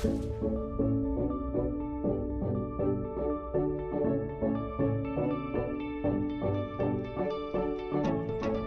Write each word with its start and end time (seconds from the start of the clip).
Oke 0.00 0.16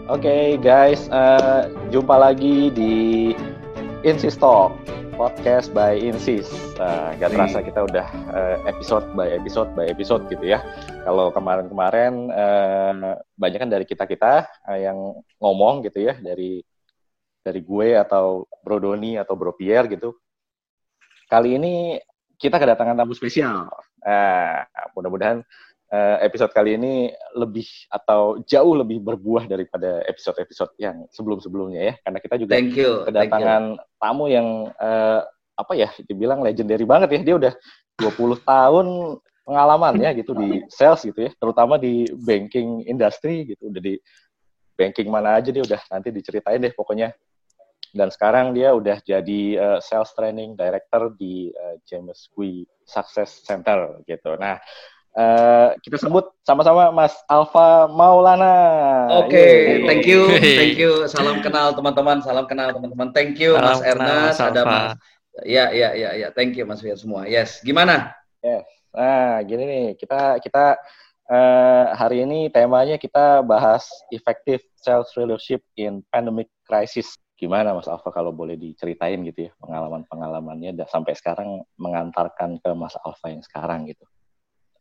okay, 0.06 0.54
guys, 0.62 1.10
uh, 1.10 1.66
jumpa 1.90 2.14
lagi 2.14 2.70
di 2.70 3.34
Insist 4.06 4.38
Talk 4.38 4.78
podcast 5.18 5.74
by 5.74 5.98
Insist. 5.98 6.54
Uh, 6.78 7.18
gak 7.18 7.34
terasa 7.34 7.66
kita 7.66 7.82
udah 7.82 8.06
uh, 8.30 8.56
episode 8.70 9.02
by 9.18 9.26
episode 9.34 9.74
by 9.74 9.90
episode 9.90 10.30
gitu 10.30 10.54
ya. 10.54 10.62
Kalau 11.02 11.34
kemarin-kemarin 11.34 12.30
uh, 12.30 13.18
banyak 13.34 13.58
kan 13.58 13.70
dari 13.74 13.82
kita 13.82 14.06
kita 14.06 14.46
uh, 14.70 14.78
yang 14.78 15.18
ngomong 15.42 15.82
gitu 15.82 15.98
ya 15.98 16.14
dari 16.14 16.62
dari 17.42 17.58
gue 17.58 17.98
atau 17.98 18.46
Bro 18.62 18.86
Doni 18.86 19.18
atau 19.18 19.34
Bro 19.34 19.58
Pierre 19.58 19.90
gitu. 19.90 20.14
Kali 21.28 21.56
ini 21.56 21.98
kita 22.38 22.60
kedatangan 22.60 22.96
tamu 22.98 23.14
spesial. 23.16 23.70
Uh, 24.04 24.60
mudah-mudahan 24.92 25.40
uh, 25.94 26.16
episode 26.20 26.52
kali 26.52 26.76
ini 26.76 27.08
lebih 27.38 27.64
atau 27.88 28.42
jauh 28.44 28.74
lebih 28.76 29.00
berbuah 29.00 29.48
daripada 29.48 30.04
episode-episode 30.04 30.76
yang 30.76 31.08
sebelum-sebelumnya 31.14 31.80
ya. 31.80 31.94
Karena 32.04 32.18
kita 32.20 32.34
juga 32.36 32.52
thank 32.58 32.76
you, 32.76 33.06
kedatangan 33.08 33.62
thank 33.78 33.80
you. 33.80 34.00
tamu 34.02 34.24
yang 34.28 34.48
uh, 34.76 35.20
apa 35.54 35.72
ya 35.78 35.88
dibilang 36.04 36.42
legendary 36.42 36.84
banget 36.84 37.08
ya. 37.16 37.20
Dia 37.32 37.34
udah 37.40 37.52
20 38.02 38.42
tahun 38.42 38.86
pengalaman 39.44 39.94
ya 40.00 40.10
gitu 40.16 40.32
di 40.36 40.64
sales 40.68 41.04
gitu 41.04 41.20
ya. 41.24 41.30
Terutama 41.36 41.80
di 41.80 42.04
banking 42.12 42.84
industry 42.84 43.54
gitu. 43.54 43.70
Udah 43.72 43.80
di 43.80 43.96
banking 44.74 45.08
mana 45.08 45.38
aja 45.38 45.54
dia 45.54 45.62
udah 45.62 45.80
nanti 45.86 46.10
diceritain 46.10 46.58
deh 46.58 46.74
pokoknya 46.74 47.14
dan 47.94 48.10
sekarang 48.10 48.52
dia 48.52 48.74
udah 48.74 48.98
jadi 49.06 49.42
uh, 49.56 49.78
sales 49.78 50.10
training 50.18 50.58
director 50.58 51.14
di 51.14 51.54
uh, 51.54 51.78
James 51.86 52.28
Gui 52.34 52.66
Success 52.82 53.46
Center 53.46 54.02
gitu. 54.04 54.34
Nah, 54.36 54.58
Uh, 55.14 55.70
kita 55.86 55.94
sebut 55.94 56.26
sama-sama 56.42 56.90
Mas 56.90 57.14
Alfa 57.30 57.86
Maulana. 57.86 59.06
Oke, 59.22 59.30
okay, 59.30 59.54
thank 59.86 60.02
you, 60.10 60.26
thank 60.42 60.74
you. 60.74 61.06
Salam 61.06 61.38
kenal 61.38 61.70
teman-teman, 61.70 62.18
salam 62.18 62.50
kenal 62.50 62.74
teman-teman. 62.74 63.14
Thank 63.14 63.38
you 63.38 63.54
Salam 63.54 63.78
Mas 63.78 63.80
Ernest, 63.86 64.38
ada 64.42 64.60
Mas. 64.66 64.98
Ya, 65.46 65.70
ya, 65.70 65.94
ya, 65.94 66.18
ya. 66.18 66.28
Thank 66.34 66.58
you 66.58 66.66
Mas 66.66 66.82
Fir 66.82 66.98
semua. 66.98 67.30
Yes, 67.30 67.62
gimana? 67.62 68.10
Yes. 68.42 68.66
Nah, 68.90 69.38
gini 69.46 69.62
nih, 69.62 69.86
kita 69.94 70.42
kita 70.42 70.82
uh, 71.30 71.94
hari 71.94 72.26
ini 72.26 72.50
temanya 72.50 72.98
kita 72.98 73.38
bahas 73.46 73.86
effective 74.10 74.66
sales 74.82 75.14
leadership 75.14 75.62
in 75.78 76.02
pandemic 76.10 76.50
crisis. 76.66 77.14
Gimana 77.34 77.74
Mas 77.74 77.90
Alfa 77.90 78.14
kalau 78.14 78.30
boleh 78.30 78.54
diceritain 78.54 79.18
gitu 79.26 79.50
ya 79.50 79.52
pengalaman-pengalamannya 79.58 80.78
sampai 80.86 81.18
sekarang 81.18 81.66
mengantarkan 81.76 82.62
ke 82.62 82.70
Mas 82.78 82.94
Alfa 83.02 83.30
yang 83.30 83.42
sekarang 83.42 83.90
gitu. 83.90 84.06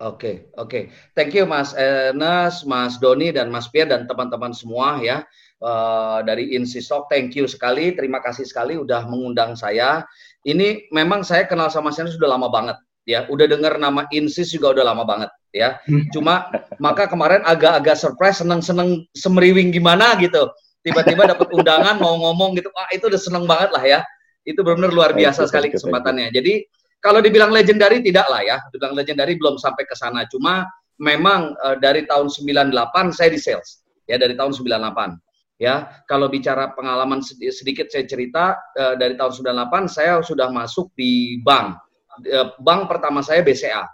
Oke, 0.04 0.10
okay, 0.18 0.36
oke. 0.58 0.70
Okay. 0.70 0.84
Thank 1.16 1.32
you 1.38 1.46
Mas 1.46 1.72
Enes, 1.78 2.66
Mas 2.66 2.98
Doni 3.00 3.32
dan 3.32 3.54
Mas 3.54 3.70
Pierre 3.70 3.88
dan 3.88 4.04
teman-teman 4.10 4.52
semua 4.52 5.00
ya 5.00 5.24
uh, 5.64 6.20
dari 6.26 6.54
Insistok. 6.58 7.08
Thank 7.08 7.40
you 7.40 7.46
sekali, 7.48 7.96
terima 7.96 8.20
kasih 8.20 8.44
sekali 8.44 8.76
udah 8.76 9.06
mengundang 9.08 9.56
saya. 9.56 10.04
Ini 10.44 10.92
memang 10.92 11.24
saya 11.24 11.48
kenal 11.48 11.72
sama 11.72 11.94
Mas 11.94 12.02
Enes 12.04 12.18
sudah 12.20 12.36
lama 12.36 12.52
banget 12.52 12.78
ya. 13.08 13.30
Udah 13.30 13.48
dengar 13.48 13.80
nama 13.80 14.04
Insis 14.12 14.52
juga 14.52 14.76
udah 14.76 14.86
lama 14.92 15.04
banget 15.08 15.32
ya. 15.56 15.80
Cuma 16.12 16.52
maka 16.84 17.08
kemarin 17.08 17.46
agak-agak 17.46 17.96
surprise, 17.96 18.42
seneng-seneng 18.44 19.08
semeriwing 19.16 19.72
gimana 19.72 20.18
gitu. 20.20 20.52
Tiba-tiba 20.84 21.24
dapat 21.32 21.48
undangan 21.56 21.96
mau 21.96 22.20
ngomong 22.20 22.60
gitu. 22.60 22.68
Ah 22.76 22.92
itu 22.92 23.08
udah 23.08 23.22
seneng 23.22 23.48
banget 23.48 23.72
lah 23.72 23.84
ya. 23.84 24.00
Itu 24.44 24.62
benar-benar 24.68 24.92
luar 24.92 25.12
biasa 25.16 25.48
sekali 25.48 25.72
kesempatannya. 25.72 26.28
Jadi 26.36 26.68
kalau 27.00 27.24
dibilang 27.24 27.56
legendary 27.56 28.04
tidak 28.04 28.28
lah 28.28 28.44
ya. 28.44 28.60
Dibilang 28.70 28.92
legendary 28.92 29.40
belum 29.40 29.56
sampai 29.56 29.88
ke 29.88 29.96
sana. 29.96 30.28
Cuma 30.28 30.68
memang 31.00 31.56
uh, 31.64 31.80
dari 31.80 32.04
tahun 32.04 32.28
98 32.28 33.16
saya 33.16 33.30
di 33.32 33.40
sales. 33.40 33.82
Ya, 34.12 34.20
dari 34.20 34.36
tahun 34.36 34.52
98. 34.52 35.64
Ya, 35.64 36.04
kalau 36.12 36.28
bicara 36.28 36.76
pengalaman 36.76 37.24
sedikit 37.24 37.88
saya 37.88 38.04
cerita 38.04 38.60
uh, 38.76 39.00
dari 39.00 39.16
tahun 39.16 39.32
98 39.32 39.88
saya 39.88 40.20
sudah 40.20 40.52
masuk 40.52 40.92
di 41.00 41.40
bank. 41.40 41.80
Uh, 42.28 42.52
bank 42.60 42.92
pertama 42.92 43.24
saya 43.24 43.40
BCA. 43.40 43.88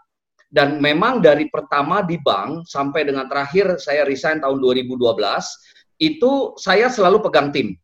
Dan 0.50 0.82
memang 0.82 1.22
dari 1.22 1.46
pertama 1.46 2.02
di 2.02 2.18
bank 2.18 2.66
sampai 2.66 3.06
dengan 3.06 3.30
terakhir 3.30 3.78
saya 3.78 4.02
resign 4.02 4.42
tahun 4.42 4.58
2012 4.58 4.98
itu 6.00 6.56
saya 6.56 6.88
selalu 6.88 7.22
pegang 7.28 7.52
tim. 7.52 7.76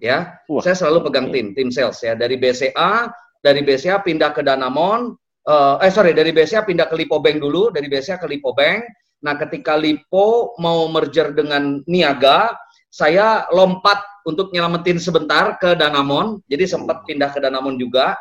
Ya, 0.00 0.40
Wah. 0.48 0.64
saya 0.64 0.76
selalu 0.76 1.08
pegang 1.08 1.28
tim, 1.28 1.52
tim 1.52 1.68
sales 1.68 2.00
ya. 2.00 2.16
Dari 2.16 2.40
BCA 2.40 3.12
dari 3.40 3.64
BCA 3.64 4.04
pindah 4.04 4.36
ke 4.36 4.44
Danamon, 4.44 5.16
uh, 5.48 5.76
eh 5.80 5.92
sorry 5.92 6.12
dari 6.12 6.32
BCA 6.32 6.64
pindah 6.64 6.88
ke 6.88 6.94
Lipo 6.96 7.20
Bank 7.20 7.40
dulu, 7.40 7.72
dari 7.72 7.88
BCA 7.88 8.20
ke 8.20 8.28
Lipo 8.28 8.52
Bank. 8.52 8.84
Nah 9.24 9.36
ketika 9.36 9.76
Lipo 9.76 10.56
mau 10.60 10.88
merger 10.88 11.32
dengan 11.32 11.80
Niaga, 11.88 12.52
saya 12.92 13.48
lompat 13.52 14.00
untuk 14.28 14.52
nyelamatin 14.52 15.00
sebentar 15.00 15.56
ke 15.56 15.72
Danamon, 15.76 16.44
jadi 16.48 16.68
sempat 16.68 17.04
pindah 17.08 17.32
ke 17.32 17.40
Danamon 17.40 17.80
juga, 17.80 18.16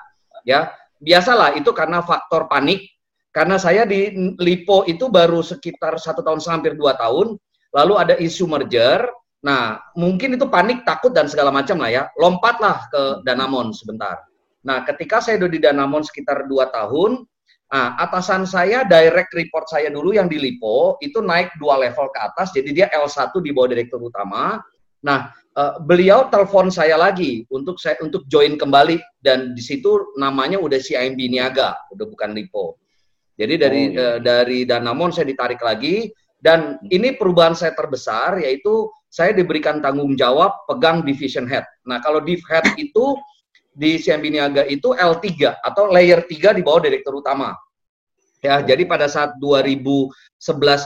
ya. 0.47 0.72
Biasalah 1.00 1.56
itu 1.56 1.72
karena 1.72 2.03
faktor 2.03 2.51
panik, 2.51 2.84
karena 3.31 3.56
saya 3.56 3.88
di 3.88 4.12
Lipo 4.36 4.84
itu 4.84 5.07
baru 5.07 5.40
sekitar 5.40 5.96
satu 5.96 6.19
tahun 6.19 6.44
hampir 6.44 6.75
dua 6.75 7.00
tahun, 7.00 7.40
lalu 7.74 7.94
ada 7.97 8.16
isu 8.18 8.50
merger, 8.50 9.06
nah 9.46 9.80
mungkin 9.94 10.35
itu 10.35 10.46
panik, 10.50 10.84
takut 10.84 11.13
dan 11.13 11.30
segala 11.30 11.53
macam 11.53 11.78
lah 11.80 11.90
ya, 11.90 12.03
lompatlah 12.18 12.85
ke 12.90 13.02
Danamon 13.24 13.72
sebentar. 13.72 14.19
Nah, 14.66 14.84
ketika 14.84 15.24
saya 15.24 15.40
udah 15.40 15.52
di 15.52 15.59
Danamon 15.62 16.03
sekitar 16.03 16.50
dua 16.50 16.68
tahun, 16.74 17.24
nah, 17.72 17.96
atasan 18.02 18.44
saya 18.44 18.84
direct 18.84 19.31
report 19.31 19.72
saya 19.72 19.88
dulu 19.88 20.12
yang 20.12 20.28
di 20.28 20.35
Lipo 20.35 21.00
itu 21.00 21.24
naik 21.24 21.56
dua 21.62 21.80
level 21.80 22.12
ke 22.12 22.19
atas, 22.19 22.52
jadi 22.52 22.69
dia 22.74 22.88
L1 22.91 23.31
di 23.40 23.56
bawah 23.56 23.69
direktur 23.72 24.03
utama. 24.03 24.59
Nah, 25.00 25.31
uh, 25.56 25.80
beliau 25.80 26.28
telepon 26.28 26.68
saya 26.68 27.00
lagi 27.00 27.47
untuk 27.56 27.80
saya 27.80 27.96
untuk 28.03 28.28
join 28.28 28.59
kembali 28.59 29.00
dan 29.24 29.56
di 29.56 29.63
situ 29.63 30.12
namanya 30.19 30.59
udah 30.59 30.75
CIMB 30.75 31.19
Niaga, 31.31 31.80
udah 31.96 32.03
bukan 32.03 32.36
Lipo. 32.36 32.75
Jadi 33.40 33.56
dari 33.56 33.81
oh, 33.88 33.96
iya. 33.96 34.03
uh, 34.03 34.18
dari 34.19 34.68
Danamon 34.68 35.16
saya 35.16 35.31
ditarik 35.31 35.63
lagi 35.63 36.12
dan 36.39 36.79
ini 36.88 37.16
perubahan 37.19 37.55
saya 37.55 37.75
terbesar 37.75 38.39
yaitu 38.39 38.88
saya 39.09 39.33
diberikan 39.33 39.81
tanggung 39.81 40.13
jawab 40.13 40.53
pegang 40.69 41.01
division 41.01 41.50
head. 41.50 41.66
Nah, 41.83 41.97
kalau 42.00 42.22
div 42.22 42.39
head 42.47 42.63
itu 42.85 43.17
di 43.73 43.97
CMB 43.97 44.25
Niaga 44.29 44.63
itu 44.67 44.94
L3 44.94 45.59
atau 45.63 45.89
layer 45.89 46.23
3 46.25 46.57
di 46.57 46.61
bawah 46.61 46.81
direktur 46.83 47.17
utama. 47.19 47.55
Ya, 48.39 48.63
jadi 48.63 48.88
pada 48.88 49.11
saat 49.11 49.35
2011 49.44 50.16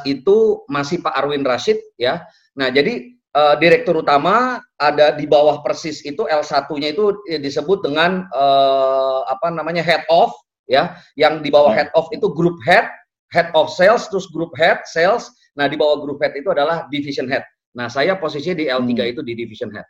itu 0.09 0.65
masih 0.65 1.05
Pak 1.05 1.13
Arwin 1.13 1.45
Rashid 1.45 1.77
ya. 2.01 2.25
Nah, 2.57 2.73
jadi 2.73 3.13
uh, 3.37 3.55
direktur 3.61 4.01
utama 4.01 4.57
ada 4.81 5.13
di 5.13 5.29
bawah 5.29 5.61
persis 5.61 6.01
itu 6.01 6.25
L1-nya 6.25 6.97
itu 6.97 7.13
disebut 7.37 7.85
dengan 7.85 8.25
uh, 8.33 9.21
apa 9.29 9.53
namanya 9.53 9.85
head 9.85 10.01
of 10.09 10.33
ya. 10.65 10.97
Yang 11.13 11.45
di 11.45 11.49
bawah 11.53 11.69
head 11.69 11.93
of 11.93 12.09
itu 12.09 12.25
group 12.33 12.57
head, 12.65 12.89
head 13.29 13.53
of 13.53 13.69
sales 13.69 14.09
terus 14.09 14.25
group 14.33 14.49
head 14.57 14.81
sales. 14.89 15.29
Nah, 15.53 15.65
di 15.69 15.77
bawah 15.77 16.01
group 16.01 16.19
head 16.21 16.33
itu 16.37 16.49
adalah 16.49 16.89
division 16.89 17.29
head. 17.29 17.45
Nah, 17.73 17.89
saya 17.89 18.17
posisinya 18.17 18.57
di 18.57 18.65
L3 18.69 18.89
hmm. 18.89 19.11
itu 19.17 19.21
di 19.21 19.33
division 19.37 19.69
head. 19.73 19.87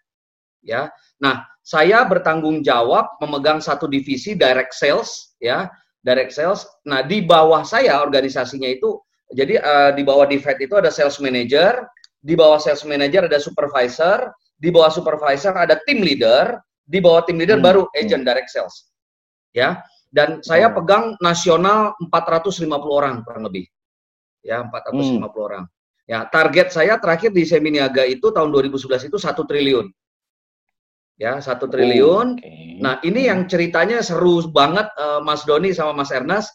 Ya. 0.63 0.87
Nah, 1.19 1.43
saya 1.63 2.03
bertanggung 2.03 2.59
jawab 2.59 3.15
memegang 3.23 3.63
satu 3.63 3.87
divisi 3.87 4.35
direct 4.35 4.75
sales 4.75 5.39
ya 5.39 5.71
direct 6.03 6.35
sales 6.35 6.67
nah 6.83 6.99
di 6.99 7.23
bawah 7.23 7.63
saya 7.63 8.03
organisasinya 8.03 8.67
itu 8.67 8.99
jadi 9.31 9.63
uh, 9.63 9.91
di 9.95 10.03
bawah 10.03 10.27
divide 10.27 10.59
itu 10.59 10.75
ada 10.75 10.91
sales 10.91 11.17
manager 11.23 11.87
di 12.19 12.35
bawah 12.35 12.59
sales 12.59 12.83
manager 12.83 13.31
ada 13.31 13.39
supervisor 13.39 14.27
di 14.59 14.69
bawah 14.69 14.91
supervisor 14.91 15.55
ada 15.55 15.79
team 15.87 16.03
leader 16.03 16.59
di 16.83 16.99
bawah 16.99 17.23
team 17.23 17.39
leader 17.39 17.57
hmm. 17.57 17.65
baru 17.65 17.81
hmm. 17.87 17.99
agent 18.03 18.23
direct 18.27 18.51
sales 18.51 18.91
ya 19.55 19.79
dan 20.11 20.43
saya 20.43 20.69
oh. 20.69 20.75
pegang 20.77 21.15
nasional 21.23 21.95
450 22.11 22.67
orang 22.91 23.23
kurang 23.23 23.47
lebih 23.47 23.63
ya 24.43 24.61
450 24.67 25.23
hmm. 25.23 25.33
orang 25.39 25.63
ya 26.03 26.27
target 26.27 26.69
saya 26.69 26.99
terakhir 26.99 27.31
di 27.31 27.47
Seminiaga 27.47 28.03
itu 28.03 28.29
tahun 28.29 28.51
2011 28.51 29.07
itu 29.07 29.17
satu 29.17 29.47
triliun 29.47 29.87
ya 31.17 31.37
satu 31.39 31.69
triliun. 31.69 32.27
Oh, 32.35 32.39
okay. 32.39 32.77
Nah 32.81 32.97
ini 33.05 33.29
yang 33.29 33.45
ceritanya 33.45 34.01
seru 34.01 34.41
banget 34.49 34.89
uh, 34.97 35.21
Mas 35.21 35.45
Doni 35.45 35.73
sama 35.73 35.93
Mas 35.93 36.09
Ernest. 36.09 36.49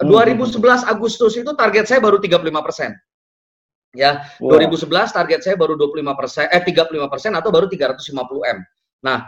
Hmm. 0.00 0.08
2011 0.08 0.88
Agustus 0.88 1.36
itu 1.36 1.52
target 1.52 1.84
saya 1.84 2.00
baru 2.00 2.16
35 2.16 2.66
persen. 2.66 2.90
Ya, 3.90 4.22
wow. 4.38 4.54
2011 4.54 5.10
target 5.10 5.40
saya 5.42 5.58
baru 5.58 5.74
25 5.74 6.14
persen, 6.14 6.46
eh 6.46 6.62
35 6.62 7.10
persen 7.10 7.34
atau 7.34 7.50
baru 7.50 7.66
350 7.66 8.14
m. 8.22 8.58
Nah, 9.02 9.18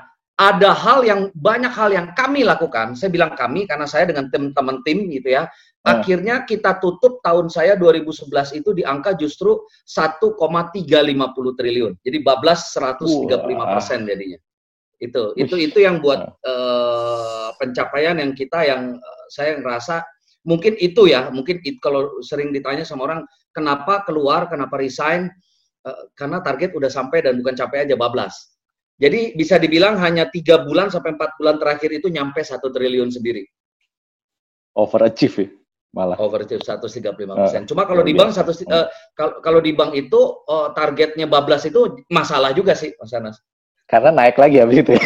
ada 0.42 0.74
hal 0.74 1.06
yang 1.06 1.30
banyak 1.38 1.70
hal 1.70 1.94
yang 1.94 2.10
kami 2.18 2.42
lakukan. 2.42 2.98
Saya 2.98 3.14
bilang 3.14 3.38
kami 3.38 3.62
karena 3.70 3.86
saya 3.86 4.10
dengan 4.10 4.26
teman-teman 4.34 4.82
tim 4.82 5.06
gitu 5.06 5.38
ya. 5.38 5.46
Hmm. 5.46 6.02
Akhirnya 6.02 6.42
kita 6.42 6.82
tutup 6.82 7.22
tahun 7.22 7.46
saya 7.46 7.78
2011 7.78 8.26
itu 8.58 8.70
di 8.74 8.82
angka 8.82 9.14
justru 9.14 9.62
1,350 9.86 11.58
triliun. 11.58 11.92
Jadi 12.02 12.18
bablas 12.26 12.74
135 12.74 13.74
persen 13.78 14.02
jadinya 14.02 14.38
Itu 15.02 15.34
itu 15.38 15.54
itu 15.58 15.78
yang 15.82 15.98
buat 16.02 16.38
uh, 16.42 17.48
pencapaian 17.58 18.18
yang 18.18 18.34
kita 18.34 18.66
yang 18.66 18.98
uh, 18.98 19.24
saya 19.30 19.58
ngerasa 19.58 20.02
mungkin 20.46 20.74
itu 20.78 21.10
ya, 21.10 21.30
mungkin 21.30 21.62
it, 21.62 21.78
kalau 21.82 22.18
sering 22.22 22.50
ditanya 22.50 22.82
sama 22.82 23.06
orang 23.06 23.20
kenapa 23.54 24.02
keluar, 24.06 24.46
kenapa 24.50 24.78
resign, 24.78 25.30
uh, 25.86 26.02
karena 26.14 26.42
target 26.42 26.74
udah 26.74 26.90
sampai 26.90 27.26
dan 27.26 27.38
bukan 27.38 27.54
capek 27.58 27.86
aja 27.86 27.94
bablas. 27.98 28.51
Jadi 29.02 29.34
bisa 29.34 29.58
dibilang 29.58 29.99
hanya 29.99 30.31
tiga 30.31 30.62
bulan 30.62 30.87
sampai 30.87 31.19
empat 31.19 31.34
bulan 31.34 31.58
terakhir 31.58 31.90
itu 31.90 32.06
nyampe 32.06 32.38
satu 32.46 32.70
triliun 32.70 33.10
sendiri. 33.10 33.43
Overachieve 34.78 35.37
ya? 35.43 35.49
malah 35.93 36.16
overachieve 36.16 36.64
135 36.64 37.12
persen. 37.12 37.62
Uh, 37.62 37.69
Cuma 37.69 37.84
kalau 37.84 38.00
di 38.00 38.16
bank 38.16 38.32
satu 38.32 38.56
uh, 38.72 38.88
kalau 39.44 39.60
di 39.60 39.76
bank 39.76 39.93
itu 39.93 40.20
uh, 40.49 40.72
targetnya 40.72 41.28
bablas 41.28 41.69
itu 41.69 42.00
masalah 42.08 42.56
juga 42.56 42.72
sih 42.72 42.96
Mas 42.96 43.12
Anas. 43.12 43.37
Karena 43.84 44.08
naik 44.08 44.40
lagi 44.40 44.56
habis 44.56 44.81
itu. 44.81 44.96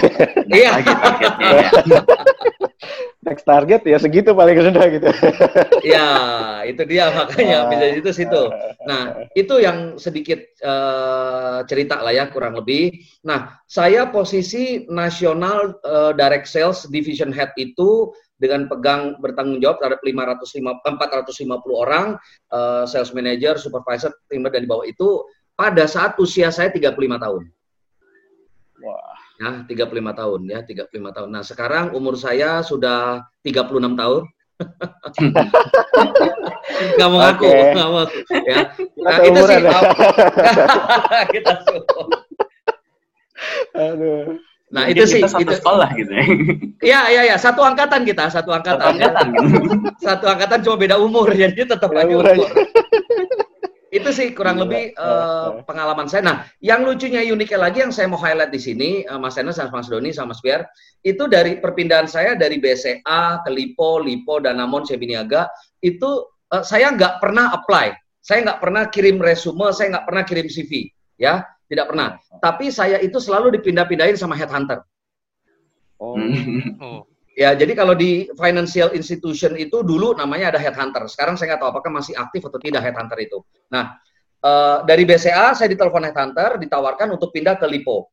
Ya. 0.54 0.78
Iya. 0.78 1.68
ya. 3.26 3.30
Next 3.34 3.44
target 3.44 3.82
ya 3.82 3.98
segitu 3.98 4.30
paling 4.30 4.54
rendah 4.54 4.86
gitu. 4.94 5.10
Iya, 5.82 6.10
itu 6.70 6.82
dia 6.86 7.10
makanya 7.10 7.66
uh, 7.66 7.70
bisa 7.74 7.84
itu 7.90 8.10
situ. 8.14 8.42
Nah, 8.86 9.26
itu 9.34 9.58
yang 9.58 9.98
sedikit 9.98 10.46
uh, 10.62 11.66
cerita 11.66 11.98
lah 11.98 12.14
ya 12.14 12.30
kurang 12.30 12.54
lebih. 12.54 13.02
Nah, 13.26 13.58
saya 13.66 14.06
posisi 14.14 14.86
nasional 14.86 15.74
uh, 15.82 16.14
direct 16.14 16.46
sales 16.46 16.86
division 16.86 17.34
head 17.34 17.50
itu 17.58 18.14
dengan 18.36 18.68
pegang 18.68 19.16
bertanggung 19.18 19.58
jawab 19.64 19.80
terhadap 19.80 20.00
550, 20.04 20.86
450 20.86 21.82
orang 21.82 22.06
uh, 22.52 22.84
sales 22.86 23.10
manager, 23.10 23.58
supervisor, 23.58 24.12
tim 24.30 24.44
dan 24.46 24.62
di 24.62 24.68
bawah 24.68 24.84
itu 24.86 25.24
pada 25.56 25.88
saat 25.88 26.14
usia 26.20 26.52
saya 26.52 26.68
35 26.68 26.94
tahun. 27.16 27.42
Ya, 29.36 29.68
35 29.68 30.16
tahun 30.16 30.40
ya, 30.48 30.64
35 30.64 31.12
tahun. 31.12 31.28
Nah, 31.28 31.44
sekarang 31.44 31.92
umur 31.92 32.16
saya 32.16 32.64
sudah 32.64 33.20
36 33.44 33.92
tahun. 33.92 34.24
nggak 36.96 37.08
mau 37.12 37.20
ngaku, 37.20 37.44
okay. 37.44 37.76
nggak 37.76 37.88
mau. 37.92 38.08
Ya. 38.48 38.72
Nah, 39.06 39.22
itu 39.22 39.38
sih. 39.46 39.62
Ya. 39.62 39.78
kita 41.36 41.52
Aduh. 43.76 44.40
Nah, 44.66 44.90
Jadi 44.90 44.98
itu 44.98 45.04
sih 45.06 45.22
satu 45.22 45.46
itu 45.46 45.54
sekolah 45.62 45.94
gitu 45.94 46.10
ya. 46.10 46.26
Iya, 46.82 47.00
iya, 47.14 47.22
iya, 47.30 47.36
satu 47.38 47.62
angkatan 47.62 48.02
kita, 48.02 48.26
satu 48.26 48.50
angkatan. 48.50 48.82
Satu 48.82 48.98
angkatan. 48.98 49.26
Ya. 49.30 49.46
satu 50.02 50.26
angkatan 50.26 50.58
cuma 50.66 50.74
beda 50.74 50.98
umur, 50.98 51.30
jadi 51.30 51.70
tetap 51.70 51.94
aja 51.94 52.10
umur. 52.10 52.34
Itu 53.94 54.10
sih 54.10 54.34
kurang 54.34 54.58
lebih 54.58 54.90
uh, 54.98 55.62
pengalaman 55.62 56.10
saya. 56.10 56.22
Nah, 56.26 56.36
yang 56.58 56.82
lucunya 56.82 57.22
uniknya 57.22 57.70
lagi 57.70 57.86
yang 57.86 57.94
saya 57.94 58.10
mau 58.10 58.18
highlight 58.18 58.50
di 58.50 58.58
sini, 58.58 59.06
uh, 59.06 59.14
Mas 59.14 59.38
Enes 59.38 59.62
Mas 59.62 59.86
Doni 59.86 60.10
sama 60.10 60.34
Mas 60.34 60.42
Pierre, 60.42 60.66
itu 61.06 61.30
dari 61.30 61.62
perpindahan 61.62 62.10
saya 62.10 62.34
dari 62.34 62.58
BCA 62.58 63.46
ke 63.46 63.50
Lipo, 63.54 64.02
Lipo, 64.02 64.42
Danamon, 64.42 64.82
Sebiniaga, 64.82 65.46
itu 65.86 66.26
uh, 66.50 66.64
saya 66.66 66.90
nggak 66.98 67.22
pernah 67.22 67.54
apply. 67.54 67.94
Saya 68.18 68.42
nggak 68.42 68.58
pernah 68.58 68.82
kirim 68.90 69.22
resume, 69.22 69.70
saya 69.70 69.94
nggak 69.94 70.06
pernah 70.10 70.22
kirim 70.26 70.46
CV. 70.50 70.90
Ya, 71.14 71.46
tidak 71.70 71.94
pernah. 71.94 72.18
Tapi 72.42 72.74
saya 72.74 72.98
itu 72.98 73.22
selalu 73.22 73.54
dipindah-pindahin 73.62 74.18
sama 74.18 74.34
headhunter. 74.34 74.82
Oh. 76.02 76.18
oh. 76.82 77.00
Ya, 77.36 77.52
jadi 77.52 77.76
kalau 77.76 77.92
di 77.92 78.32
financial 78.32 78.96
institution 78.96 79.60
itu 79.60 79.84
dulu 79.84 80.16
namanya 80.16 80.56
ada 80.56 80.60
headhunter. 80.60 81.04
Sekarang 81.04 81.36
saya 81.36 81.52
nggak 81.52 81.60
tahu 81.60 81.70
apakah 81.76 81.92
masih 81.92 82.16
aktif 82.16 82.40
atau 82.48 82.56
tidak 82.56 82.80
headhunter 82.80 83.18
itu. 83.20 83.44
Nah, 83.68 84.00
uh, 84.40 84.80
dari 84.88 85.04
BCA 85.04 85.52
saya 85.52 85.68
ditelepon 85.68 86.08
headhunter, 86.08 86.56
ditawarkan 86.56 87.12
untuk 87.12 87.36
pindah 87.36 87.60
ke 87.60 87.68
Lipo. 87.68 88.08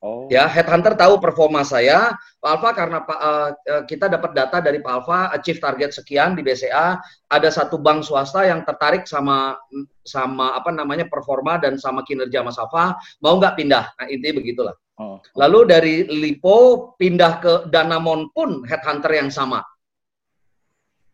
Oh. 0.00 0.30
Ya, 0.30 0.46
headhunter 0.46 0.94
tahu 0.94 1.18
performa 1.18 1.66
saya, 1.66 2.14
Pak 2.38 2.50
Alfa 2.56 2.70
karena 2.72 2.98
uh, 3.04 3.50
kita 3.84 4.06
dapat 4.06 4.38
data 4.38 4.62
dari 4.62 4.78
Pak 4.80 4.92
Alfa 5.02 5.28
achieve 5.34 5.58
target 5.60 5.90
sekian 5.90 6.38
di 6.38 6.46
BCA, 6.46 6.96
ada 7.26 7.48
satu 7.50 7.76
bank 7.76 8.06
swasta 8.06 8.46
yang 8.46 8.62
tertarik 8.62 9.04
sama 9.04 9.58
sama 10.06 10.56
apa 10.56 10.70
namanya 10.72 11.04
performa 11.10 11.58
dan 11.58 11.74
sama 11.76 12.06
kinerja 12.06 12.40
Mas 12.40 12.56
Alfa, 12.56 12.96
mau 13.18 13.36
nggak 13.36 13.58
pindah? 13.60 13.92
Nah, 13.98 14.06
intinya 14.08 14.40
begitulah. 14.40 14.78
Oh. 15.00 15.16
Lalu 15.32 15.60
dari 15.64 15.94
Lipo 16.12 16.92
pindah 17.00 17.32
ke 17.40 17.52
Danamon 17.72 18.28
pun 18.36 18.60
headhunter 18.68 19.08
yang 19.16 19.32
sama. 19.32 19.64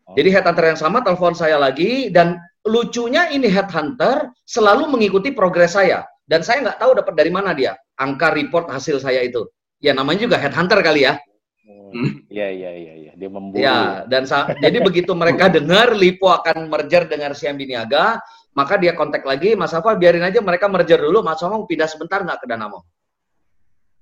Oh. 0.03 0.11
Jadi 0.19 0.27
headhunter 0.27 0.75
yang 0.75 0.79
sama 0.79 0.99
telepon 0.99 1.31
saya 1.31 1.55
lagi 1.55 2.11
dan 2.11 2.35
lucunya 2.67 3.31
ini 3.31 3.47
headhunter 3.47 4.27
selalu 4.43 4.91
mengikuti 4.91 5.31
progres 5.31 5.79
saya 5.79 6.03
dan 6.27 6.43
saya 6.43 6.67
nggak 6.67 6.83
tahu 6.83 6.99
dapat 6.99 7.15
dari 7.15 7.31
mana 7.31 7.55
dia 7.55 7.79
angka 7.95 8.35
report 8.35 8.67
hasil 8.67 8.99
saya 8.99 9.23
itu. 9.23 9.47
Ya 9.79 9.95
namanya 9.95 10.27
juga 10.27 10.35
headhunter 10.35 10.83
kali 10.83 11.07
ya. 11.07 11.15
Hmm. 11.87 12.27
Iya 12.27 12.47
iya 12.51 12.71
iya 12.75 12.93
iya 12.99 13.11
dia 13.15 13.29
memburu. 13.31 13.63
Ya 13.63 14.03
dan 14.11 14.27
jadi 14.59 14.83
begitu 14.83 15.15
mereka 15.15 15.47
dengar 15.55 15.95
Lipo 15.95 16.27
akan 16.27 16.67
merger 16.67 17.07
dengan 17.07 17.31
Siam 17.31 17.55
Biniaga, 17.55 18.19
maka 18.51 18.75
dia 18.75 18.91
kontak 18.99 19.23
lagi 19.23 19.55
Mas 19.55 19.71
Afa 19.71 19.95
biarin 19.95 20.27
aja 20.27 20.43
mereka 20.43 20.67
merger 20.67 20.99
dulu, 20.99 21.23
Mas 21.23 21.39
Afa 21.39 21.55
pindah 21.63 21.87
sebentar 21.87 22.19
nggak 22.27 22.43
ke 22.43 22.47
Danamo. 22.51 22.83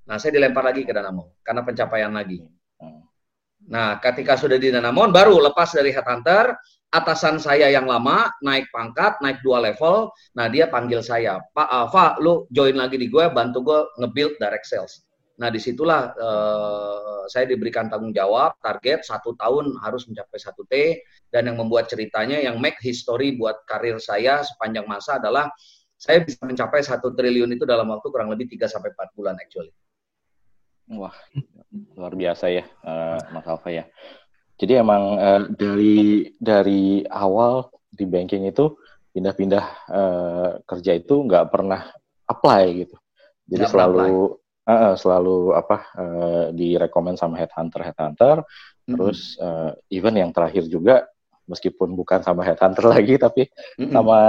Nah 0.05 0.15
saya 0.21 0.37
dilempar 0.37 0.63
lagi 0.65 0.85
ke 0.85 0.93
Danamo 0.93 1.41
karena 1.41 1.61
pencapaian 1.65 2.13
lagi. 2.13 2.41
Hmm. 2.81 3.05
Nah 3.69 3.97
ketika 4.01 4.37
sudah 4.37 4.57
di 4.61 4.69
Danamon 4.69 5.09
baru 5.09 5.41
lepas 5.41 5.73
dari 5.73 5.89
headhunter, 5.89 6.53
atasan 6.95 7.35
saya 7.43 7.67
yang 7.67 7.83
lama 7.83 8.31
naik 8.39 8.71
pangkat, 8.71 9.19
naik 9.19 9.43
dua 9.43 9.59
level. 9.59 10.15
Nah, 10.39 10.47
dia 10.47 10.71
panggil 10.71 11.03
saya, 11.03 11.43
Pak 11.51 11.67
Alfa, 11.67 12.15
lu 12.23 12.47
join 12.55 12.79
lagi 12.79 12.95
di 12.95 13.11
gue, 13.11 13.27
bantu 13.35 13.67
gue 13.67 13.79
nge-build 13.99 14.39
direct 14.39 14.63
sales. 14.63 15.03
Nah, 15.35 15.51
di 15.51 15.59
situlah 15.59 16.15
uh, 16.15 17.27
saya 17.27 17.43
diberikan 17.43 17.91
tanggung 17.91 18.15
jawab, 18.15 18.55
target 18.63 19.03
satu 19.03 19.35
tahun 19.35 19.75
harus 19.83 20.07
mencapai 20.07 20.39
satu 20.39 20.63
T, 20.71 21.03
dan 21.27 21.51
yang 21.51 21.59
membuat 21.59 21.91
ceritanya, 21.91 22.39
yang 22.39 22.55
make 22.63 22.79
history 22.79 23.35
buat 23.35 23.67
karir 23.67 23.99
saya 23.99 24.39
sepanjang 24.47 24.87
masa 24.87 25.19
adalah 25.19 25.51
saya 25.99 26.23
bisa 26.23 26.39
mencapai 26.47 26.79
satu 26.79 27.11
triliun 27.11 27.51
itu 27.51 27.67
dalam 27.67 27.91
waktu 27.91 28.07
kurang 28.07 28.31
lebih 28.31 28.47
3 28.47 28.71
sampai 28.71 28.95
empat 28.95 29.11
bulan 29.15 29.35
actually. 29.35 29.75
Wah, 30.93 31.15
luar 31.97 32.13
biasa 32.13 32.51
ya, 32.53 32.63
uh, 32.85 33.17
Mas 33.33 33.47
Alfa 33.49 33.69
ya. 33.73 33.85
Jadi 34.55 34.79
emang 34.79 35.19
uh, 35.19 35.41
dari 35.51 36.31
dari 36.39 37.03
awal 37.11 37.67
di 37.91 38.05
banking 38.07 38.47
itu 38.47 38.71
pindah-pindah 39.11 39.65
uh, 39.91 40.49
kerja 40.63 40.91
itu 40.95 41.23
nggak 41.23 41.51
pernah 41.51 41.87
apply 42.27 42.63
gitu. 42.85 42.95
Jadi 43.47 43.63
gak 43.63 43.71
selalu 43.71 44.35
uh, 44.67 44.93
selalu 44.97 45.37
apa 45.55 45.77
uh, 45.95 46.45
direkomend 46.51 47.19
sama 47.19 47.39
headhunter 47.39 47.81
headhunter. 47.83 48.37
Mm-hmm. 48.43 48.93
Terus 48.97 49.37
uh, 49.39 49.71
even 49.89 50.17
yang 50.17 50.31
terakhir 50.33 50.67
juga 50.67 51.05
meskipun 51.45 51.93
bukan 51.93 52.25
sama 52.25 52.41
headhunter 52.41 52.89
lagi 52.95 53.15
tapi 53.21 53.47
mm-hmm. 53.77 53.93
sama 53.93 54.19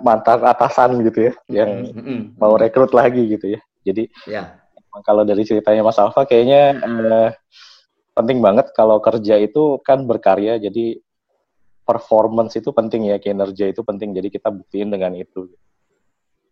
mantan 0.00 0.40
atasan 0.42 1.02
gitu 1.04 1.30
ya 1.30 1.34
yang 1.52 1.90
mm-hmm. 1.92 2.40
mau 2.40 2.56
rekrut 2.56 2.90
lagi 2.96 3.28
gitu 3.28 3.58
ya. 3.58 3.60
Jadi 3.82 4.06
yeah. 4.30 4.61
Kalau 5.00 5.24
dari 5.24 5.48
ceritanya 5.48 5.80
Mas 5.80 5.96
Alfa 5.96 6.28
kayaknya 6.28 6.76
uh, 6.84 7.28
penting 8.12 8.44
banget 8.44 8.68
kalau 8.76 9.00
kerja 9.00 9.40
itu 9.40 9.80
kan 9.80 10.04
berkarya 10.04 10.60
jadi 10.60 11.00
performance 11.88 12.54
itu 12.60 12.70
penting 12.70 13.08
ya 13.08 13.16
kinerja 13.16 13.72
itu 13.72 13.80
penting 13.80 14.12
jadi 14.12 14.28
kita 14.28 14.52
buktiin 14.52 14.92
dengan 14.92 15.16
itu 15.16 15.48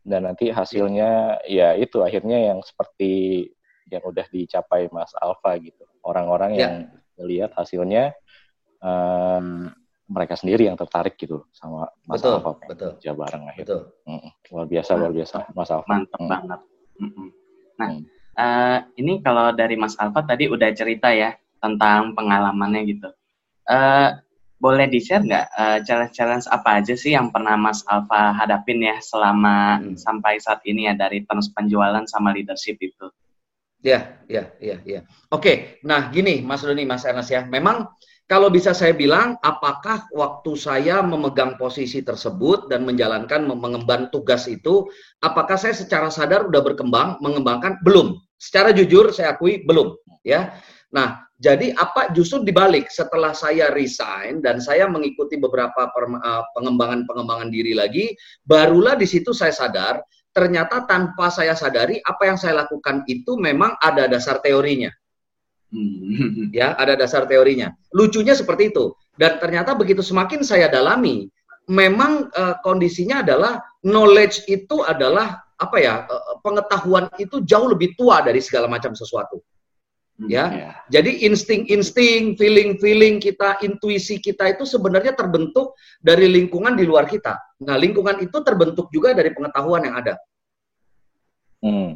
dan 0.01 0.25
nanti 0.25 0.49
hasilnya 0.49 1.45
ya 1.45 1.77
itu 1.77 2.01
akhirnya 2.01 2.51
yang 2.51 2.65
seperti 2.65 3.45
yang 3.93 4.01
udah 4.01 4.25
dicapai 4.33 4.89
Mas 4.89 5.13
Alfa 5.21 5.61
gitu 5.61 5.85
orang-orang 6.01 6.57
ya. 6.57 6.61
yang 6.65 6.75
melihat 7.21 7.53
hasilnya 7.53 8.17
um, 8.81 9.69
mereka 10.11 10.35
sendiri 10.35 10.67
yang 10.67 10.75
tertarik 10.75 11.15
gitu 11.21 11.45
sama 11.53 11.93
Mas 12.09 12.25
betul, 12.25 12.41
Alfa 12.41 12.51
betul. 12.65 12.91
kerja 12.97 13.13
bareng 13.13 13.45
akhirnya 13.47 13.69
betul. 13.69 13.83
Mm, 14.09 14.29
luar 14.51 14.67
biasa 14.67 14.91
luar 14.97 15.13
biasa 15.13 15.37
Mas 15.53 15.71
Alfa 15.71 15.87
mantap 15.87 16.21
mm. 16.21 16.29
banget 16.29 16.61
nah 17.77 17.91
mm. 17.93 18.20
Uh, 18.41 18.79
ini 18.97 19.21
kalau 19.21 19.53
dari 19.53 19.77
Mas 19.77 19.95
Alfa 20.01 20.25
tadi 20.25 20.49
udah 20.49 20.73
cerita 20.73 21.13
ya 21.13 21.37
tentang 21.61 22.17
pengalamannya 22.17 22.89
gitu. 22.89 23.13
Uh, 23.69 24.17
boleh 24.61 24.89
di-share 24.93 25.25
nggak 25.25 25.47
uh, 25.57 25.79
challenge-challenge 25.85 26.45
apa 26.53 26.85
aja 26.85 26.93
sih 26.93 27.17
yang 27.17 27.33
pernah 27.33 27.57
Mas 27.57 27.85
Alfa 27.89 28.33
hadapin 28.37 28.81
ya 28.81 28.97
selama 29.01 29.81
hmm. 29.81 29.97
sampai 29.97 30.41
saat 30.41 30.61
ini 30.69 30.89
ya 30.89 30.97
dari 30.97 31.25
terus 31.25 31.49
penjualan 31.53 32.05
sama 32.09 32.33
leadership 32.33 32.77
itu? 32.81 33.09
Ya, 33.81 34.21
ya, 34.29 34.53
ya, 34.61 34.77
ya. 34.85 35.01
Oke, 35.33 35.81
nah 35.81 36.13
gini 36.13 36.45
Mas 36.45 36.61
Doni, 36.61 36.85
Mas 36.85 37.09
Ernest 37.09 37.33
ya, 37.33 37.49
memang 37.49 37.89
kalau 38.31 38.47
bisa 38.47 38.71
saya 38.71 38.95
bilang, 38.95 39.35
apakah 39.43 40.07
waktu 40.15 40.55
saya 40.55 41.03
memegang 41.03 41.59
posisi 41.59 41.99
tersebut 41.99 42.71
dan 42.71 42.87
menjalankan 42.87 43.43
mengemban 43.43 44.07
tugas 44.15 44.47
itu, 44.47 44.87
apakah 45.19 45.59
saya 45.59 45.75
secara 45.75 46.15
sadar 46.15 46.47
udah 46.47 46.63
berkembang, 46.63 47.19
mengembangkan? 47.19 47.83
Belum. 47.83 48.23
Secara 48.41 48.73
jujur 48.73 49.13
saya 49.13 49.37
akui 49.37 49.61
belum, 49.61 50.01
ya. 50.25 50.57
Nah, 50.97 51.29
jadi 51.37 51.77
apa 51.77 52.09
justru 52.17 52.41
dibalik 52.41 52.89
setelah 52.89 53.37
saya 53.37 53.69
resign 53.73 54.41
dan 54.41 54.65
saya 54.65 54.89
mengikuti 54.89 55.37
beberapa 55.37 55.93
eh, 55.93 56.45
pengembangan-pengembangan 56.57 57.53
diri 57.53 57.77
lagi, 57.77 58.17
barulah 58.49 58.97
di 58.97 59.05
situ 59.05 59.37
saya 59.37 59.53
sadar 59.53 60.01
ternyata 60.31 60.87
tanpa 60.87 61.29
saya 61.29 61.59
sadari 61.59 61.99
apa 62.01 62.23
yang 62.33 62.39
saya 62.39 62.65
lakukan 62.65 63.03
itu 63.11 63.37
memang 63.37 63.77
ada 63.83 64.07
dasar 64.09 64.39
teorinya. 64.41 64.89
Hmm. 65.71 66.51
Ya, 66.51 66.75
ada 66.75 66.99
dasar 66.99 67.31
teorinya. 67.31 67.71
Lucunya 67.95 68.35
seperti 68.35 68.75
itu. 68.75 68.91
Dan 69.15 69.39
ternyata 69.39 69.79
begitu 69.79 70.03
semakin 70.03 70.43
saya 70.43 70.67
dalami, 70.67 71.31
memang 71.71 72.27
uh, 72.35 72.59
kondisinya 72.67 73.23
adalah 73.23 73.63
knowledge 73.87 74.43
itu 74.51 74.83
adalah 74.83 75.39
apa 75.61 75.77
ya 75.77 76.09
uh, 76.09 76.41
pengetahuan 76.41 77.13
itu 77.21 77.45
jauh 77.45 77.69
lebih 77.69 77.93
tua 77.93 78.25
dari 78.25 78.41
segala 78.41 78.65
macam 78.65 78.97
sesuatu 78.97 79.45
hmm, 80.17 80.29
ya 80.33 80.45
yeah. 80.49 80.75
jadi 80.89 81.29
insting-insting 81.29 82.41
feeling-feeling 82.41 83.21
kita 83.21 83.61
intuisi 83.61 84.17
kita 84.17 84.57
itu 84.57 84.65
sebenarnya 84.65 85.13
terbentuk 85.13 85.77
dari 86.01 86.33
lingkungan 86.33 86.81
di 86.81 86.89
luar 86.89 87.05
kita 87.05 87.37
nah 87.61 87.77
lingkungan 87.77 88.25
itu 88.25 88.41
terbentuk 88.41 88.89
juga 88.89 89.13
dari 89.13 89.37
pengetahuan 89.37 89.85
yang 89.85 90.01
ada 90.01 90.15
hmm. 91.61 91.93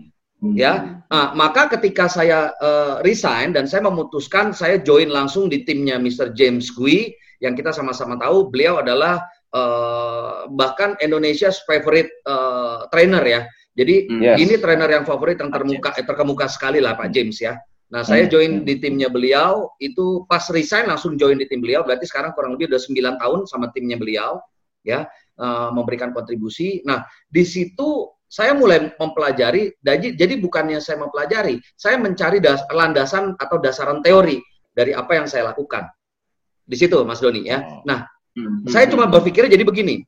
ya 0.52 1.00
nah, 1.08 1.32
maka 1.32 1.72
ketika 1.72 2.04
saya 2.04 2.52
uh, 2.60 3.00
resign 3.00 3.56
dan 3.56 3.64
saya 3.64 3.88
memutuskan 3.88 4.52
saya 4.52 4.76
join 4.76 5.08
langsung 5.08 5.48
di 5.48 5.64
timnya 5.64 5.96
Mr. 5.96 6.36
James 6.36 6.68
Gui 6.68 7.16
yang 7.40 7.56
kita 7.56 7.72
sama-sama 7.72 8.20
tahu 8.20 8.52
beliau 8.52 8.84
adalah 8.84 9.24
uh, 9.54 10.50
bahkan 10.50 10.98
Indonesia's 11.00 11.62
favorite 11.64 12.10
uh, 12.26 12.90
trainer 12.90 13.22
ya. 13.22 13.40
Jadi 13.74 14.06
hmm. 14.06 14.22
yes. 14.22 14.36
ini 14.38 14.54
trainer 14.62 14.86
yang 14.86 15.02
favorit 15.06 15.38
yang 15.38 15.50
termuka 15.50 15.94
eh, 15.98 16.06
terkemuka 16.06 16.46
sekali 16.46 16.78
lah 16.78 16.94
Pak 16.94 17.10
James 17.10 17.42
ya. 17.42 17.58
Nah, 17.90 18.02
hmm. 18.02 18.10
saya 18.10 18.24
join 18.26 18.62
di 18.62 18.78
timnya 18.78 19.10
beliau 19.10 19.70
itu 19.82 20.26
pas 20.30 20.42
resign 20.50 20.90
langsung 20.90 21.18
join 21.18 21.38
di 21.38 21.46
tim 21.50 21.62
beliau. 21.62 21.82
Berarti 21.82 22.06
sekarang 22.06 22.34
kurang 22.34 22.54
lebih 22.58 22.70
udah 22.70 22.80
9 22.80 23.22
tahun 23.22 23.40
sama 23.50 23.70
timnya 23.74 23.98
beliau 23.98 24.38
ya 24.86 25.06
uh, 25.38 25.70
memberikan 25.74 26.14
kontribusi. 26.14 26.82
Nah, 26.86 27.02
di 27.26 27.42
situ 27.42 28.10
saya 28.30 28.50
mulai 28.50 28.90
mempelajari 28.98 29.78
jadi 29.78 30.14
jadi 30.18 30.34
bukannya 30.42 30.82
saya 30.82 31.02
mempelajari, 31.02 31.58
saya 31.78 31.98
mencari 31.98 32.42
das, 32.42 32.62
landasan 32.70 33.38
atau 33.38 33.62
dasaran 33.62 34.02
teori 34.02 34.42
dari 34.74 34.90
apa 34.94 35.18
yang 35.18 35.26
saya 35.26 35.54
lakukan. 35.54 35.86
Di 36.64 36.74
situ 36.78 36.98
Mas 37.02 37.20
Doni 37.20 37.46
ya. 37.46 37.62
Oh. 37.62 37.82
Nah, 37.86 38.06
Hmm. 38.34 38.66
Saya 38.66 38.90
cuma 38.90 39.06
berpikir 39.06 39.46
jadi 39.46 39.62
begini, 39.62 40.02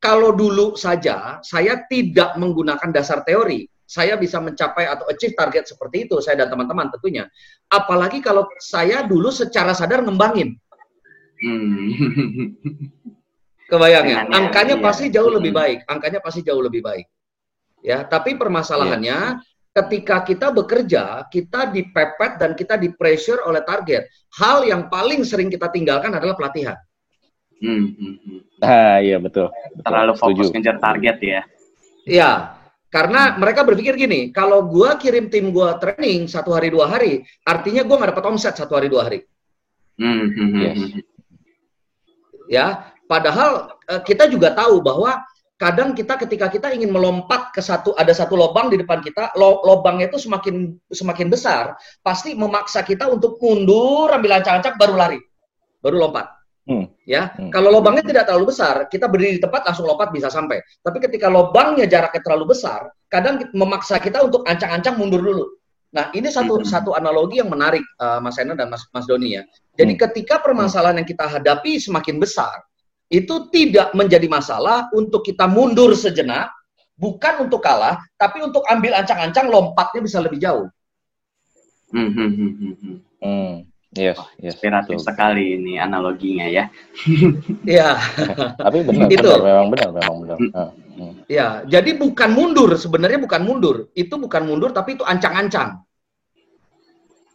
kalau 0.00 0.32
dulu 0.32 0.72
saja 0.78 1.42
saya 1.44 1.84
tidak 1.90 2.38
menggunakan 2.40 2.88
dasar 2.88 3.20
teori, 3.28 3.68
saya 3.88 4.16
bisa 4.20 4.40
mencapai 4.40 4.84
atau 4.84 5.08
achieve 5.08 5.36
target 5.36 5.68
seperti 5.68 6.08
itu, 6.08 6.20
saya 6.20 6.44
dan 6.44 6.52
teman-teman 6.52 6.92
tentunya. 6.92 7.28
Apalagi 7.72 8.24
kalau 8.24 8.48
saya 8.60 9.04
dulu 9.04 9.28
secara 9.32 9.76
sadar 9.76 10.04
ngembangin. 10.04 10.56
Hmm. 11.40 11.88
Kebayang 13.68 14.06
ya? 14.08 14.18
Angkanya 14.32 14.80
iya. 14.80 14.84
pasti 14.84 15.12
jauh 15.12 15.28
lebih 15.28 15.52
hmm. 15.52 15.60
baik, 15.60 15.78
angkanya 15.88 16.20
pasti 16.24 16.40
jauh 16.40 16.60
lebih 16.64 16.80
baik. 16.80 17.04
Ya, 17.84 18.02
tapi 18.02 18.34
permasalahannya 18.34 19.38
ya. 19.38 19.38
ketika 19.76 20.24
kita 20.24 20.50
bekerja, 20.50 21.28
kita 21.28 21.68
dipepet 21.70 22.40
dan 22.40 22.56
kita 22.56 22.80
di 22.80 22.90
pressure 22.96 23.44
oleh 23.44 23.60
target. 23.62 24.08
Hal 24.40 24.64
yang 24.64 24.88
paling 24.88 25.20
sering 25.22 25.52
kita 25.52 25.68
tinggalkan 25.68 26.10
adalah 26.16 26.32
pelatihan. 26.34 26.74
Hmm, 27.58 27.86
hmm, 27.94 28.14
hmm. 28.22 28.40
Ah 28.62 28.98
iya 29.02 29.18
betul. 29.18 29.50
betul. 29.50 29.82
Terlalu 29.82 30.12
fokus 30.14 30.46
Setuju. 30.50 30.54
ngejar 30.58 30.76
target 30.78 31.16
ya. 31.22 31.42
Iya, 32.08 32.30
karena 32.88 33.36
mereka 33.36 33.68
berpikir 33.68 34.00
gini, 34.00 34.32
kalau 34.32 34.64
gua 34.64 34.96
kirim 34.96 35.28
tim 35.28 35.52
gua 35.52 35.76
training 35.76 36.24
satu 36.24 36.56
hari 36.56 36.72
dua 36.72 36.88
hari, 36.88 37.20
artinya 37.44 37.84
gua 37.84 38.00
nggak 38.00 38.10
dapat 38.16 38.24
omset 38.30 38.54
satu 38.56 38.78
hari 38.78 38.88
dua 38.88 39.10
hari. 39.10 39.28
Hmm, 39.98 40.30
hmm, 40.30 40.48
hmm 40.48 40.62
yes. 40.62 40.80
Ya, 42.48 42.66
padahal 43.04 43.76
eh, 43.92 44.00
kita 44.08 44.30
juga 44.32 44.56
tahu 44.56 44.80
bahwa 44.80 45.20
kadang 45.58 45.92
kita 45.92 46.16
ketika 46.22 46.46
kita 46.48 46.70
ingin 46.70 46.94
melompat 46.94 47.50
ke 47.50 47.58
satu 47.58 47.92
ada 47.98 48.14
satu 48.14 48.38
lubang 48.38 48.70
di 48.70 48.78
depan 48.80 49.02
kita, 49.04 49.34
lo, 49.36 49.60
lubangnya 49.66 50.08
itu 50.08 50.16
semakin 50.22 50.78
semakin 50.88 51.28
besar, 51.28 51.74
pasti 52.00 52.32
memaksa 52.32 52.86
kita 52.86 53.10
untuk 53.10 53.36
mundur, 53.42 54.08
ambil 54.14 54.38
ancang-ancang 54.38 54.78
baru 54.78 54.94
lari, 54.96 55.20
baru 55.82 56.08
lompat. 56.08 56.37
Hmm. 56.68 56.84
Ya, 57.08 57.32
hmm. 57.32 57.48
kalau 57.48 57.72
lubangnya 57.72 58.04
tidak 58.04 58.28
terlalu 58.28 58.52
besar, 58.52 58.84
kita 58.92 59.08
berdiri 59.08 59.40
di 59.40 59.42
tempat 59.42 59.64
langsung 59.64 59.88
lompat 59.88 60.12
bisa 60.12 60.28
sampai. 60.28 60.60
Tapi 60.84 61.00
ketika 61.00 61.32
lubangnya 61.32 61.88
jaraknya 61.88 62.20
terlalu 62.20 62.52
besar, 62.52 62.92
kadang 63.08 63.40
memaksa 63.56 63.96
kita 63.96 64.20
untuk 64.20 64.44
ancang-ancang 64.44 65.00
mundur 65.00 65.24
dulu. 65.24 65.48
Nah, 65.96 66.12
ini 66.12 66.28
satu 66.28 66.60
hmm. 66.60 66.68
satu 66.68 66.92
analogi 66.92 67.40
yang 67.40 67.48
menarik 67.48 67.80
uh, 67.96 68.20
Mas 68.20 68.36
Ena 68.36 68.52
dan 68.52 68.68
Mas 68.68 68.84
Mas 68.92 69.08
Doni 69.08 69.40
ya. 69.40 69.48
Jadi 69.80 69.96
hmm. 69.96 70.00
ketika 70.04 70.44
permasalahan 70.44 71.00
yang 71.00 71.08
kita 71.08 71.24
hadapi 71.24 71.80
semakin 71.80 72.20
besar, 72.20 72.60
itu 73.08 73.48
tidak 73.48 73.96
menjadi 73.96 74.28
masalah 74.28 74.92
untuk 74.92 75.24
kita 75.24 75.48
mundur 75.48 75.96
sejenak, 75.96 76.52
bukan 77.00 77.48
untuk 77.48 77.64
kalah, 77.64 77.96
tapi 78.20 78.44
untuk 78.44 78.60
ambil 78.68 78.92
ancang-ancang 79.00 79.48
lompatnya 79.48 80.04
bisa 80.04 80.20
lebih 80.20 80.36
jauh. 80.36 80.68
Hmm. 81.96 82.12
Hmm. 83.24 83.64
Yes, 83.96 84.20
oh, 84.20 84.28
yes, 84.36 84.52
inspiratif 84.52 85.00
betul. 85.00 85.06
sekali 85.08 85.56
ini 85.56 85.80
analoginya 85.80 86.44
ya. 86.44 86.68
Iya. 87.64 87.96
Tapi 88.60 88.84
benar, 88.84 89.08
itu. 89.08 89.24
benar, 89.24 89.40
memang 89.40 89.68
benar, 89.72 89.88
memang 89.96 90.16
benar. 90.20 90.38
Iya, 91.24 91.48
jadi 91.64 91.96
bukan 91.96 92.30
mundur, 92.36 92.76
sebenarnya 92.76 93.16
bukan 93.16 93.42
mundur. 93.48 93.76
Itu 93.96 94.20
bukan 94.20 94.44
mundur, 94.44 94.76
tapi 94.76 95.00
itu 95.00 95.08
ancang-ancang. 95.08 95.80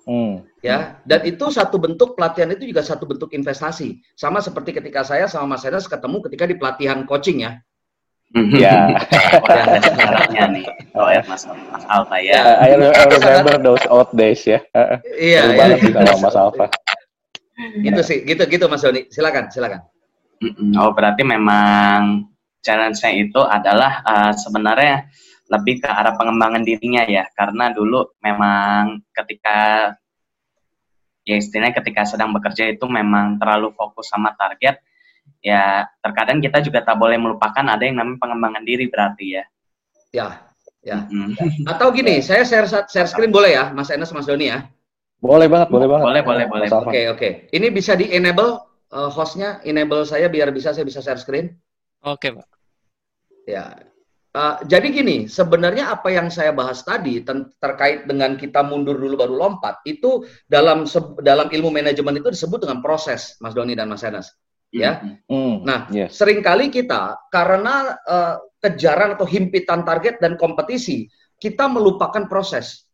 Hmm. 0.04 0.44
Ya, 0.60 1.00
dan 1.08 1.24
itu 1.26 1.48
satu 1.50 1.80
bentuk 1.80 2.14
pelatihan 2.20 2.52
itu 2.54 2.70
juga 2.70 2.84
satu 2.84 3.08
bentuk 3.08 3.34
investasi. 3.34 4.04
Sama 4.14 4.44
seperti 4.44 4.76
ketika 4.76 5.02
saya 5.02 5.26
sama 5.26 5.56
Mas 5.58 5.66
Enes 5.66 5.90
ketemu 5.90 6.22
ketika 6.30 6.44
di 6.46 6.56
pelatihan 6.60 7.08
coaching 7.08 7.50
ya. 7.50 7.60
Mhm. 8.34 8.58
Ya. 8.58 8.90
Caranya 9.98 10.44
nih. 10.50 10.66
Oh 10.98 11.06
ya 11.06 11.22
Mas 11.30 11.46
Mas 11.46 11.86
Alfa 11.86 12.18
ya. 12.18 12.66
I, 12.66 12.74
remember 12.78 13.62
those 13.62 13.86
old 13.94 14.10
days 14.18 14.42
ya. 14.42 14.58
Iya. 15.14 15.54
Iya. 15.54 15.78
sama 16.18 16.30
Mas 16.30 16.38
Alfa. 16.38 16.66
Gitu 17.86 18.02
sih, 18.02 18.26
gitu 18.26 18.42
gitu 18.50 18.66
Mas 18.66 18.82
Doni. 18.82 19.06
Silakan, 19.14 19.54
silakan. 19.54 19.86
Oh 20.82 20.92
berarti 20.92 21.22
memang 21.24 22.28
challenge-nya 22.64 23.12
itu 23.16 23.42
adalah 23.44 24.02
uh, 24.04 24.32
sebenarnya 24.34 25.08
lebih 25.52 25.84
ke 25.84 25.90
arah 25.92 26.16
pengembangan 26.18 26.64
dirinya 26.66 27.04
ya, 27.06 27.28
karena 27.36 27.70
dulu 27.70 28.16
memang 28.24 29.04
ketika 29.14 29.92
ya 31.24 31.36
istilahnya 31.40 31.76
ketika 31.80 32.04
sedang 32.08 32.36
bekerja 32.36 32.72
itu 32.72 32.84
memang 32.88 33.38
terlalu 33.38 33.72
fokus 33.76 34.10
sama 34.10 34.34
target, 34.36 34.80
ya 35.44 35.84
terkadang 36.00 36.40
kita 36.40 36.64
juga 36.64 36.80
tak 36.82 36.96
boleh 36.96 37.20
melupakan 37.20 37.68
ada 37.68 37.84
yang 37.84 38.00
namanya 38.00 38.18
pengembangan 38.24 38.64
diri 38.64 38.88
berarti 38.88 39.26
ya. 39.38 39.44
Ya, 40.16 40.28
ya. 40.80 40.98
Mm-hmm. 41.12 41.68
Atau 41.68 41.92
gini, 41.92 42.22
saya 42.26 42.48
share 42.48 42.66
share 42.88 43.10
screen 43.12 43.30
boleh 43.30 43.60
ya, 43.60 43.76
Mas 43.76 43.92
Enes, 43.92 44.10
Mas 44.16 44.26
Doni 44.26 44.50
ya? 44.50 44.64
Boleh 45.20 45.52
banget, 45.52 45.68
boleh 45.68 45.88
banget. 45.88 46.06
Boleh, 46.08 46.24
boleh, 46.24 46.46
boleh. 46.48 46.68
Oke, 46.72 46.80
oke. 46.80 47.02
Okay, 47.20 47.32
Ini 47.52 47.68
bisa 47.76 47.96
di 48.00 48.08
enable 48.16 48.60
uh, 48.96 49.12
hostnya, 49.12 49.60
enable 49.68 50.08
saya 50.08 50.32
biar 50.32 50.52
bisa 50.56 50.72
saya 50.72 50.88
bisa 50.88 51.04
share 51.04 51.20
screen. 51.20 51.52
Oke, 52.04 52.32
okay, 52.32 52.40
Pak. 52.40 52.48
Ya. 53.44 53.66
Uh, 54.34 54.58
jadi 54.66 54.90
gini, 54.90 55.30
sebenarnya 55.30 55.94
apa 55.94 56.10
yang 56.10 56.26
saya 56.34 56.50
bahas 56.56 56.82
tadi 56.82 57.22
terkait 57.62 58.10
dengan 58.10 58.34
kita 58.34 58.66
mundur 58.66 58.98
dulu 58.98 59.14
baru 59.14 59.36
lompat 59.38 59.86
itu 59.86 60.26
dalam 60.50 60.90
dalam 61.22 61.48
ilmu 61.54 61.70
manajemen 61.70 62.18
itu 62.18 62.34
disebut 62.34 62.66
dengan 62.66 62.82
proses, 62.82 63.38
Mas 63.38 63.54
Doni 63.54 63.78
dan 63.78 63.94
Mas 63.94 64.02
Enes 64.02 64.34
ya. 64.74 65.22
Mm. 65.30 65.56
Nah, 65.62 65.80
yes. 65.94 66.18
sering 66.18 66.42
kali 66.42 66.74
kita 66.74 67.16
karena 67.30 67.94
uh, 68.10 68.36
kejaran 68.58 69.14
atau 69.14 69.30
himpitan 69.30 69.86
target 69.86 70.18
dan 70.18 70.34
kompetisi, 70.36 71.06
kita 71.38 71.70
melupakan 71.70 72.26
proses. 72.26 72.90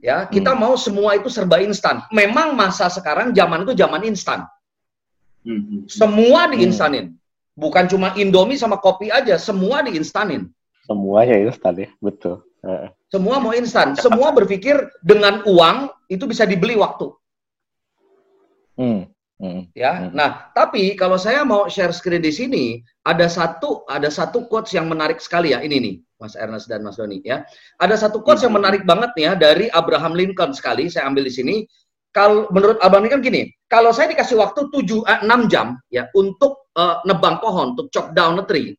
Ya, 0.00 0.24
kita 0.24 0.56
mm. 0.56 0.58
mau 0.58 0.74
semua 0.80 1.14
itu 1.14 1.28
serba 1.28 1.60
instan. 1.60 2.00
Memang 2.08 2.56
masa 2.56 2.88
sekarang 2.88 3.36
zaman 3.36 3.68
itu 3.68 3.76
zaman 3.76 4.02
instan. 4.08 4.48
Mm. 5.44 5.86
Semua 5.92 6.48
diinstanin. 6.48 7.12
Mm. 7.12 7.16
Bukan 7.56 7.84
cuma 7.88 8.12
Indomie 8.16 8.60
sama 8.60 8.76
kopi 8.80 9.08
aja, 9.08 9.40
semua 9.40 9.80
diinstanin. 9.84 10.48
Semua 10.84 11.24
ya 11.24 11.40
instan 11.40 11.72
ya, 11.76 11.88
betul. 12.00 12.44
Semua 13.08 13.38
mau 13.38 13.54
instan. 13.54 13.94
Semua 13.94 14.34
berpikir 14.34 14.76
dengan 15.00 15.40
uang 15.46 15.88
itu 16.10 16.26
bisa 16.26 16.42
dibeli 16.42 16.74
waktu. 16.74 17.08
Hmm. 19.76 19.84
Hmm. 19.84 19.84
Ya, 19.84 19.92
hmm. 19.92 20.10
nah 20.16 20.30
tapi 20.56 20.96
kalau 20.96 21.20
saya 21.20 21.44
mau 21.44 21.68
share 21.68 21.92
screen 21.92 22.24
di 22.24 22.32
sini 22.32 22.64
ada 23.04 23.28
satu 23.28 23.84
ada 23.92 24.08
satu 24.08 24.48
quotes 24.48 24.72
yang 24.72 24.88
menarik 24.88 25.20
sekali 25.20 25.52
ya 25.52 25.60
ini 25.60 25.76
nih 25.76 25.94
Mas 26.16 26.32
Ernest 26.32 26.72
dan 26.72 26.80
Mas 26.80 26.96
Doni 26.96 27.20
ya. 27.20 27.44
Ada 27.76 28.08
satu 28.08 28.24
quotes 28.24 28.40
hmm. 28.40 28.48
yang 28.48 28.54
menarik 28.56 28.82
banget 28.88 29.12
nih 29.12 29.24
ya 29.28 29.32
dari 29.36 29.66
Abraham 29.76 30.16
Lincoln 30.16 30.56
sekali 30.56 30.88
saya 30.88 31.04
ambil 31.12 31.28
di 31.28 31.34
sini. 31.36 31.56
Kalau 32.16 32.48
menurut 32.48 32.80
Abraham 32.80 33.04
Lincoln 33.04 33.20
gini, 33.20 33.52
kalau 33.68 33.92
saya 33.92 34.08
dikasih 34.08 34.40
waktu 34.40 34.72
7 34.72 35.04
6 35.04 35.04
eh, 35.04 35.40
jam 35.52 35.76
ya 35.92 36.08
untuk 36.16 36.72
uh, 36.72 37.04
nebang 37.04 37.36
pohon, 37.44 37.76
untuk 37.76 37.92
chop 37.92 38.16
down 38.16 38.40
a 38.40 38.44
tree, 38.48 38.72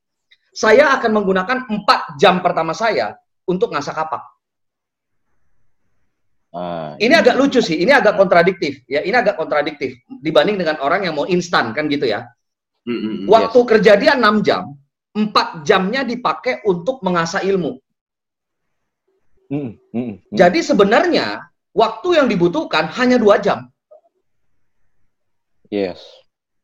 saya 0.57 0.97
akan 0.97 1.21
menggunakan 1.21 1.69
4 1.69 2.17
jam 2.17 2.41
pertama 2.41 2.73
saya 2.73 3.13
untuk 3.45 3.69
ngasak 3.69 3.93
kapak. 3.93 4.36
Uh, 6.57 6.97
ini 6.97 7.13
agak 7.13 7.37
lucu 7.37 7.61
sih, 7.61 7.77
ini 7.77 7.93
agak 7.93 8.17
kontradiktif 8.17 8.81
ya, 8.89 9.05
ini 9.05 9.13
agak 9.13 9.37
kontradiktif 9.37 10.01
dibanding 10.25 10.57
dengan 10.57 10.81
orang 10.81 11.05
yang 11.05 11.13
mau 11.13 11.29
instan 11.29 11.69
kan 11.77 11.85
gitu 11.85 12.09
ya. 12.09 12.25
Mm-hmm, 12.89 13.29
Waktu 13.29 13.59
yes. 13.61 13.67
kerja 13.69 13.93
dia 13.93 14.13
6 14.17 14.41
jam, 14.41 14.73
empat 15.13 15.61
jamnya 15.61 16.01
dipakai 16.01 16.65
untuk 16.65 17.05
mengasah 17.05 17.45
ilmu. 17.45 17.77
Mm, 19.53 19.77
mm, 19.77 19.77
mm. 19.93 20.13
Jadi 20.33 20.59
sebenarnya 20.65 21.45
waktu 21.77 22.17
yang 22.17 22.25
dibutuhkan 22.25 22.89
hanya 22.97 23.21
dua 23.21 23.37
jam. 23.37 23.69
yes. 25.69 26.01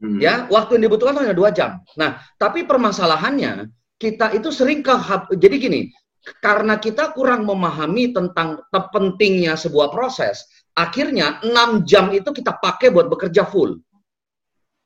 Hmm. 0.04 0.20
Ya, 0.20 0.50
waktu 0.52 0.76
yang 0.76 0.92
dibutuhkan 0.92 1.16
hanya 1.22 1.32
dua 1.32 1.56
jam. 1.56 1.80
Nah, 1.96 2.20
tapi 2.36 2.68
permasalahannya 2.68 3.72
kita 3.96 4.36
itu 4.36 4.52
sering 4.52 4.84
ke 4.84 4.92
jadi 5.40 5.56
gini, 5.56 5.96
karena 6.40 6.80
kita 6.80 7.12
kurang 7.12 7.44
memahami 7.44 8.16
tentang 8.16 8.64
pentingnya 8.72 9.60
sebuah 9.60 9.92
proses, 9.92 10.48
akhirnya 10.72 11.44
enam 11.44 11.84
jam 11.84 12.10
itu 12.16 12.32
kita 12.32 12.56
pakai 12.58 12.90
buat 12.90 13.12
bekerja 13.12 13.44
full. 13.44 13.80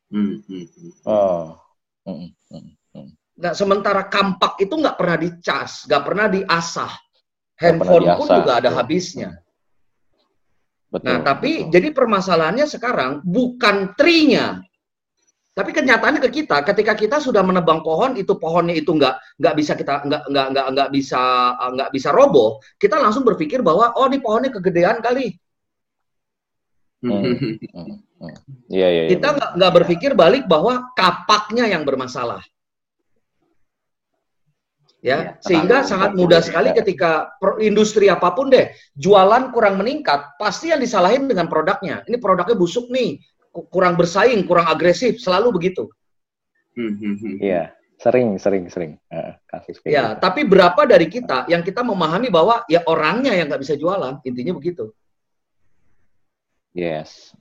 Hmm, 0.09 0.41
hmm, 0.43 0.65
hmm. 0.65 0.91
Oh. 1.05 1.59
Nah, 3.37 3.53
sementara 3.53 4.09
kampak 4.09 4.57
itu 4.65 4.73
nggak 4.73 4.97
pernah 4.97 5.17
dicas, 5.19 5.85
nggak 5.85 6.03
pernah 6.03 6.25
diasah. 6.25 6.91
Nggak 6.97 7.73
pernah 7.77 7.93
Handphone 7.93 8.05
pun 8.17 8.27
diasah, 8.27 8.37
juga 8.41 8.51
ada 8.57 8.69
habisnya. 8.73 9.29
Betul. 10.87 11.05
Nah, 11.05 11.17
tapi 11.21 11.51
betul. 11.61 11.71
jadi 11.75 11.87
permasalahannya 11.93 12.65
sekarang 12.65 13.11
bukan 13.21 13.93
trinya, 13.93 14.57
tapi 15.57 15.73
kenyataannya 15.73 16.21
ke 16.21 16.29
kita, 16.29 16.61
ketika 16.61 16.93
kita 16.93 17.17
sudah 17.17 17.41
menebang 17.41 17.81
pohon, 17.81 18.13
itu 18.13 18.37
pohonnya 18.37 18.77
itu 18.77 18.93
nggak 18.93 19.41
nggak 19.41 19.55
bisa 19.57 19.73
kita 19.73 20.05
nggak 20.05 20.21
nggak 20.29 20.47
nggak 20.53 20.65
nggak 20.69 20.89
bisa 20.93 21.21
nggak 21.73 21.89
bisa 21.89 22.09
roboh, 22.13 22.61
kita 22.77 23.01
langsung 23.01 23.25
berpikir 23.25 23.65
bahwa 23.65 23.89
oh 23.97 24.05
ini 24.05 24.21
pohonnya 24.21 24.53
kegedean 24.53 25.01
kali. 25.01 25.33
Hmm. 27.01 27.57
Iya, 28.69 28.87
iya, 28.93 29.01
iya. 29.09 29.09
Kita 29.09 29.33
nggak 29.33 29.49
nggak 29.57 29.73
berpikir 29.81 30.11
balik 30.13 30.45
bahwa 30.45 30.93
kapaknya 30.93 31.65
yang 31.65 31.81
bermasalah. 31.89 32.45
Ya, 35.01 35.37
Iya, 35.37 35.41
sehingga 35.41 35.77
sangat 35.85 36.17
mudah 36.17 36.41
sekali 36.41 36.73
ketika 36.73 37.33
industri 37.61 38.09
apa 38.09 38.33
pun 38.33 38.53
deh, 38.53 38.73
jualan 38.97 39.53
kurang 39.53 39.81
meningkat, 39.81 40.37
pasti 40.41 40.69
yang 40.73 40.81
disalahin 40.81 41.29
dengan 41.29 41.49
produknya. 41.49 42.01
Ini 42.05 42.17
produknya 42.17 42.57
busuk 42.57 42.89
nih, 42.89 43.21
kurang 43.71 43.97
bersaing, 43.97 44.45
kurang 44.45 44.69
agresif, 44.69 45.17
selalu 45.17 45.57
begitu. 45.57 45.89
Hmm, 46.77 46.93
hmm, 46.93 47.15
hmm. 47.17 47.35
Iya, 47.41 47.73
sering, 47.97 48.37
sering, 48.37 48.69
sering. 48.69 48.91
Kasus 49.49 49.81
kayak 49.81 49.89
Ya, 49.89 50.05
gitu. 50.13 50.21
tapi 50.21 50.41
berapa 50.45 50.81
dari 50.85 51.09
kita 51.09 51.49
yang 51.49 51.65
kita 51.65 51.81
memahami 51.81 52.29
bahwa 52.29 52.61
ya 52.69 52.85
orangnya 52.85 53.33
yang 53.33 53.49
nggak 53.49 53.65
bisa 53.65 53.73
jualan, 53.73 54.21
intinya 54.21 54.53
begitu. 54.53 54.93
Yes. 56.77 57.33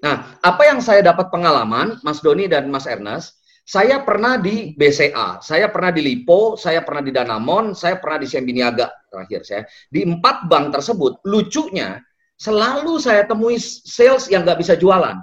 Nah, 0.00 0.38
apa 0.40 0.62
yang 0.64 0.78
saya 0.78 1.02
dapat 1.02 1.28
pengalaman, 1.34 1.98
Mas 2.06 2.22
Doni 2.22 2.46
dan 2.46 2.70
Mas 2.70 2.86
Ernest, 2.86 3.42
saya 3.66 4.02
pernah 4.02 4.34
di 4.40 4.72
BCA, 4.74 5.38
saya 5.42 5.70
pernah 5.70 5.94
di 5.94 6.02
Lipo, 6.02 6.54
saya 6.58 6.82
pernah 6.82 7.02
di 7.04 7.12
Danamon, 7.14 7.76
saya 7.76 7.98
pernah 8.02 8.18
di 8.18 8.26
Siambiniaga 8.26 8.88
terakhir 9.10 9.40
saya. 9.46 9.62
Di 9.86 10.02
empat 10.06 10.50
bank 10.50 10.74
tersebut, 10.78 11.22
lucunya 11.26 11.98
selalu 12.40 12.96
saya 12.96 13.28
temui 13.28 13.60
sales 13.60 14.32
yang 14.32 14.48
nggak 14.48 14.64
bisa 14.64 14.74
jualan. 14.80 15.20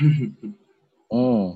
mm. 1.12 1.48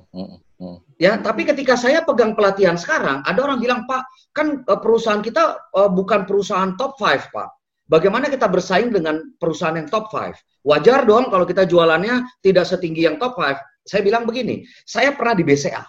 Ya, 0.99 1.15
tapi 1.15 1.47
ketika 1.47 1.79
saya 1.79 2.03
pegang 2.03 2.35
pelatihan 2.35 2.75
sekarang, 2.75 3.23
ada 3.23 3.39
orang 3.39 3.63
bilang, 3.63 3.87
Pak, 3.87 4.03
kan 4.35 4.61
eh, 4.67 4.79
perusahaan 4.83 5.23
kita 5.23 5.71
eh, 5.73 5.89
bukan 5.89 6.27
perusahaan 6.29 6.75
top 6.77 6.99
5, 6.99 7.33
Pak. 7.33 7.49
Bagaimana 7.89 8.29
kita 8.29 8.45
bersaing 8.45 8.93
dengan 8.93 9.33
perusahaan 9.41 9.73
yang 9.73 9.89
top 9.89 10.13
5? 10.13 10.35
Wajar 10.67 11.07
dong 11.07 11.31
kalau 11.31 11.47
kita 11.47 11.65
jualannya 11.65 12.21
tidak 12.43 12.67
setinggi 12.67 13.07
yang 13.07 13.17
top 13.17 13.39
5. 13.39 13.57
Saya 13.87 14.03
bilang 14.03 14.27
begini, 14.27 14.61
saya 14.83 15.15
pernah 15.15 15.33
di 15.33 15.47
BCA. 15.47 15.81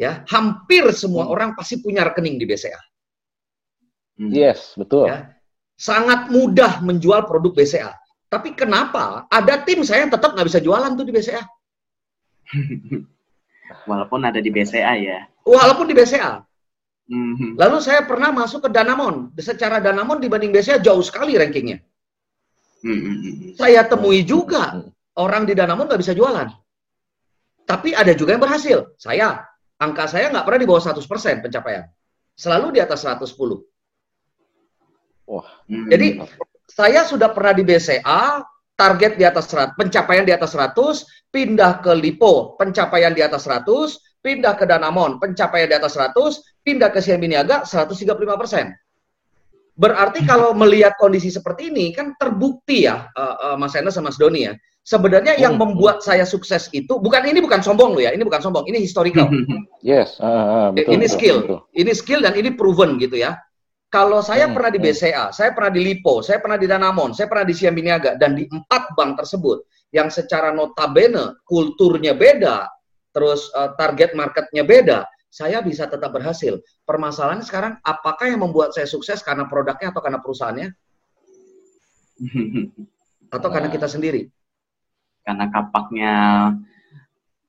Ya, 0.00 0.24
hampir 0.28 0.88
semua 0.92 1.28
orang 1.28 1.52
pasti 1.54 1.78
punya 1.80 2.04
rekening 2.04 2.40
di 2.40 2.48
BCA. 2.48 2.80
Yes, 4.16 4.72
betul. 4.74 5.12
Ya. 5.12 5.35
Sangat 5.76 6.32
mudah 6.32 6.80
menjual 6.80 7.28
produk 7.28 7.52
BCA. 7.52 7.92
Tapi 8.26 8.56
kenapa 8.56 9.28
ada 9.30 9.62
tim 9.62 9.84
saya 9.86 10.08
yang 10.08 10.12
tetap 10.12 10.34
nggak 10.34 10.48
bisa 10.48 10.58
jualan 10.58 10.96
tuh 10.96 11.06
di 11.06 11.12
BCA? 11.14 11.42
Walaupun 13.90 14.20
ada 14.24 14.40
di 14.42 14.50
BCA 14.50 14.92
ya. 14.98 15.18
Walaupun 15.46 15.86
di 15.86 15.94
BCA. 15.94 16.42
Hmm, 17.06 17.54
Lalu 17.54 17.78
saya 17.78 18.02
pernah 18.02 18.34
masuk 18.34 18.66
ke 18.66 18.70
Danamon. 18.74 19.30
Secara 19.38 19.78
Danamon 19.78 20.18
dibanding 20.18 20.50
BCA 20.50 20.82
jauh 20.82 21.04
sekali 21.04 21.38
rankingnya. 21.38 21.78
hmm. 22.82 23.54
Saya 23.54 23.86
temui 23.86 24.26
juga 24.26 24.82
orang 25.14 25.46
di 25.46 25.54
Danamon 25.54 25.86
nggak 25.86 26.02
bisa 26.02 26.16
jualan. 26.16 26.50
Tapi 27.66 27.94
ada 27.94 28.10
juga 28.14 28.34
yang 28.34 28.42
berhasil. 28.42 28.94
Saya, 28.98 29.42
angka 29.78 30.06
saya 30.10 30.30
nggak 30.30 30.46
pernah 30.46 30.60
di 30.62 30.66
bawah 30.66 30.82
100% 30.82 31.42
pencapaian. 31.46 31.86
Selalu 32.34 32.78
di 32.78 32.80
atas 32.82 33.06
110. 33.06 33.32
Hmm. 35.26 35.90
Jadi 35.90 36.22
saya 36.70 37.02
sudah 37.02 37.34
pernah 37.34 37.52
di 37.54 37.66
BCA, 37.66 38.42
target 38.76 39.16
di 39.16 39.24
atas 39.24 39.48
100, 39.50 39.74
pencapaian 39.74 40.22
di 40.22 40.32
atas 40.36 40.52
100, 40.54 41.32
pindah 41.32 41.82
ke 41.82 41.92
Lipo, 41.96 42.54
pencapaian 42.60 43.10
di 43.10 43.24
atas 43.24 43.48
100, 43.48 43.98
pindah 44.20 44.54
ke 44.54 44.68
Danamon, 44.68 45.16
pencapaian 45.16 45.66
di 45.66 45.76
atas 45.76 45.96
100, 45.96 46.62
pindah 46.62 46.92
ke 46.92 47.00
Siambiniaga 47.00 47.64
135 47.64 48.36
persen. 48.36 48.74
Berarti 49.76 50.24
kalau 50.24 50.56
melihat 50.56 50.96
kondisi 50.96 51.28
seperti 51.28 51.68
ini 51.68 51.92
kan 51.92 52.16
terbukti 52.16 52.88
ya, 52.88 53.12
eh, 53.12 53.36
eh, 53.52 53.56
Mas 53.60 53.76
Enes 53.76 53.92
sama 53.92 54.08
Mas 54.08 54.16
Doni 54.16 54.48
ya. 54.48 54.56
Sebenarnya 54.86 55.34
yang 55.36 55.58
Hmm. 55.58 55.66
membuat 55.66 56.00
saya 56.00 56.22
sukses 56.22 56.70
itu 56.70 56.96
bukan 57.02 57.26
ini 57.26 57.42
bukan 57.42 57.58
sombong 57.58 57.98
loh 57.98 58.02
ya, 58.06 58.14
ini 58.14 58.22
bukan 58.22 58.38
sombong, 58.38 58.70
ini 58.70 58.78
historical. 58.80 59.26
Yes, 59.82 60.18
ah, 60.22 60.70
betul. 60.70 60.94
ini 60.94 61.06
betul, 61.06 61.14
skill, 61.14 61.36
betul. 61.42 61.58
ini 61.74 61.92
skill 61.94 62.20
dan 62.22 62.34
ini 62.38 62.50
proven 62.54 62.98
gitu 62.98 63.18
ya. 63.18 63.38
Kalau 63.86 64.18
saya 64.18 64.50
Hmm, 64.50 64.54
pernah 64.58 64.70
di 64.74 64.80
hmm. 64.82 64.88
BCA, 64.90 65.24
saya 65.30 65.50
pernah 65.54 65.70
di 65.70 65.80
Lipo, 65.80 66.18
saya 66.18 66.42
pernah 66.42 66.58
di 66.58 66.66
Danamon, 66.66 67.14
saya 67.14 67.30
pernah 67.30 67.46
di 67.46 67.54
Siambiniaga 67.54 68.18
dan 68.18 68.34
di 68.34 68.42
empat 68.50 68.98
bank 68.98 69.22
tersebut 69.22 69.62
yang 69.94 70.10
secara 70.10 70.50
notabene 70.50 71.38
kulturnya 71.46 72.18
beda, 72.18 72.66
terus 73.14 73.46
eh, 73.54 73.70
target 73.78 74.18
marketnya 74.18 74.66
beda, 74.66 74.98
saya 75.30 75.62
bisa 75.62 75.86
tetap 75.86 76.10
berhasil. 76.10 76.58
Permasalahannya 76.82 77.46
sekarang 77.46 77.72
apakah 77.86 78.26
yang 78.26 78.42
membuat 78.42 78.74
saya 78.74 78.90
sukses 78.90 79.22
karena 79.22 79.46
produknya 79.46 79.94
atau 79.94 80.02
karena 80.02 80.18
perusahaannya 80.18 80.68
atau 83.36 83.48
karena 83.52 83.68
kita 83.70 83.86
sendiri? 83.86 84.26
Karena 85.22 85.46
kapaknya 85.50 86.14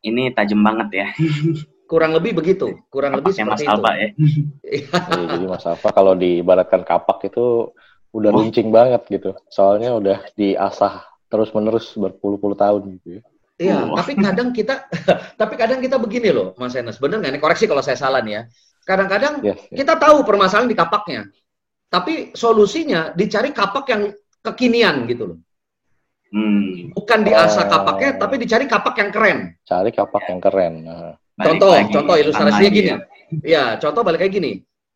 ini 0.05 0.29
tajam 0.37 0.61
banget 0.61 0.89
ya. 0.93 1.07
Kurang 1.87 2.11
lebih 2.11 2.35
begitu, 2.35 2.83
kurang 2.91 3.15
lebih 3.15 3.31
Kapaknya 3.31 3.45
Mas 3.47 3.59
seperti 3.59 3.63
itu. 3.63 3.71
Alba 3.73 3.91
ya. 3.95 4.07
Iya, 4.75 5.23
jadi 5.31 5.45
Mas 5.47 5.63
Alfa 5.63 5.89
kalau 5.95 6.13
diibaratkan 6.13 6.83
kapak 6.83 7.31
itu 7.31 7.71
udah 8.11 8.29
Wah. 8.31 8.37
runcing 8.43 8.67
banget 8.69 9.01
gitu. 9.07 9.31
Soalnya 9.47 9.95
udah 9.95 10.19
diasah 10.35 11.07
terus-menerus 11.31 11.95
berpuluh-puluh 11.95 12.59
tahun 12.59 12.99
gitu 12.99 13.07
ya. 13.19 13.21
Iya, 13.57 13.77
Wah. 13.87 13.97
tapi 14.03 14.19
kadang 14.19 14.51
kita, 14.51 14.85
tapi 15.41 15.53
kadang 15.55 15.79
kita 15.79 15.95
begini 15.95 16.29
loh, 16.29 16.51
Mas 16.59 16.75
Enes. 16.75 16.99
Bener 16.99 17.23
nggak 17.23 17.39
nih? 17.39 17.41
Koreksi 17.41 17.65
kalau 17.65 17.79
saya 17.79 17.95
salah 17.95 18.19
nih 18.19 18.33
ya. 18.35 18.41
Kadang-kadang 18.83 19.43
Yes, 19.43 19.59
yes. 19.67 19.83
kita 19.83 19.95
tahu 19.95 20.23
permasalahan 20.23 20.67
di 20.67 20.75
kapaknya, 20.75 21.27
tapi 21.87 22.31
solusinya 22.31 23.11
dicari 23.11 23.51
kapak 23.51 23.85
yang 23.91 24.11
kekinian 24.43 25.03
gitu 25.07 25.23
loh. 25.33 25.37
Hmm. 26.27 26.91
Bukan 26.91 27.19
diasah 27.23 27.67
Oh. 27.67 27.71
kapaknya, 27.71 28.19
tapi 28.19 28.35
dicari 28.35 28.67
kapak 28.67 28.95
yang 28.99 29.09
keren. 29.11 29.37
Cari 29.63 29.91
kapak 29.91 30.23
yang 30.27 30.39
keren. 30.39 30.73
Nah, 30.83 31.15
Balik 31.37 31.61
Contoh, 31.61 31.69
lagi 31.69 31.93
contoh 31.93 32.15
ilustrasinya 32.17 32.71
gini. 32.73 32.89
ya. 33.45 33.77
Contoh 33.77 34.01
balik 34.01 34.25
kayak 34.25 34.33
gini. 34.33 34.51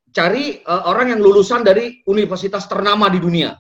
Cari 0.10 0.58
eh, 0.60 0.84
orang 0.90 1.14
yang 1.14 1.22
lulusan 1.22 1.62
dari 1.62 2.02
universitas 2.10 2.66
ternama 2.66 3.08
di 3.08 3.22
dunia. 3.22 3.54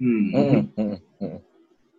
Hmm. 0.00 0.32
mm, 0.32 0.62
mm, 0.80 0.96
mm. 1.20 1.38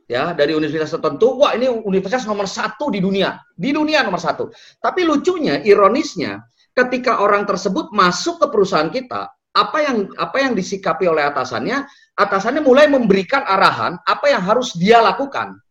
ya 0.09 0.33
dari 0.33 0.57
universitas 0.57 0.97
tertentu 0.97 1.37
wah 1.37 1.53
ini 1.53 1.69
universitas 1.69 2.25
nomor 2.25 2.49
satu 2.49 2.89
di 2.89 2.97
dunia 2.97 3.37
di 3.53 3.69
dunia 3.69 4.01
nomor 4.01 4.17
satu 4.17 4.49
tapi 4.81 5.05
lucunya 5.05 5.61
ironisnya 5.61 6.41
ketika 6.73 7.21
orang 7.21 7.45
tersebut 7.45 7.93
masuk 7.93 8.41
ke 8.41 8.49
perusahaan 8.49 8.89
kita 8.89 9.29
apa 9.53 9.77
yang 9.85 10.09
apa 10.17 10.33
yang 10.41 10.57
disikapi 10.57 11.05
oleh 11.05 11.29
atasannya 11.29 11.85
atasannya 12.17 12.65
mulai 12.65 12.89
memberikan 12.89 13.45
arahan 13.45 14.01
apa 14.01 14.33
yang 14.33 14.41
harus 14.41 14.73
dia 14.73 14.97
lakukan 14.97 15.61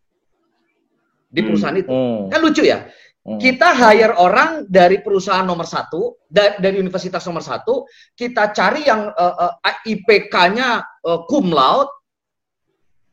di 1.35 1.43
Hmm. 1.43 1.47
perusahaan 1.51 1.79
itu 1.83 1.91
Mm, 1.91 2.31
kan 2.31 2.39
lucu 2.47 2.63
ya 2.63 2.87
mm. 3.27 3.39
kita 3.41 3.75
hire 3.77 4.15
orang 4.17 4.65
dari 4.69 5.03
perusahaan 5.05 5.45
nomor 5.45 5.67
satu 5.67 6.21
da- 6.29 6.57
dari 6.57 6.81
universitas 6.81 7.25
nomor 7.27 7.45
satu 7.45 7.85
kita 8.17 8.53
cari 8.55 8.87
yang 8.87 9.11
eh, 9.11 9.35
eh, 9.45 9.77
IPK-nya 9.97 10.69
eh, 10.83 11.21
cum 11.29 11.51
laude 11.53 11.91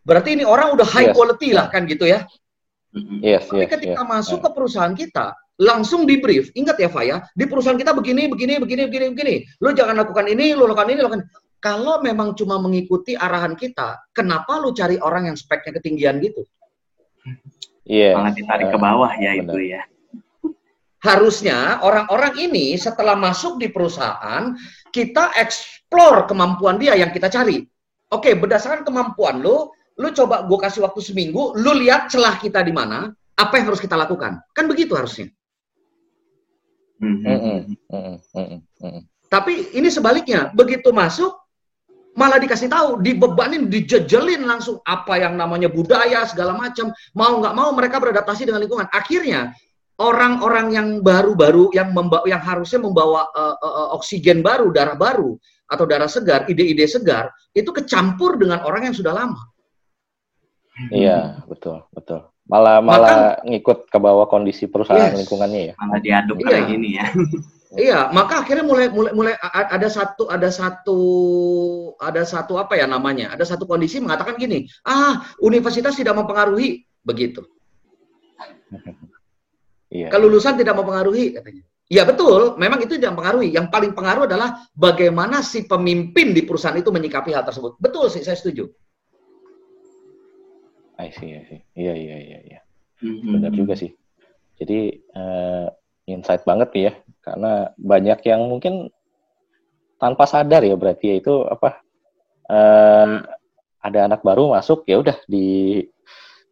berarti 0.08 0.40
ini 0.40 0.44
orang 0.48 0.72
udah 0.72 0.88
high 0.88 1.12
Yes. 1.12 1.16
quality 1.16 1.50
lah 1.52 1.68
kan 1.68 1.84
gitu 1.84 2.08
ya 2.08 2.24
Hmm. 2.98 3.20
Yes, 3.22 3.46
tapi 3.46 3.68
yes, 3.68 3.72
ketika 3.78 4.02
yes. 4.02 4.10
masuk 4.10 4.40
ke 4.42 4.50
perusahaan 4.56 4.96
kita, 4.96 5.36
langsung 5.62 6.10
di 6.10 6.18
brief. 6.18 6.50
Ingat 6.58 6.78
ya, 6.82 6.90
Faya, 6.90 7.22
di 7.36 7.46
perusahaan 7.46 7.78
kita 7.78 7.94
begini, 7.94 8.26
begini, 8.32 8.58
begini, 8.58 8.90
begini, 8.90 9.06
begini. 9.14 9.36
Lo 9.62 9.70
jangan 9.76 10.02
lakukan 10.02 10.26
ini, 10.32 10.58
lo 10.58 10.66
lakukan 10.66 10.90
ini, 10.90 11.00
lakukan. 11.06 11.24
Kalau 11.58 12.00
memang 12.06 12.38
cuma 12.38 12.62
mengikuti 12.62 13.18
arahan 13.18 13.58
kita, 13.58 14.14
kenapa 14.14 14.62
lo 14.62 14.74
cari 14.74 14.98
orang 15.02 15.34
yang 15.34 15.38
speknya 15.38 15.78
ketinggian 15.78 16.22
gitu? 16.22 16.42
Yes. 17.86 18.14
Malah 18.18 18.34
ditarik 18.34 18.68
ke 18.70 18.78
bawah 18.78 19.12
ya 19.18 19.32
benar. 19.42 19.54
itu 19.54 19.60
ya. 19.78 19.82
Harusnya 21.04 21.78
orang-orang 21.86 22.38
ini 22.42 22.74
setelah 22.78 23.14
masuk 23.14 23.62
di 23.62 23.70
perusahaan 23.70 24.58
kita 24.90 25.38
explore 25.38 26.26
kemampuan 26.26 26.82
dia 26.82 26.98
yang 26.98 27.14
kita 27.14 27.30
cari. 27.30 27.62
Oke, 28.10 28.34
berdasarkan 28.34 28.88
kemampuan 28.88 29.44
lo, 29.44 29.76
lu 30.00 30.10
coba 30.16 30.48
gue 30.48 30.58
kasih 30.58 30.82
waktu 30.88 31.02
seminggu, 31.04 31.54
lu 31.60 31.72
lihat 31.76 32.10
celah 32.10 32.40
kita 32.40 32.64
di 32.64 32.72
mana, 32.72 33.12
apa 33.38 33.54
yang 33.60 33.70
harus 33.70 33.84
kita 33.84 34.00
lakukan. 34.00 34.42
Kan 34.56 34.66
begitu 34.66 34.96
harusnya. 34.96 35.30
Mm 36.98 37.22
-hmm. 37.22 37.78
Tapi 39.28 39.76
ini 39.76 39.92
sebaliknya, 39.92 40.50
begitu 40.56 40.90
masuk, 40.90 41.36
malah 42.18 42.42
dikasih 42.42 42.72
tahu, 42.72 43.04
dibebanin, 43.06 43.70
dijejelin 43.70 44.48
langsung 44.50 44.82
apa 44.82 45.22
yang 45.22 45.38
namanya 45.38 45.70
budaya 45.70 46.26
segala 46.26 46.58
macam. 46.58 46.90
Mau 47.14 47.38
nggak 47.38 47.54
mau 47.54 47.70
mereka 47.78 48.02
beradaptasi 48.02 48.50
dengan 48.50 48.66
lingkungan. 48.66 48.90
Akhirnya 48.90 49.54
orang-orang 49.98 50.68
yang 50.74 50.88
baru-baru 51.02 51.74
yang 51.74 51.90
membawa 51.92 52.24
yang 52.30 52.42
harusnya 52.42 52.78
membawa 52.82 53.26
uh, 53.34 53.58
uh, 53.58 53.90
oksigen 53.98 54.46
baru, 54.46 54.70
darah 54.70 54.94
baru 54.94 55.38
atau 55.68 55.86
darah 55.90 56.08
segar, 56.08 56.46
ide-ide 56.48 56.86
segar 56.86 57.34
itu 57.52 57.70
kecampur 57.74 58.38
dengan 58.38 58.62
orang 58.64 58.88
yang 58.90 58.96
sudah 58.96 59.12
lama. 59.12 59.42
Iya, 60.94 61.42
betul, 61.50 61.82
betul. 61.90 62.30
Malah 62.48 62.80
malah 62.80 63.42
maka, 63.42 63.50
ngikut 63.50 63.92
ke 63.92 63.98
bawah 64.00 64.30
kondisi 64.30 64.70
perusahaan 64.70 65.12
yes. 65.12 65.20
lingkungannya 65.20 65.62
ya. 65.62 65.76
Malah 65.76 66.00
diaduk 66.00 66.38
iya. 66.40 66.48
kayak 66.48 66.66
gini 66.70 66.90
ya. 66.96 67.06
iya, 67.90 68.00
maka 68.14 68.46
akhirnya 68.46 68.64
mulai 68.64 68.88
mulai 68.94 69.12
mulai 69.12 69.34
ada 69.52 69.90
satu 69.90 70.30
ada 70.32 70.48
satu 70.48 71.00
ada 72.00 72.24
satu 72.24 72.62
apa 72.62 72.78
ya 72.78 72.86
namanya? 72.86 73.34
Ada 73.34 73.58
satu 73.58 73.66
kondisi 73.68 74.00
mengatakan 74.00 74.38
gini, 74.38 74.70
"Ah, 74.86 75.26
universitas 75.42 75.98
tidak 75.98 76.16
mempengaruhi." 76.16 76.86
Begitu. 77.04 77.42
Iya. 79.88 80.08
Kelulusan 80.12 80.60
tidak 80.60 80.76
mempengaruhi 80.76 81.36
katanya. 81.36 81.64
Ya 81.88 82.04
betul, 82.04 82.60
memang 82.60 82.84
itu 82.84 83.00
tidak 83.00 83.16
mempengaruhi. 83.16 83.56
Yang 83.56 83.72
paling 83.72 83.92
pengaruh 83.96 84.28
adalah 84.28 84.60
bagaimana 84.76 85.40
si 85.40 85.64
pemimpin 85.64 86.36
di 86.36 86.44
perusahaan 86.44 86.76
itu 86.76 86.92
menyikapi 86.92 87.32
hal 87.32 87.48
tersebut. 87.48 87.80
Betul 87.80 88.12
sih, 88.12 88.28
saya 88.28 88.36
setuju. 88.36 88.68
I 91.00 91.08
see, 91.16 91.32
I 91.32 91.44
see. 91.48 91.62
Iya, 91.80 91.94
iya, 91.96 92.18
iya, 92.20 92.40
iya. 92.44 92.60
Mm-hmm. 93.00 93.32
Benar 93.40 93.52
juga 93.56 93.74
sih. 93.80 93.96
Jadi 94.60 95.00
uh, 95.16 95.72
insight 96.10 96.44
banget 96.44 96.76
nih 96.76 96.84
ya, 96.92 96.94
karena 97.24 97.52
banyak 97.80 98.20
yang 98.28 98.42
mungkin 98.52 98.92
tanpa 99.96 100.28
sadar 100.28 100.62
ya 100.68 100.76
berarti 100.78 101.06
ya 101.10 101.16
itu 101.24 101.34
apa 101.46 101.82
uh, 102.52 103.22
ada 103.82 104.00
anak 104.12 104.22
baru 104.22 104.54
masuk 104.54 104.86
ya 104.86 105.02
udah 105.02 105.18
di 105.26 105.82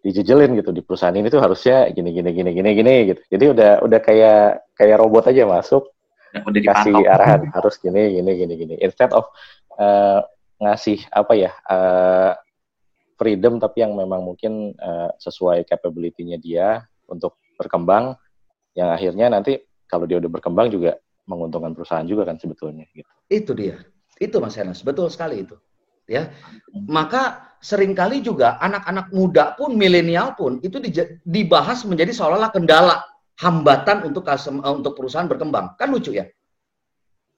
dijejelin 0.05 0.53
gitu 0.61 0.69
di 0.69 0.85
perusahaan 0.85 1.17
ini 1.17 1.33
tuh 1.33 1.41
harusnya 1.41 1.89
gini 1.89 2.13
gini 2.13 2.29
gini 2.29 2.53
gini 2.53 2.69
gini 2.77 2.95
gitu. 3.09 3.21
Jadi 3.33 3.45
udah 3.57 3.71
udah 3.81 3.99
kayak 4.05 4.69
kayak 4.77 5.01
robot 5.01 5.33
aja 5.33 5.49
masuk 5.49 5.89
udah 6.35 6.61
kasih 6.61 6.93
arahan 7.09 7.49
harus 7.49 7.81
gini 7.81 8.21
gini 8.21 8.31
gini 8.37 8.53
gini. 8.53 8.75
Instead 8.85 9.09
of 9.17 9.25
uh, 9.81 10.21
ngasih 10.61 11.01
apa 11.09 11.33
ya 11.33 11.51
uh, 11.65 12.37
freedom 13.17 13.57
tapi 13.57 13.81
yang 13.81 13.97
memang 13.97 14.21
mungkin 14.21 14.77
uh, 14.77 15.09
sesuai 15.17 15.65
capability-nya 15.65 16.37
dia 16.37 16.85
untuk 17.09 17.41
berkembang 17.57 18.13
yang 18.77 18.93
akhirnya 18.93 19.31
nanti 19.33 19.57
kalau 19.89 20.05
dia 20.05 20.21
udah 20.21 20.29
berkembang 20.29 20.69
juga 20.69 21.01
menguntungkan 21.25 21.73
perusahaan 21.73 22.05
juga 22.05 22.29
kan 22.29 22.37
sebetulnya 22.37 22.85
gitu. 22.93 23.09
Itu 23.31 23.51
dia. 23.57 23.81
Itu 24.21 24.37
Mas 24.39 24.55
Enas, 24.55 24.85
betul 24.85 25.09
sekali 25.09 25.43
itu. 25.43 25.57
Ya. 26.05 26.29
Maka 26.85 27.55
sering 27.65 27.97
kali 27.97 28.21
juga 28.21 28.61
anak-anak 28.61 29.09
muda 29.09 29.57
pun, 29.57 29.73
milenial 29.73 30.37
pun 30.37 30.61
itu 30.61 30.77
dibahas 31.25 31.81
menjadi 31.81 32.13
seolah-olah 32.13 32.53
kendala, 32.53 33.01
hambatan 33.41 34.05
untuk 34.05 34.29
eh, 34.29 34.37
untuk 34.69 34.93
perusahaan 34.93 35.25
berkembang. 35.25 35.73
Kan 35.75 35.89
lucu 35.89 36.13
ya? 36.13 36.29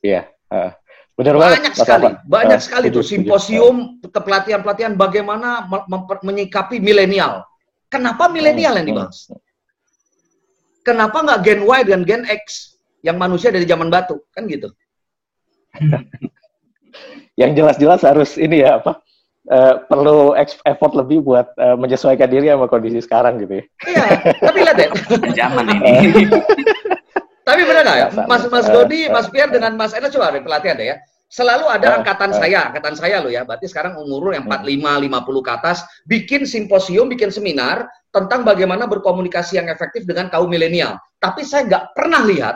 Iya. 0.03 0.27
Uh, 0.47 0.71
benar 1.19 1.35
banyak 1.35 1.59
banget. 1.59 1.75
sekali, 1.75 2.07
banyak 2.23 2.59
uh, 2.59 2.63
sekali 2.63 2.87
tuh 2.87 3.03
simposium, 3.03 3.99
pelatihan-pelatihan 3.99 4.95
bagaimana 4.95 5.67
menyikapi 6.23 6.79
milenial. 6.79 7.43
Kenapa 7.91 8.31
milenial 8.31 8.79
yang 8.79 8.87
dibahas? 8.87 9.31
Kenapa 10.87 11.19
nggak 11.19 11.39
Gen 11.43 11.61
Y 11.67 11.79
dan 11.83 12.01
Gen 12.07 12.23
X 12.23 12.75
yang 13.03 13.19
manusia 13.19 13.51
dari 13.51 13.67
zaman 13.67 13.91
batu? 13.91 14.23
Kan 14.31 14.47
gitu. 14.47 14.71
yang 17.37 17.53
jelas-jelas 17.53 18.01
harus 18.01 18.35
ini 18.35 18.65
ya 18.65 18.81
apa? 18.81 19.01
Uh, 19.47 19.79
perlu 19.87 20.35
effort 20.67 20.91
lebih 20.91 21.23
buat 21.23 21.47
uh, 21.55 21.79
menyesuaikan 21.79 22.27
diri 22.27 22.51
sama 22.51 22.67
kondisi 22.67 22.99
sekarang 22.99 23.39
gitu 23.39 23.63
ya. 23.63 23.65
Iya, 23.87 24.05
tapi 24.43 24.57
lihat 24.59 24.75
deh. 24.75 24.89
Zaman 25.39 25.65
ini. 25.71 26.27
tapi 27.47 27.61
benar 27.63 27.81
nggak 27.87 27.97
ya? 27.97 28.07
Mas 28.27 28.43
Mas 28.51 28.67
Dodi, 28.67 29.07
Mas 29.07 29.31
Pierre 29.31 29.47
dengan 29.47 29.79
Mas 29.79 29.95
Ena 29.95 30.11
coba 30.11 30.35
ada 30.35 30.43
pelatihan 30.43 30.75
deh 30.75 30.91
ya. 30.91 30.97
Selalu 31.27 31.67
ada 31.67 31.99
angkatan 31.99 32.31
saya, 32.31 32.71
angkatan 32.71 32.95
saya 32.95 33.23
loh 33.23 33.31
ya. 33.31 33.47
Berarti 33.47 33.67
sekarang 33.71 33.99
umur 33.99 34.35
yang 34.35 34.47
45, 34.47 35.07
50 35.07 35.47
ke 35.47 35.51
atas, 35.51 35.77
bikin 36.07 36.41
simposium, 36.47 37.07
bikin 37.11 37.31
seminar 37.31 37.87
tentang 38.15 38.47
bagaimana 38.47 38.87
berkomunikasi 38.87 39.59
yang 39.59 39.67
efektif 39.67 40.03
dengan 40.07 40.27
kaum 40.27 40.47
milenial. 40.47 40.95
Tapi 41.19 41.43
saya 41.43 41.67
nggak 41.67 41.95
pernah 41.95 42.23
lihat 42.23 42.55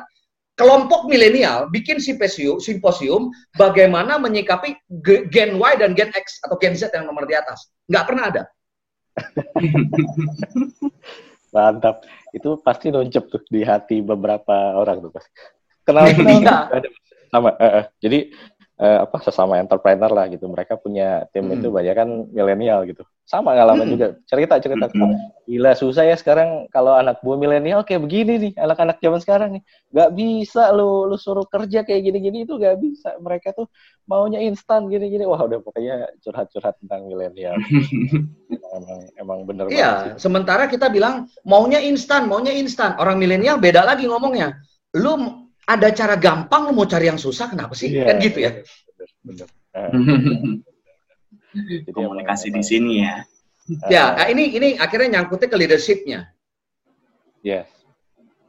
kelompok 0.59 1.07
milenial 1.07 1.71
bikin 1.71 1.97
simposium, 1.97 2.59
simposium 2.59 3.31
bagaimana 3.55 4.19
menyikapi 4.19 4.75
Gen 5.31 5.57
Y 5.57 5.73
dan 5.79 5.95
Gen 5.95 6.11
X 6.11 6.43
atau 6.43 6.59
Gen 6.59 6.75
Z 6.75 6.91
yang 6.91 7.07
nomor 7.07 7.25
di 7.25 7.35
atas. 7.35 7.71
Nggak 7.87 8.05
pernah 8.07 8.23
ada. 8.29 8.43
Mantap. 11.55 12.03
Itu 12.31 12.63
pasti 12.63 12.91
nuncep 12.91 13.27
tuh 13.27 13.43
di 13.51 13.63
hati 13.67 13.99
beberapa 13.99 14.79
orang 14.79 15.03
tuh. 15.03 15.11
Kenal 15.83 16.15
kenal 16.15 16.39
iya. 16.43 16.57
sama. 17.27 17.51
Uh, 17.59 17.83
uh. 17.83 17.85
Jadi 17.99 18.31
uh, 18.79 19.03
apa 19.03 19.17
sesama 19.19 19.59
entrepreneur 19.59 20.11
lah 20.11 20.31
gitu. 20.31 20.47
Mereka 20.47 20.79
punya 20.79 21.27
tim 21.35 21.51
hmm. 21.51 21.55
itu 21.59 21.67
banyak 21.67 21.95
kan 21.95 22.09
milenial 22.31 22.87
gitu. 22.87 23.03
Sama 23.31 23.55
ngalamin 23.55 23.87
hmm. 23.87 23.93
juga. 23.95 24.07
Cerita-cerita 24.27 24.91
hmm. 24.91 25.47
gila 25.47 25.71
susah 25.71 26.03
ya 26.03 26.19
sekarang 26.19 26.67
kalau 26.67 26.91
anak 26.99 27.23
buah 27.23 27.39
milenial 27.39 27.87
kayak 27.87 28.03
begini 28.03 28.33
nih, 28.35 28.53
anak-anak 28.59 28.99
zaman 28.99 29.23
sekarang 29.23 29.49
nih. 29.55 29.63
Gak 29.95 30.11
bisa 30.11 30.75
lu 30.75 31.07
lu 31.07 31.15
suruh 31.15 31.47
kerja 31.47 31.87
kayak 31.87 32.11
gini-gini 32.11 32.43
itu 32.43 32.59
gak 32.59 32.75
bisa. 32.83 33.15
Mereka 33.23 33.55
tuh 33.55 33.71
maunya 34.03 34.43
instan 34.43 34.91
gini-gini. 34.91 35.23
Wah, 35.23 35.39
udah 35.47 35.63
pokoknya 35.63 36.11
curhat-curhat 36.19 36.75
tentang 36.83 37.07
milenial. 37.07 37.55
emang 38.75 38.99
emang 39.15 39.39
bener 39.47 39.65
Iya, 39.71 40.19
sementara 40.19 40.67
kita 40.67 40.91
bilang 40.91 41.31
maunya 41.47 41.79
instan, 41.79 42.27
maunya 42.27 42.51
instan. 42.51 42.99
Orang 42.99 43.15
milenial 43.15 43.55
beda 43.63 43.87
lagi 43.87 44.11
ngomongnya. 44.11 44.59
Lu 44.91 45.47
ada 45.71 45.87
cara 45.95 46.15
gampang 46.19 46.67
lu 46.67 46.71
mau 46.75 46.87
cari 46.89 47.07
yang 47.07 47.21
susah 47.21 47.47
kenapa 47.47 47.71
sih 47.77 47.95
yeah. 47.95 48.11
kan 48.11 48.15
gitu 48.19 48.39
ya 48.43 48.51
bener, 49.21 49.47
komunikasi 51.91 52.53
di 52.53 52.63
sini 52.63 52.93
ya 53.03 53.15
ya 53.87 54.03
nah 54.17 54.25
ini 54.27 54.55
ini 54.55 54.69
akhirnya 54.79 55.19
nyangkutnya 55.19 55.47
ke 55.51 55.57
leadershipnya 55.57 56.19
yes 57.45 57.67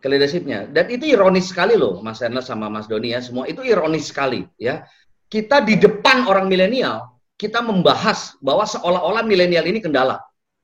ke 0.02 0.06
leadershipnya 0.10 0.66
dan 0.70 0.90
itu 0.90 1.14
ironis 1.14 1.50
sekali 1.50 1.78
loh 1.78 2.02
Mas 2.02 2.22
Ernest 2.22 2.50
sama 2.50 2.66
Mas 2.66 2.90
Doni 2.90 3.14
ya 3.14 3.22
semua 3.22 3.46
itu 3.46 3.62
ironis 3.62 4.10
sekali 4.10 4.46
ya 4.58 4.82
kita 5.30 5.62
di 5.62 5.78
depan 5.78 6.26
orang 6.26 6.50
milenial 6.50 7.12
kita 7.38 7.62
membahas 7.62 8.38
bahwa 8.38 8.66
seolah-olah 8.66 9.26
milenial 9.26 9.66
ini 9.66 9.82
kendala 9.82 10.22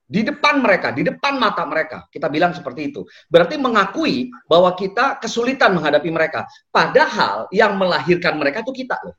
di 0.09 0.25
depan 0.25 0.57
mereka, 0.65 0.89
di 0.89 1.05
depan 1.05 1.37
mata 1.37 1.61
mereka. 1.69 2.09
Kita 2.09 2.33
bilang 2.33 2.49
seperti 2.49 2.89
itu. 2.89 3.05
Berarti 3.29 3.61
mengakui 3.61 4.33
bahwa 4.49 4.73
kita 4.73 5.21
kesulitan 5.21 5.77
menghadapi 5.77 6.09
mereka. 6.09 6.49
Padahal 6.73 7.45
yang 7.53 7.77
melahirkan 7.77 8.41
mereka 8.41 8.65
itu 8.65 8.73
kita 8.73 8.97
loh. 9.05 9.13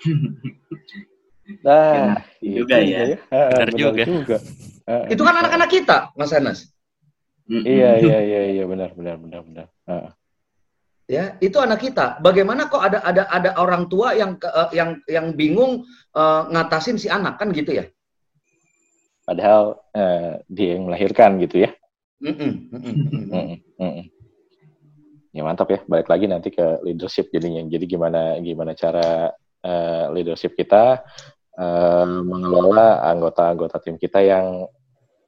Nah, 1.62 2.18
iya 2.42 2.56
juga 2.58 2.76
ya. 2.82 3.00
ya. 3.14 3.18
Benar 3.30 3.70
juga. 3.74 4.04
juga. 4.04 4.36
Itu 5.06 5.22
kan 5.22 5.34
anak-anak 5.42 5.70
kita, 5.70 5.96
Mas 6.18 6.34
Anas. 6.34 6.58
Iya, 7.46 8.02
iya, 8.02 8.18
iya, 8.22 8.40
iya, 8.58 8.64
benar, 8.66 8.90
benar, 8.98 9.16
benar, 9.22 9.40
benar. 9.46 9.66
Ya, 11.06 11.38
itu 11.38 11.54
anak 11.62 11.86
kita. 11.86 12.18
Bagaimana 12.18 12.66
kok 12.66 12.82
ada 12.82 12.98
ada 13.06 13.30
ada 13.30 13.54
orang 13.62 13.86
tua 13.86 14.10
yang 14.18 14.34
uh, 14.42 14.74
yang 14.74 14.98
yang 15.06 15.38
bingung 15.38 15.86
uh, 16.18 16.50
ngatasin 16.50 16.98
si 16.98 17.06
anak 17.06 17.38
kan 17.38 17.54
gitu 17.54 17.78
ya? 17.78 17.86
padahal 19.26 19.82
uh, 19.92 20.38
dia 20.46 20.78
yang 20.78 20.86
melahirkan 20.86 21.42
gitu 21.42 21.66
ya. 21.66 21.70
Mm 22.22 22.70
Ya 25.36 25.44
mantap 25.44 25.68
ya, 25.68 25.84
balik 25.84 26.08
lagi 26.08 26.24
nanti 26.24 26.48
ke 26.48 26.80
leadership 26.80 27.28
jadinya. 27.28 27.60
Jadi 27.68 27.84
gimana 27.84 28.40
gimana 28.40 28.72
cara 28.72 29.28
uh, 29.60 30.08
leadership 30.16 30.56
kita 30.56 31.04
uh, 31.56 32.06
mengelola 32.22 33.02
anggota-anggota 33.04 33.80
tim 33.82 33.96
kita 33.96 34.20
yang 34.22 34.68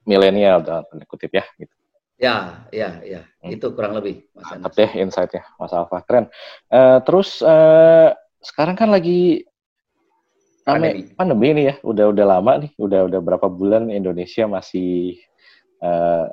milenial 0.09 0.65
dalam 0.65 0.85
tanda 0.89 1.05
kutip 1.05 1.33
ya 1.37 1.45
gitu. 1.61 1.75
Ya, 2.19 2.67
ya, 2.75 2.99
ya. 3.07 3.23
Hmm. 3.39 3.55
Itu 3.55 3.71
kurang 3.79 3.95
lebih. 3.95 4.27
Mas 4.35 4.51
Mantap 4.51 4.75
deh 4.75 4.91
insight-nya, 4.99 5.47
Mas 5.55 5.71
Alfa. 5.71 6.03
Keren. 6.03 6.27
Uh, 6.67 6.99
terus 7.07 7.39
uh, 7.47 8.11
sekarang 8.43 8.75
kan 8.75 8.91
lagi 8.91 9.47
pandemi. 10.67 11.15
pandemi 11.15 11.47
ini 11.55 11.63
ya, 11.71 11.75
udah 11.87 12.11
udah 12.11 12.27
lama 12.27 12.53
nih, 12.67 12.73
udah 12.75 13.07
udah 13.07 13.21
berapa 13.23 13.47
bulan 13.47 13.87
Indonesia 13.95 14.51
masih 14.51 15.23
uh, 15.79 16.27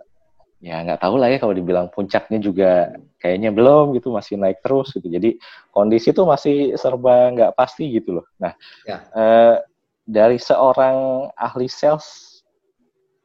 ya 0.66 0.82
nggak 0.82 0.98
tahu 0.98 1.22
lah 1.22 1.30
ya 1.30 1.38
kalau 1.38 1.54
dibilang 1.54 1.94
puncaknya 1.94 2.42
juga 2.42 2.98
kayaknya 3.22 3.54
belum 3.54 3.94
gitu 3.94 4.10
masih 4.10 4.42
naik 4.42 4.66
terus 4.66 4.90
gitu 4.98 5.06
jadi 5.06 5.38
kondisi 5.70 6.10
itu 6.10 6.26
masih 6.26 6.74
serba 6.74 7.30
nggak 7.38 7.54
pasti 7.54 7.86
gitu 7.94 8.18
loh 8.18 8.26
nah 8.42 8.58
ya. 8.90 8.98
uh, 9.14 9.62
dari 10.06 10.38
seorang 10.38 11.30
ahli 11.34 11.66
sales 11.66 12.40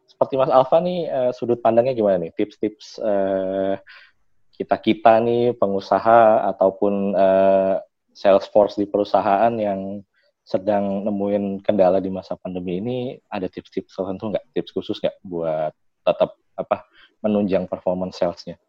seperti 0.09 0.37
Mas 0.41 0.53
Alfa 0.53 0.81
nih 0.81 1.09
uh, 1.09 1.31
sudut 1.33 1.61
pandangnya 1.61 1.97
gimana 1.97 2.29
nih 2.29 2.33
tips-tips 2.37 3.01
uh, 3.01 3.77
kita 4.57 4.77
kita 4.81 5.21
nih 5.25 5.57
pengusaha 5.57 6.45
ataupun 6.57 7.17
uh, 7.17 7.81
sales 8.13 8.45
force 8.49 8.77
di 8.77 8.85
perusahaan 8.85 9.53
yang 9.57 10.05
sedang 10.45 11.07
nemuin 11.07 11.63
kendala 11.63 12.03
di 12.03 12.13
masa 12.13 12.35
pandemi 12.37 12.81
ini 12.81 12.99
ada 13.33 13.47
tips-tips 13.47 13.97
tertentu 13.97 14.35
nggak 14.35 14.45
tips 14.53 14.73
khusus 14.75 15.01
nggak 15.01 15.17
buat 15.25 15.73
tetap 16.05 16.37
apa 16.59 16.85
menunjang 17.25 17.69
performance 17.69 18.21
salesnya? 18.21 18.61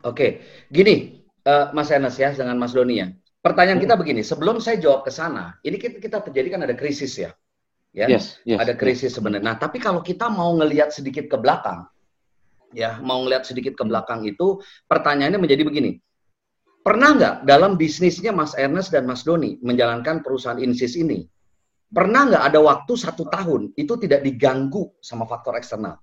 Oke, 0.00 0.40
gini 0.72 1.20
uh, 1.44 1.68
Mas 1.76 1.92
Enes 1.92 2.16
ya 2.16 2.32
dengan 2.32 2.56
Mas 2.56 2.72
Doni 2.72 3.04
ya. 3.04 3.08
Pertanyaan 3.40 3.80
kita 3.80 3.96
begini, 3.96 4.20
sebelum 4.20 4.60
saya 4.60 4.76
jawab 4.76 5.08
ke 5.08 5.08
sana, 5.08 5.56
ini 5.64 5.80
kita, 5.80 5.96
kita 5.96 6.20
terjadi 6.28 6.48
kan 6.52 6.60
ada 6.68 6.76
krisis 6.76 7.16
ya, 7.16 7.32
ya, 7.96 8.04
yes, 8.04 8.36
yes, 8.44 8.60
ada 8.60 8.76
krisis 8.76 9.08
yes. 9.08 9.16
sebenarnya. 9.16 9.44
Nah, 9.48 9.56
tapi 9.56 9.80
kalau 9.80 10.04
kita 10.04 10.28
mau 10.28 10.52
ngelihat 10.60 10.92
sedikit 10.92 11.24
ke 11.24 11.40
belakang, 11.40 11.88
ya, 12.76 13.00
mau 13.00 13.24
ngelihat 13.24 13.48
sedikit 13.48 13.72
ke 13.80 13.84
belakang 13.88 14.28
itu, 14.28 14.60
pertanyaannya 14.92 15.40
menjadi 15.40 15.64
begini, 15.64 15.96
pernah 16.84 17.16
nggak 17.16 17.34
dalam 17.48 17.80
bisnisnya 17.80 18.28
Mas 18.28 18.52
Ernest 18.60 18.92
dan 18.92 19.08
Mas 19.08 19.24
Doni 19.24 19.56
menjalankan 19.64 20.20
perusahaan 20.20 20.60
Insis 20.60 21.00
ini, 21.00 21.24
pernah 21.88 22.28
nggak 22.28 22.44
ada 22.44 22.60
waktu 22.60 22.92
satu 22.92 23.24
tahun 23.24 23.72
itu 23.72 23.96
tidak 24.04 24.20
diganggu 24.20 24.92
sama 25.00 25.24
faktor 25.24 25.56
eksternal? 25.56 25.96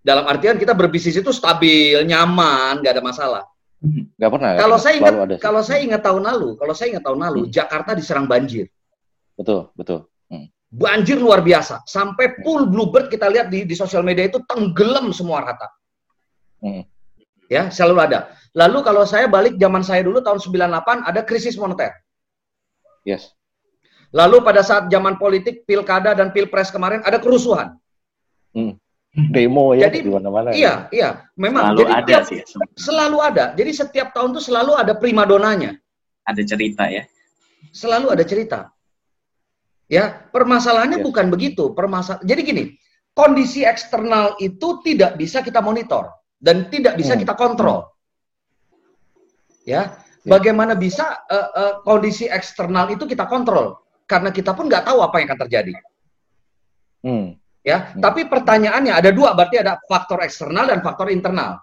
Dalam 0.00 0.24
artian 0.24 0.56
kita 0.56 0.72
berbisnis 0.72 1.20
itu 1.20 1.36
stabil, 1.36 2.00
nyaman, 2.08 2.80
nggak 2.80 2.96
ada 2.96 3.04
masalah. 3.04 3.44
Nggak 3.82 4.30
pernah. 4.30 4.50
Kalau 4.54 4.78
saya 4.78 4.94
ingat, 5.02 5.14
kalau 5.42 5.62
saya 5.66 5.80
ingat 5.82 6.02
tahun 6.06 6.22
lalu, 6.22 6.54
kalau 6.54 6.74
saya 6.74 6.94
ingat 6.94 7.04
tahun 7.04 7.18
lalu, 7.18 7.40
hmm. 7.46 7.50
Jakarta 7.50 7.90
diserang 7.98 8.30
banjir. 8.30 8.70
Betul, 9.34 9.74
betul. 9.74 10.06
Hmm. 10.30 10.46
Banjir 10.70 11.18
luar 11.18 11.42
biasa, 11.42 11.82
sampai 11.82 12.38
pool 12.46 12.70
bluebird 12.70 13.10
kita 13.10 13.26
lihat 13.26 13.50
di, 13.50 13.66
di 13.66 13.74
sosial 13.74 14.06
media 14.06 14.30
itu 14.30 14.38
tenggelam 14.46 15.10
semua 15.10 15.42
rata. 15.42 15.66
Hmm. 16.62 16.86
Ya, 17.50 17.68
selalu 17.74 17.98
ada. 18.06 18.30
Lalu 18.54 18.78
kalau 18.86 19.02
saya 19.02 19.26
balik 19.26 19.58
zaman 19.58 19.82
saya 19.82 20.06
dulu 20.06 20.22
tahun 20.22 20.38
98 20.38 21.02
ada 21.10 21.20
krisis 21.26 21.58
moneter. 21.58 21.90
Yes. 23.02 23.34
Lalu 24.14 24.46
pada 24.46 24.62
saat 24.62 24.86
zaman 24.88 25.18
politik 25.18 25.66
pilkada 25.66 26.14
dan 26.14 26.30
pilpres 26.30 26.70
kemarin 26.70 27.02
ada 27.02 27.18
kerusuhan. 27.18 27.74
Hmm 28.54 28.81
demo 29.12 29.76
ya 29.76 29.92
jadi, 29.92 30.08
di 30.08 30.10
mana-mana. 30.10 30.48
Iya, 30.56 30.88
ya. 30.88 30.88
iya, 30.88 31.08
memang. 31.36 31.76
Selalu 31.76 31.80
jadi 31.84 31.92
ada 31.92 32.08
tiap, 32.08 32.22
sih. 32.24 32.38
Selalu 32.80 33.18
ada. 33.20 33.44
Jadi 33.52 33.70
setiap 33.76 34.08
tahun 34.16 34.32
tuh 34.32 34.44
selalu 34.44 34.72
ada 34.72 34.92
primadonanya. 34.96 35.76
Ada 36.24 36.42
cerita 36.48 36.88
ya. 36.88 37.04
Selalu 37.76 38.06
ada 38.08 38.24
cerita. 38.24 38.60
Ya, 39.92 40.24
permasalahannya 40.32 41.04
yes. 41.04 41.04
bukan 41.04 41.28
begitu. 41.28 41.76
Permasal 41.76 42.24
Jadi 42.24 42.40
gini, 42.40 42.64
kondisi 43.12 43.68
eksternal 43.68 44.40
itu 44.40 44.80
tidak 44.80 45.20
bisa 45.20 45.44
kita 45.44 45.60
monitor 45.60 46.08
dan 46.40 46.72
tidak 46.72 46.96
bisa 46.96 47.12
hmm. 47.12 47.20
kita 47.28 47.34
kontrol. 47.36 47.92
Ya, 49.68 50.00
ya. 50.24 50.26
bagaimana 50.26 50.72
bisa 50.72 51.20
uh, 51.28 51.50
uh, 51.52 51.72
kondisi 51.84 52.32
eksternal 52.32 52.88
itu 52.88 53.04
kita 53.04 53.28
kontrol? 53.28 53.76
Karena 54.08 54.32
kita 54.32 54.56
pun 54.56 54.72
nggak 54.72 54.88
tahu 54.88 55.04
apa 55.04 55.20
yang 55.20 55.28
akan 55.28 55.40
terjadi. 55.44 55.72
Hmm 57.04 57.41
ya. 57.62 57.94
Hmm. 57.94 58.02
Tapi 58.02 58.26
pertanyaannya 58.28 58.92
ada 58.92 59.10
dua, 59.14 59.32
berarti 59.32 59.62
ada 59.62 59.78
faktor 59.86 60.20
eksternal 60.22 60.68
dan 60.68 60.82
faktor 60.84 61.08
internal. 61.08 61.58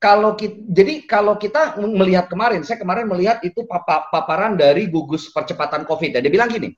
Kalau 0.00 0.32
kita, 0.32 0.56
jadi 0.64 1.04
kalau 1.04 1.36
kita 1.36 1.76
melihat 1.76 2.32
kemarin, 2.32 2.64
saya 2.64 2.80
kemarin 2.80 3.04
melihat 3.04 3.44
itu 3.44 3.68
papa, 3.68 4.08
paparan 4.08 4.56
dari 4.56 4.88
gugus 4.88 5.28
percepatan 5.28 5.84
COVID. 5.84 6.16
Ya. 6.16 6.20
Dia 6.24 6.32
bilang 6.32 6.48
gini, 6.48 6.72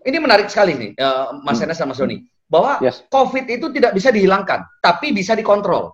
ini 0.00 0.16
menarik 0.16 0.48
sekali 0.48 0.72
nih, 0.72 0.90
uh, 0.96 1.44
Mas 1.44 1.60
hmm. 1.60 1.68
Enes 1.68 1.76
sama 1.76 1.92
Mas 1.92 2.00
Doni, 2.00 2.24
bahwa 2.48 2.80
yes. 2.80 3.04
COVID 3.12 3.44
itu 3.52 3.68
tidak 3.68 3.92
bisa 3.92 4.08
dihilangkan, 4.08 4.64
tapi 4.80 5.12
bisa 5.12 5.36
dikontrol. 5.36 5.92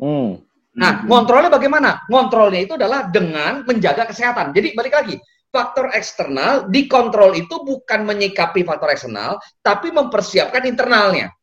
Hmm. 0.00 0.40
Nah, 0.80 1.04
kontrolnya 1.04 1.52
bagaimana? 1.52 2.08
Kontrolnya 2.08 2.60
itu 2.64 2.80
adalah 2.80 3.12
dengan 3.12 3.60
menjaga 3.68 4.08
kesehatan. 4.08 4.56
Jadi 4.56 4.72
balik 4.72 4.96
lagi, 4.96 5.20
faktor 5.50 5.90
eksternal 5.92 6.70
dikontrol 6.70 7.34
itu 7.34 7.60
bukan 7.62 8.06
menyikapi 8.06 8.62
faktor 8.62 8.94
eksternal, 8.94 9.42
tapi 9.60 9.90
mempersiapkan 9.90 10.64
internalnya. 10.64 11.34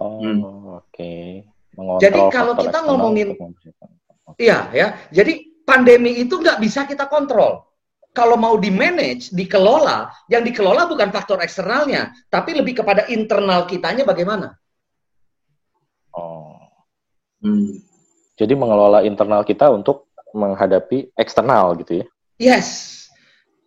Oh, 0.00 0.24
hmm. 0.24 0.40
oke. 0.40 0.88
Okay. 0.88 1.44
Jadi 2.00 2.20
kalau 2.28 2.56
kita 2.56 2.84
ngomongin, 2.84 3.32
iya 4.36 4.68
ya, 4.72 4.96
jadi 5.08 5.40
pandemi 5.64 6.20
itu 6.20 6.36
nggak 6.36 6.60
bisa 6.60 6.84
kita 6.84 7.08
kontrol. 7.08 7.64
Kalau 8.12 8.36
mau 8.36 8.60
di 8.60 8.68
manage, 8.68 9.32
dikelola, 9.32 10.12
yang 10.28 10.44
dikelola 10.44 10.84
bukan 10.84 11.08
faktor 11.08 11.40
eksternalnya, 11.40 12.12
tapi 12.28 12.52
lebih 12.52 12.84
kepada 12.84 13.08
internal 13.08 13.64
kitanya 13.64 14.04
bagaimana. 14.04 14.52
Oh. 16.12 16.60
Hmm. 17.40 17.80
Jadi 18.36 18.52
mengelola 18.52 19.00
internal 19.00 19.48
kita 19.48 19.72
untuk 19.72 20.11
menghadapi 20.32 21.12
eksternal 21.16 21.76
gitu 21.80 22.02
ya. 22.02 22.06
Yes. 22.40 22.68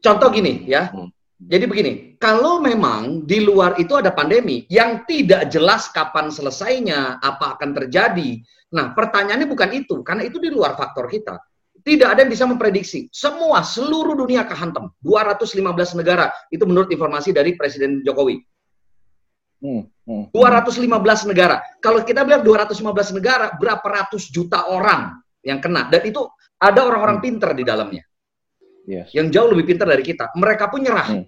Contoh 0.04 0.30
gini 0.30 0.65
ya. 0.69 0.93
Hmm. 0.93 1.10
Jadi 1.36 1.67
begini, 1.67 1.93
kalau 2.15 2.63
memang 2.63 3.28
di 3.28 3.43
luar 3.43 3.75
itu 3.75 3.99
ada 3.99 4.15
pandemi 4.15 4.63
yang 4.71 5.04
tidak 5.04 5.51
jelas 5.51 5.91
kapan 5.91 6.32
selesainya, 6.32 7.19
apa 7.19 7.60
akan 7.60 7.75
terjadi. 7.75 8.39
Nah, 8.71 8.95
pertanyaannya 8.95 9.43
bukan 9.43 9.69
itu, 9.75 9.99
karena 9.99 10.23
itu 10.23 10.39
di 10.39 10.47
luar 10.47 10.80
faktor 10.80 11.12
kita. 11.12 11.36
Tidak 11.86 12.08
ada 12.08 12.23
yang 12.23 12.32
bisa 12.32 12.47
memprediksi. 12.47 13.12
Semua, 13.12 13.62
seluruh 13.62 14.15
dunia 14.15 14.47
kehantam. 14.47 14.95
215 15.04 15.99
negara, 15.99 16.32
itu 16.49 16.63
menurut 16.63 16.89
informasi 16.89 17.36
dari 17.36 17.54
Presiden 17.60 18.01
Jokowi. 18.01 18.41
Hmm, 19.60 19.86
hmm, 20.08 20.23
215 20.32 21.30
negara. 21.30 21.62
Kalau 21.84 22.01
kita 22.01 22.23
bilang 22.23 22.41
215 22.47 23.12
negara, 23.12 23.54
berapa 23.60 23.86
ratus 23.86 24.32
juta 24.32 24.65
orang 24.71 25.19
yang 25.45 25.62
kena. 25.62 25.91
Dan 25.91 26.01
itu 26.10 26.25
ada 26.65 26.82
orang-orang 26.89 27.21
hmm. 27.21 27.25
pinter 27.25 27.49
di 27.54 27.63
dalamnya. 27.63 28.04
Yes. 28.86 29.13
Yang 29.13 29.28
jauh 29.38 29.49
lebih 29.54 29.73
pintar 29.73 29.89
dari 29.89 30.01
kita. 30.01 30.34
Mereka 30.34 30.73
pun 30.73 30.82
nyerah. 30.82 31.10
Hmm. 31.13 31.25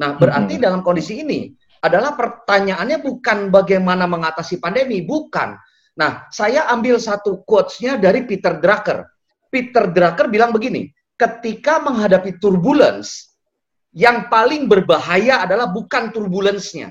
Nah, 0.00 0.10
berarti 0.16 0.56
hmm. 0.56 0.62
dalam 0.64 0.80
kondisi 0.80 1.20
ini 1.20 1.52
adalah 1.84 2.16
pertanyaannya 2.16 3.04
bukan 3.04 3.52
bagaimana 3.52 4.08
mengatasi 4.08 4.56
pandemi, 4.56 5.04
bukan. 5.04 5.56
Nah, 6.00 6.26
saya 6.32 6.66
ambil 6.72 6.96
satu 6.96 7.44
quotes-nya 7.44 8.00
dari 8.00 8.24
Peter 8.24 8.56
Drucker. 8.56 9.04
Peter 9.52 9.92
Drucker 9.92 10.26
bilang 10.32 10.50
begini, 10.50 10.88
ketika 11.14 11.78
menghadapi 11.84 12.40
turbulence, 12.40 13.36
yang 13.94 14.26
paling 14.26 14.66
berbahaya 14.66 15.46
adalah 15.46 15.70
bukan 15.70 16.10
turbulence-nya, 16.10 16.90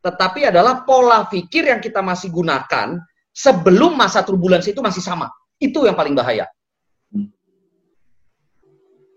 tetapi 0.00 0.48
adalah 0.48 0.86
pola 0.88 1.28
pikir 1.28 1.68
yang 1.68 1.84
kita 1.84 2.00
masih 2.00 2.32
gunakan 2.32 2.96
sebelum 3.28 3.92
masa 3.92 4.24
turbulence 4.24 4.70
itu 4.72 4.80
masih 4.80 5.04
sama. 5.04 5.28
Itu 5.60 5.84
yang 5.84 5.92
paling 5.92 6.16
bahaya. 6.16 6.48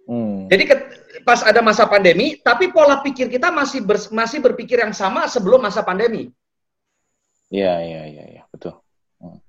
Hmm. 0.08 0.48
Jadi 0.48 0.64
pas 1.28 1.44
ada 1.44 1.60
masa 1.60 1.84
pandemi, 1.86 2.40
tapi 2.40 2.72
pola 2.72 3.04
pikir 3.04 3.28
kita 3.28 3.52
masih 3.52 3.84
ber, 3.84 4.00
masih 4.16 4.40
berpikir 4.40 4.80
yang 4.80 4.96
sama 4.96 5.28
sebelum 5.28 5.60
masa 5.60 5.84
pandemi. 5.84 6.32
Iya, 7.52 7.84
iya, 7.84 8.02
iya, 8.08 8.24
ya, 8.40 8.44
betul. 8.48 8.80
Hmm. 9.20 9.44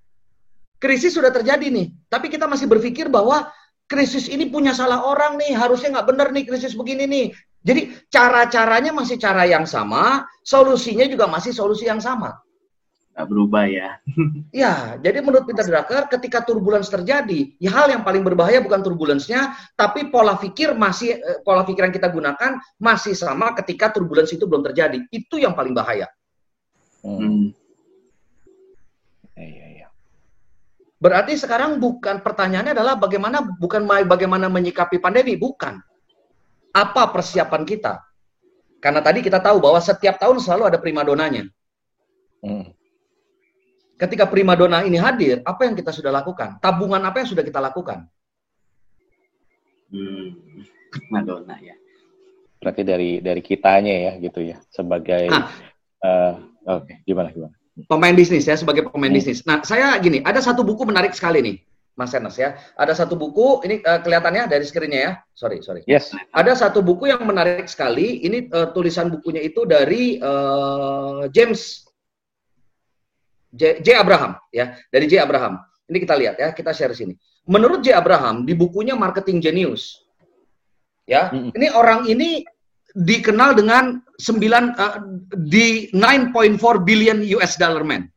Krisis 0.82 1.14
sudah 1.14 1.30
terjadi 1.30 1.70
nih, 1.70 1.94
tapi 2.10 2.26
kita 2.26 2.50
masih 2.50 2.66
berpikir 2.66 3.06
bahwa 3.06 3.46
krisis 3.86 4.26
ini 4.26 4.50
punya 4.50 4.74
salah 4.74 5.06
orang 5.06 5.38
nih, 5.38 5.54
harusnya 5.54 5.94
nggak 5.94 6.08
benar 6.10 6.28
nih 6.34 6.44
krisis 6.44 6.74
begini 6.74 7.06
nih. 7.06 7.26
Jadi 7.62 8.10
cara-caranya 8.10 8.90
masih 8.90 9.18
cara 9.18 9.46
yang 9.46 9.66
sama, 9.66 10.26
solusinya 10.42 11.06
juga 11.06 11.30
masih 11.30 11.54
solusi 11.54 11.86
yang 11.86 12.02
sama 12.02 12.34
berubah 13.26 13.66
ya. 13.66 13.98
ya, 14.62 14.94
jadi 15.02 15.18
menurut 15.18 15.42
Peter 15.42 15.66
Drucker 15.66 16.06
ketika 16.06 16.46
turbulence 16.46 16.86
terjadi, 16.86 17.50
ya 17.58 17.70
hal 17.74 17.90
yang 17.90 18.06
paling 18.06 18.22
berbahaya 18.22 18.62
bukan 18.62 18.78
turbulensinya, 18.78 19.58
tapi 19.74 20.06
pola 20.06 20.38
pikir 20.38 20.78
masih 20.78 21.18
eh, 21.18 21.38
pola 21.42 21.66
pikir 21.66 21.90
yang 21.90 21.94
kita 21.94 22.06
gunakan 22.14 22.62
masih 22.78 23.18
sama 23.18 23.58
ketika 23.58 23.90
turbulence 23.90 24.30
itu 24.30 24.46
belum 24.46 24.62
terjadi. 24.70 25.02
Itu 25.10 25.42
yang 25.42 25.58
paling 25.58 25.74
bahaya. 25.74 26.06
Hmm. 27.02 27.50
Ya, 29.34 29.46
ya, 29.46 29.66
ya. 29.82 29.88
Berarti 31.02 31.34
sekarang 31.34 31.82
bukan 31.82 32.22
pertanyaannya 32.22 32.78
adalah 32.78 32.94
bagaimana 32.94 33.42
bukan 33.42 33.82
bagaimana 34.06 34.46
menyikapi 34.46 35.02
pandemi, 35.02 35.34
bukan. 35.34 35.82
Apa 36.70 37.10
persiapan 37.10 37.66
kita? 37.66 37.98
Karena 38.78 39.02
tadi 39.02 39.26
kita 39.26 39.42
tahu 39.42 39.58
bahwa 39.58 39.82
setiap 39.82 40.22
tahun 40.22 40.38
selalu 40.38 40.70
ada 40.70 40.78
primadonanya. 40.78 41.50
Hmm 42.38 42.77
ketika 43.98 44.24
primadona 44.30 44.86
ini 44.86 44.96
hadir, 44.96 45.42
apa 45.42 45.66
yang 45.66 45.74
kita 45.74 45.90
sudah 45.90 46.14
lakukan? 46.14 46.62
Tabungan 46.62 47.02
apa 47.02 47.20
yang 47.20 47.28
sudah 47.28 47.42
kita 47.42 47.58
lakukan? 47.58 48.06
Hmm, 49.90 50.38
primadona 50.94 51.58
ya. 51.58 51.74
Berarti 52.62 52.82
dari 52.86 53.18
dari 53.18 53.42
kitanya 53.42 53.94
ya 53.94 54.12
gitu 54.18 54.42
ya 54.42 54.58
sebagai 54.70 55.30
nah, 55.30 55.46
uh, 56.02 56.34
oke 56.66 56.90
okay. 56.90 56.96
gimana 57.06 57.30
gimana? 57.30 57.58
pemain 57.86 58.16
bisnis 58.16 58.50
ya 58.50 58.58
sebagai 58.58 58.90
pemain 58.90 59.12
hmm. 59.12 59.18
bisnis. 59.22 59.46
Nah, 59.46 59.62
saya 59.62 59.94
gini, 60.02 60.18
ada 60.26 60.42
satu 60.42 60.66
buku 60.66 60.82
menarik 60.82 61.14
sekali 61.14 61.38
nih, 61.38 61.56
Mas 61.94 62.10
Enes 62.10 62.34
ya. 62.34 62.58
Ada 62.74 63.04
satu 63.04 63.14
buku, 63.14 63.62
ini 63.62 63.78
uh, 63.86 64.02
kelihatannya 64.02 64.50
dari 64.50 64.64
screennya 64.66 65.00
ya. 65.00 65.12
Sorry, 65.38 65.62
sorry. 65.62 65.86
Yes. 65.86 66.10
Ada 66.34 66.58
satu 66.58 66.82
buku 66.82 67.06
yang 67.06 67.22
menarik 67.22 67.70
sekali. 67.70 68.26
Ini 68.26 68.50
uh, 68.50 68.74
tulisan 68.74 69.12
bukunya 69.14 69.44
itu 69.44 69.62
dari 69.62 70.18
uh, 70.18 71.30
James 71.30 71.86
J, 73.52 73.80
J. 73.80 73.96
Abraham 73.96 74.36
ya, 74.52 74.76
dari 74.92 75.08
J. 75.08 75.24
Abraham. 75.24 75.60
Ini 75.88 75.98
kita 76.04 76.14
lihat 76.20 76.36
ya, 76.36 76.48
kita 76.52 76.76
share 76.76 76.92
sini. 76.92 77.16
Menurut 77.48 77.80
J. 77.80 77.96
Abraham 77.96 78.44
di 78.44 78.52
bukunya 78.52 78.92
Marketing 78.92 79.40
Genius, 79.40 80.04
ya, 81.08 81.32
-hmm. 81.32 81.56
ini 81.56 81.66
orang 81.72 82.04
ini 82.04 82.44
dikenal 82.98 83.56
dengan 83.56 84.00
9 84.18 84.74
uh, 84.74 84.96
di 85.48 85.92
9.4 85.94 86.88
billion 86.88 87.18
US 87.38 87.54
dollar 87.60 87.84
man. 87.84 88.10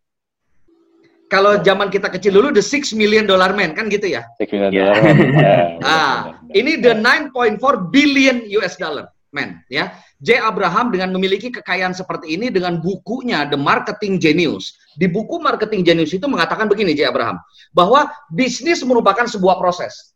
Kalau 1.32 1.64
zaman 1.64 1.88
kita 1.88 2.12
kecil 2.12 2.36
dulu 2.44 2.52
the 2.52 2.60
6 2.60 2.92
million 2.92 3.24
dollar 3.24 3.56
man 3.56 3.72
kan 3.72 3.88
gitu 3.88 4.10
ya. 4.12 4.28
6 4.36 4.52
million 4.52 4.92
dollar 4.92 5.16
man. 5.16 5.80
ah, 5.88 6.20
ini 6.52 6.82
the 6.84 6.92
9.4 6.98 7.94
billion 7.94 8.44
US 8.60 8.76
dollar 8.76 9.08
man 9.32 9.64
ya. 9.72 9.96
J. 10.22 10.38
Abraham 10.38 10.94
dengan 10.94 11.10
memiliki 11.18 11.50
kekayaan 11.50 11.98
seperti 11.98 12.38
ini 12.38 12.54
dengan 12.54 12.78
bukunya 12.78 13.50
The 13.50 13.58
Marketing 13.58 14.22
Genius. 14.22 14.78
Di 14.94 15.10
buku 15.10 15.42
Marketing 15.42 15.82
Genius 15.82 16.14
itu 16.14 16.30
mengatakan 16.30 16.70
begini 16.70 16.94
J. 16.94 17.10
Abraham, 17.10 17.42
bahwa 17.74 18.06
bisnis 18.30 18.86
merupakan 18.86 19.26
sebuah 19.26 19.58
proses. 19.58 20.14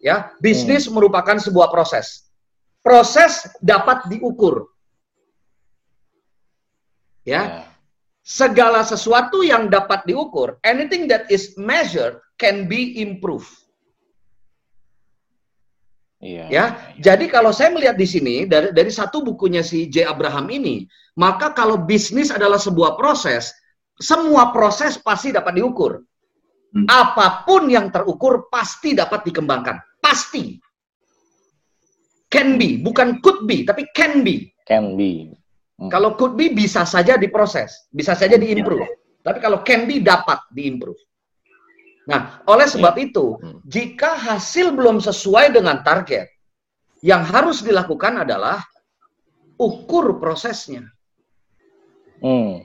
Ya, 0.00 0.32
bisnis 0.38 0.86
hmm. 0.86 0.94
merupakan 0.94 1.36
sebuah 1.42 1.74
proses. 1.74 2.30
Proses 2.80 3.50
dapat 3.60 4.06
diukur. 4.08 4.70
Ya. 7.26 7.42
ya. 7.44 7.70
Segala 8.22 8.86
sesuatu 8.86 9.42
yang 9.42 9.66
dapat 9.68 10.06
diukur, 10.06 10.62
anything 10.62 11.10
that 11.10 11.26
is 11.28 11.58
measured 11.58 12.22
can 12.38 12.70
be 12.70 12.94
improved. 13.02 13.50
Iya, 16.20 16.44
ya, 16.52 16.52
iya. 16.52 16.64
jadi 17.00 17.32
kalau 17.32 17.48
saya 17.48 17.72
melihat 17.72 17.96
di 17.96 18.04
sini 18.04 18.44
dari 18.44 18.76
dari 18.76 18.92
satu 18.92 19.24
bukunya 19.24 19.64
si 19.64 19.88
J 19.88 20.04
Abraham 20.04 20.52
ini, 20.52 20.84
maka 21.16 21.56
kalau 21.56 21.80
bisnis 21.80 22.28
adalah 22.28 22.60
sebuah 22.60 23.00
proses, 23.00 23.56
semua 23.96 24.52
proses 24.52 25.00
pasti 25.00 25.32
dapat 25.32 25.56
diukur. 25.56 26.04
Hmm. 26.76 26.84
Apa 26.86 27.48
pun 27.48 27.72
yang 27.72 27.88
terukur 27.88 28.52
pasti 28.52 28.92
dapat 28.92 29.24
dikembangkan, 29.24 29.80
pasti. 30.04 30.60
Can 32.28 32.60
be, 32.60 32.78
bukan 32.78 33.24
could 33.24 33.48
be, 33.48 33.64
tapi 33.64 33.88
can 33.96 34.20
be. 34.20 34.52
Can 34.68 35.00
be. 35.00 35.32
Hmm. 35.80 35.88
Kalau 35.88 36.20
could 36.20 36.36
be 36.36 36.52
bisa 36.52 36.84
saja 36.84 37.16
diproses, 37.16 37.88
bisa 37.96 38.12
saja 38.12 38.36
diimprove. 38.36 38.84
Ya. 38.84 38.88
Tapi 39.24 39.40
kalau 39.40 39.64
can 39.64 39.88
be 39.88 40.04
dapat 40.04 40.36
diimprove. 40.52 41.00
Nah, 42.08 42.40
oleh 42.48 42.64
iya. 42.64 42.74
sebab 42.76 42.94
itu, 42.96 43.36
hmm. 43.36 43.60
jika 43.68 44.16
hasil 44.16 44.72
belum 44.72 45.04
sesuai 45.04 45.52
dengan 45.52 45.84
target, 45.84 46.32
yang 47.04 47.24
harus 47.24 47.60
dilakukan 47.60 48.24
adalah 48.24 48.64
ukur 49.60 50.16
prosesnya. 50.16 50.88
Hmm. 52.20 52.64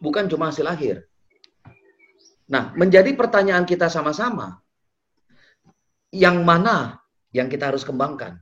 Bukan 0.00 0.30
cuma 0.32 0.48
hasil 0.48 0.64
akhir. 0.64 1.04
Nah, 2.48 2.72
menjadi 2.72 3.12
pertanyaan 3.12 3.68
kita 3.68 3.92
sama-sama, 3.92 4.56
yang 6.08 6.40
mana 6.48 6.96
yang 7.36 7.52
kita 7.52 7.68
harus 7.68 7.84
kembangkan? 7.84 8.40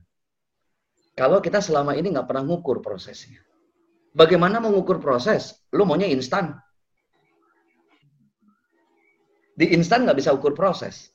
Kalau 1.17 1.43
kita 1.43 1.59
selama 1.59 1.97
ini 1.97 2.15
nggak 2.15 2.29
pernah 2.29 2.45
ngukur 2.47 2.79
prosesnya. 2.79 3.41
Bagaimana 4.17 4.57
mengukur 4.57 4.97
proses? 4.97 5.61
Lu 5.73 5.85
maunya 5.85 6.09
instan 6.09 6.57
di 9.57 9.73
instan 9.73 10.05
nggak 10.05 10.21
bisa 10.21 10.29
ukur 10.37 10.53
proses. 10.53 11.09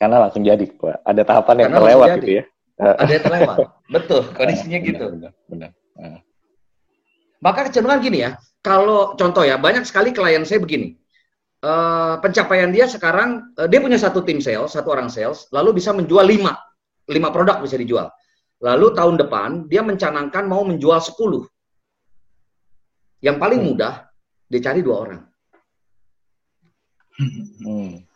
Karena 0.00 0.24
langsung 0.24 0.46
jadi, 0.46 0.64
Pak. 0.64 1.04
Ada 1.04 1.22
tahapan 1.28 1.56
yang 1.60 1.70
Karena 1.74 1.78
terlewat 1.84 2.08
gitu 2.22 2.30
ya. 2.40 2.44
Ada 2.78 3.12
yang 3.12 3.24
terlewat. 3.28 3.56
Betul, 3.92 4.22
kondisinya 4.38 4.78
gitu. 4.80 5.04
Benar, 5.12 5.32
benar, 5.50 5.70
benar. 5.98 6.20
Maka 7.38 7.70
kecenderungan 7.70 8.02
gini 8.02 8.18
ya, 8.26 8.30
kalau 8.64 9.14
contoh 9.14 9.46
ya, 9.46 9.60
banyak 9.60 9.86
sekali 9.86 10.10
klien 10.10 10.42
saya 10.42 10.58
begini. 10.58 10.98
Uh, 11.58 12.22
pencapaian 12.22 12.70
dia 12.70 12.86
sekarang, 12.86 13.50
uh, 13.58 13.66
dia 13.66 13.82
punya 13.82 13.98
satu 13.98 14.22
tim 14.22 14.38
sales, 14.38 14.78
satu 14.78 14.94
orang 14.94 15.10
sales, 15.10 15.50
lalu 15.50 15.82
bisa 15.82 15.90
menjual 15.90 16.22
lima. 16.22 16.54
Lima 17.10 17.34
produk 17.34 17.58
bisa 17.58 17.74
dijual. 17.74 18.10
Lalu 18.62 18.94
tahun 18.94 19.18
depan, 19.18 19.50
dia 19.70 19.82
mencanangkan 19.82 20.46
mau 20.46 20.62
menjual 20.62 20.98
sepuluh. 21.02 21.46
Yang 23.18 23.36
paling 23.42 23.60
hmm. 23.62 23.68
mudah, 23.74 23.94
dia 24.46 24.60
cari 24.62 24.80
dua 24.82 24.96
orang. 25.02 25.20
Hmm. 27.18 28.06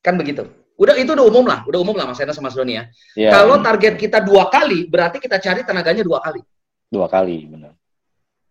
Kan 0.00 0.14
begitu. 0.18 0.46
Udah 0.78 0.98
itu 0.98 1.14
udah 1.14 1.26
umum 1.28 1.44
lah, 1.46 1.62
udah 1.68 1.78
umum 1.78 1.94
lah 1.94 2.10
Mas 2.10 2.18
Enes 2.18 2.34
sama 2.34 2.50
Mas 2.50 2.56
Doni 2.58 2.74
ya. 2.74 2.84
Yeah. 3.14 3.30
Kalau 3.34 3.60
target 3.62 3.94
kita 4.00 4.18
dua 4.24 4.48
kali, 4.50 4.88
berarti 4.90 5.22
kita 5.22 5.38
cari 5.38 5.62
tenaganya 5.62 6.02
dua 6.02 6.18
kali. 6.18 6.42
Dua 6.90 7.06
kali, 7.06 7.46
benar. 7.46 7.76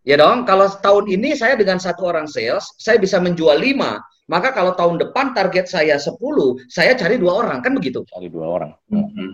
Ya 0.02 0.18
dong, 0.18 0.42
kalau 0.42 0.66
tahun 0.66 1.06
ini 1.14 1.38
saya 1.38 1.54
dengan 1.54 1.78
satu 1.78 2.08
orang 2.10 2.26
sales, 2.26 2.66
saya 2.80 2.98
bisa 2.98 3.22
menjual 3.22 3.54
lima, 3.54 4.02
maka 4.26 4.50
kalau 4.50 4.74
tahun 4.74 4.98
depan 4.98 5.30
target 5.30 5.70
saya 5.70 5.94
sepuluh, 6.00 6.58
saya 6.66 6.96
cari 6.98 7.20
dua 7.22 7.42
orang, 7.46 7.62
kan 7.62 7.76
begitu? 7.76 8.02
Cari 8.10 8.26
dua 8.26 8.46
orang. 8.50 8.72
Mm 8.90 9.06
-hmm. 9.12 9.30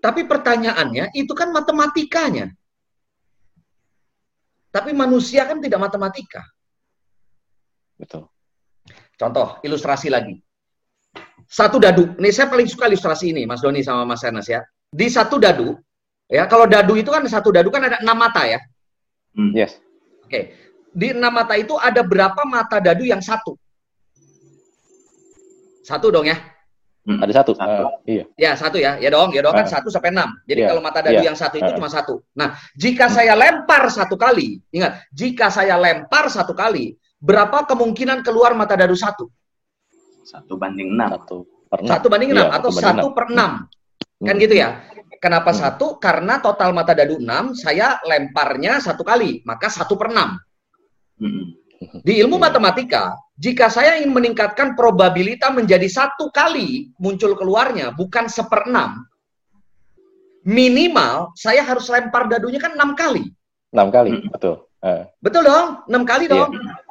Tapi 0.00 0.24
pertanyaannya, 0.24 1.12
itu 1.18 1.32
kan 1.36 1.52
matematikanya. 1.52 2.48
Tapi 4.72 4.92
manusia 4.92 5.44
kan 5.48 5.60
tidak 5.60 5.80
matematika. 5.82 6.44
Betul. 7.96 8.28
Contoh, 9.16 9.56
ilustrasi 9.64 10.12
lagi. 10.12 10.36
Satu 11.48 11.80
dadu. 11.80 12.12
Ini 12.20 12.28
saya 12.28 12.52
paling 12.52 12.68
suka 12.68 12.84
ilustrasi 12.86 13.32
ini, 13.32 13.48
Mas 13.48 13.64
Doni 13.64 13.80
sama 13.80 14.04
Mas 14.04 14.20
Ernest 14.20 14.52
ya. 14.52 14.60
Di 14.92 15.08
satu 15.08 15.40
dadu, 15.40 15.72
ya 16.28 16.44
kalau 16.44 16.68
dadu 16.68 16.94
itu 17.00 17.08
kan 17.08 17.24
satu 17.24 17.48
dadu 17.48 17.72
kan 17.72 17.88
ada 17.88 17.96
enam 18.04 18.16
mata 18.16 18.44
ya. 18.44 18.60
Hmm. 19.32 19.56
Yes. 19.56 19.80
Oke. 20.24 20.28
Okay. 20.28 20.44
Di 20.96 21.12
enam 21.16 21.32
mata 21.32 21.56
itu 21.56 21.76
ada 21.76 22.04
berapa 22.04 22.44
mata 22.44 22.76
dadu 22.80 23.04
yang 23.08 23.20
satu? 23.24 23.56
Satu 25.84 26.12
dong 26.12 26.28
ya. 26.28 26.36
Hmm. 27.06 27.22
Ada 27.22 27.40
satu. 27.40 27.54
satu. 27.54 27.70
Uh, 27.86 27.94
iya. 28.04 28.24
Ya 28.34 28.52
satu 28.58 28.76
ya, 28.82 28.98
ya 28.98 29.08
dong, 29.14 29.30
ya 29.30 29.40
dong 29.40 29.54
uh. 29.54 29.58
kan 29.62 29.70
satu 29.70 29.88
sampai 29.88 30.10
enam. 30.10 30.34
Jadi 30.44 30.66
yeah. 30.66 30.68
kalau 30.74 30.82
mata 30.82 30.98
dadu 31.00 31.22
yeah. 31.22 31.30
yang 31.30 31.38
satu 31.38 31.62
itu 31.62 31.70
uh. 31.70 31.76
cuma 31.78 31.86
satu. 31.86 32.18
Nah, 32.34 32.58
jika 32.74 33.06
saya 33.06 33.38
lempar 33.38 33.86
satu 33.86 34.18
kali, 34.18 34.58
ingat, 34.74 35.06
jika 35.14 35.46
saya 35.46 35.78
lempar 35.78 36.26
satu 36.26 36.50
kali, 36.50 36.98
berapa 37.20 37.64
kemungkinan 37.64 38.20
keluar 38.22 38.52
mata 38.52 38.76
dadu 38.76 38.96
satu? 38.96 39.28
Satu 40.26 40.58
banding 40.58 40.94
enam. 40.94 41.10
Satu 41.16 41.36
per 41.70 41.78
enam. 41.82 41.90
Satu 41.90 42.06
banding 42.10 42.30
enam 42.34 42.48
ya, 42.50 42.56
atau 42.58 42.70
satu 42.74 43.06
per 43.14 43.26
enam. 43.30 43.50
Hmm. 44.20 44.26
Kan 44.26 44.36
gitu 44.42 44.54
ya. 44.58 44.68
Kenapa 45.16 45.50
hmm. 45.54 45.58
satu? 45.58 45.86
Karena 46.02 46.42
total 46.42 46.76
mata 46.76 46.92
dadu 46.92 47.16
enam, 47.22 47.56
saya 47.56 47.96
lemparnya 48.04 48.82
satu 48.82 49.06
kali, 49.06 49.40
maka 49.46 49.70
satu 49.70 49.94
per 49.94 50.12
enam. 50.12 50.36
Hmm. 51.16 51.56
Di 52.02 52.24
ilmu 52.24 52.40
matematika, 52.40 53.12
jika 53.36 53.68
saya 53.68 54.00
ingin 54.00 54.16
meningkatkan 54.16 54.72
probabilitas 54.72 55.52
menjadi 55.52 55.84
satu 55.88 56.32
kali 56.32 56.88
muncul 56.96 57.36
keluarnya, 57.36 57.92
bukan 57.92 58.32
seper 58.32 58.64
enam, 58.64 59.04
minimal 60.40 61.36
saya 61.36 61.60
harus 61.60 61.86
lempar 61.92 62.32
dadunya 62.32 62.56
kan 62.56 62.72
enam 62.74 62.96
kali. 62.96 63.28
Enam 63.76 63.92
kali, 63.92 64.10
hmm. 64.16 64.32
betul. 64.32 64.64
Uh. 64.80 65.04
Betul 65.20 65.42
dong, 65.44 65.84
enam 65.88 66.02
kali 66.08 66.24
dong. 66.28 66.50
Yeah. 66.52 66.85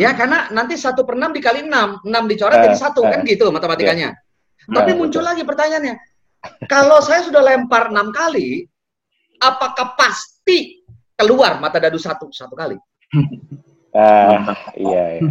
Ya, 0.00 0.16
karena 0.16 0.48
nanti 0.48 0.80
satu 0.80 1.04
per 1.04 1.20
enam 1.20 1.36
dikali 1.36 1.68
enam, 1.68 2.00
enam 2.08 2.24
dicoret 2.24 2.56
jadi 2.56 2.72
eh, 2.72 2.80
satu, 2.80 3.04
kan 3.04 3.20
eh. 3.20 3.36
gitu 3.36 3.52
matematikanya. 3.52 4.16
Ya. 4.16 4.72
Tapi 4.80 4.96
muncul 4.96 5.20
lagi 5.20 5.44
pertanyaannya, 5.44 5.94
kalau 6.64 7.04
saya 7.04 7.20
sudah 7.20 7.44
lempar 7.44 7.92
enam 7.92 8.08
kali, 8.08 8.64
apakah 9.44 9.92
pasti 9.92 10.80
keluar 11.12 11.60
mata 11.60 11.76
dadu 11.76 12.00
satu 12.00 12.32
satu 12.32 12.56
kali? 12.56 12.76
Ah, 13.94 14.58
iya, 14.74 15.22
iya. 15.22 15.30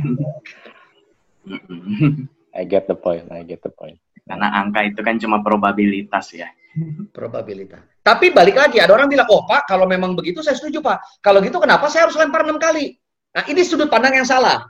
I 2.55 2.63
get 2.63 2.87
the 2.87 2.95
point, 2.95 3.27
I 3.27 3.43
get 3.43 3.59
the 3.59 3.67
point. 3.67 3.99
Karena 4.23 4.55
angka 4.55 4.87
itu 4.87 5.03
kan 5.03 5.19
cuma 5.19 5.43
probabilitas 5.43 6.31
ya. 6.31 6.47
Probabilitas. 7.11 7.83
Tapi 7.99 8.31
balik 8.31 8.55
lagi, 8.55 8.79
ada 8.79 8.95
orang 8.95 9.11
bilang, 9.11 9.27
oh 9.27 9.43
Pak, 9.43 9.67
kalau 9.67 9.83
memang 9.83 10.15
begitu 10.15 10.39
saya 10.39 10.55
setuju 10.55 10.79
Pak. 10.79 11.19
Kalau 11.19 11.43
gitu 11.43 11.59
kenapa 11.59 11.91
saya 11.91 12.07
harus 12.07 12.15
lempar 12.15 12.47
enam 12.47 12.55
kali? 12.55 12.95
Nah, 13.33 13.43
ini 13.49 13.61
sudut 13.65 13.89
pandang 13.89 14.13
yang 14.21 14.29
salah. 14.29 14.69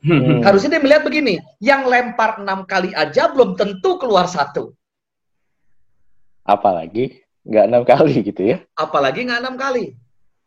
Hmm. 0.00 0.40
Harusnya 0.40 0.78
dia 0.78 0.82
melihat 0.82 1.04
begini, 1.04 1.36
yang 1.60 1.84
lempar 1.84 2.40
enam 2.40 2.64
kali 2.64 2.94
aja 2.96 3.28
belum 3.28 3.58
tentu 3.58 4.00
keluar 4.00 4.24
satu. 4.24 4.72
Apalagi 6.46 7.20
nggak 7.44 7.66
enam 7.68 7.82
kali 7.84 8.14
gitu 8.24 8.42
ya? 8.54 8.56
Apalagi 8.78 9.28
nggak 9.28 9.40
enam 9.44 9.56
kali. 9.60 9.92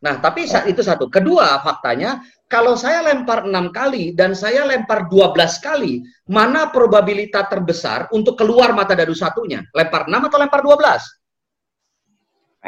Nah, 0.04 0.20
tapi 0.20 0.44
saat 0.44 0.68
itu 0.68 0.84
satu. 0.84 1.08
Kedua, 1.08 1.64
faktanya, 1.64 2.20
kalau 2.52 2.76
saya 2.76 3.00
lempar 3.08 3.48
enam 3.48 3.72
kali 3.72 4.12
dan 4.12 4.36
saya 4.36 4.68
lempar 4.68 5.08
dua 5.08 5.32
belas 5.32 5.64
kali, 5.64 6.04
mana 6.28 6.68
probabilitas 6.74 7.48
terbesar 7.48 8.12
untuk 8.12 8.36
keluar 8.36 8.76
mata 8.76 8.98
dadu 8.98 9.16
satunya? 9.16 9.64
Lempar 9.72 10.12
enam 10.12 10.28
atau 10.28 10.38
lempar 10.44 10.60
dua 10.60 10.76
belas? 10.76 11.08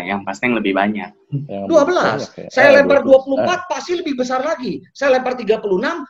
Yang 0.03 0.27
pasti 0.27 0.51
yang 0.51 0.59
lebih 0.59 0.75
banyak. 0.75 1.11
Yang 1.47 1.65
12. 1.71 2.43
Ya. 2.43 2.49
Saya 2.51 2.67
eh, 2.67 2.73
lempar 2.83 2.99
24 3.07 3.47
eh. 3.47 3.59
pasti 3.71 3.91
lebih 3.95 4.13
besar 4.19 4.43
lagi. 4.43 4.83
Saya 4.91 5.19
lempar 5.19 5.39
36 5.39 5.63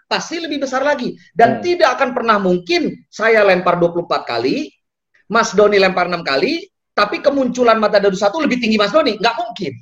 pasti 0.10 0.36
lebih 0.42 0.58
besar 0.66 0.82
lagi. 0.82 1.14
Dan 1.38 1.60
hmm. 1.60 1.62
tidak 1.62 1.90
akan 2.02 2.10
pernah 2.18 2.38
mungkin 2.42 3.06
saya 3.14 3.46
lempar 3.46 3.78
24 3.78 4.10
kali, 4.26 4.74
Mas 5.30 5.54
Doni 5.54 5.78
lempar 5.78 6.10
6 6.10 6.26
kali, 6.26 6.66
tapi 6.98 7.22
kemunculan 7.22 7.78
mata 7.78 8.02
dadu 8.02 8.18
satu 8.18 8.42
lebih 8.42 8.58
tinggi 8.58 8.82
Mas 8.82 8.90
Doni. 8.90 9.22
Nggak 9.22 9.36
mungkin. 9.38 9.74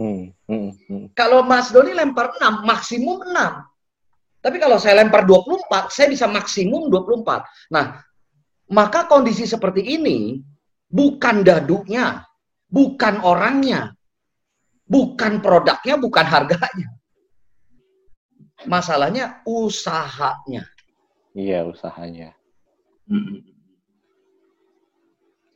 Hmm, 0.00 0.32
hmm, 0.48 0.70
hmm. 0.88 1.04
Kalau 1.12 1.46
Mas 1.46 1.70
Doni 1.70 1.94
lempar 1.94 2.34
6, 2.42 2.66
maksimum 2.66 3.22
6. 3.22 4.40
Tapi 4.40 4.56
kalau 4.56 4.80
saya 4.80 5.04
lempar 5.04 5.28
24, 5.28 5.92
saya 5.92 6.08
bisa 6.08 6.24
maksimum 6.24 6.88
24. 6.88 7.44
Nah, 7.70 8.00
maka 8.72 9.04
kondisi 9.04 9.44
seperti 9.44 9.84
ini 9.84 10.40
bukan 10.90 11.46
dadunya, 11.46 12.26
bukan 12.66 13.22
orangnya, 13.22 13.94
bukan 14.84 15.38
produknya, 15.38 15.94
bukan 15.96 16.26
harganya. 16.26 16.88
Masalahnya 18.68 19.40
usahanya. 19.48 20.68
Iya, 21.32 21.64
usahanya. 21.64 22.36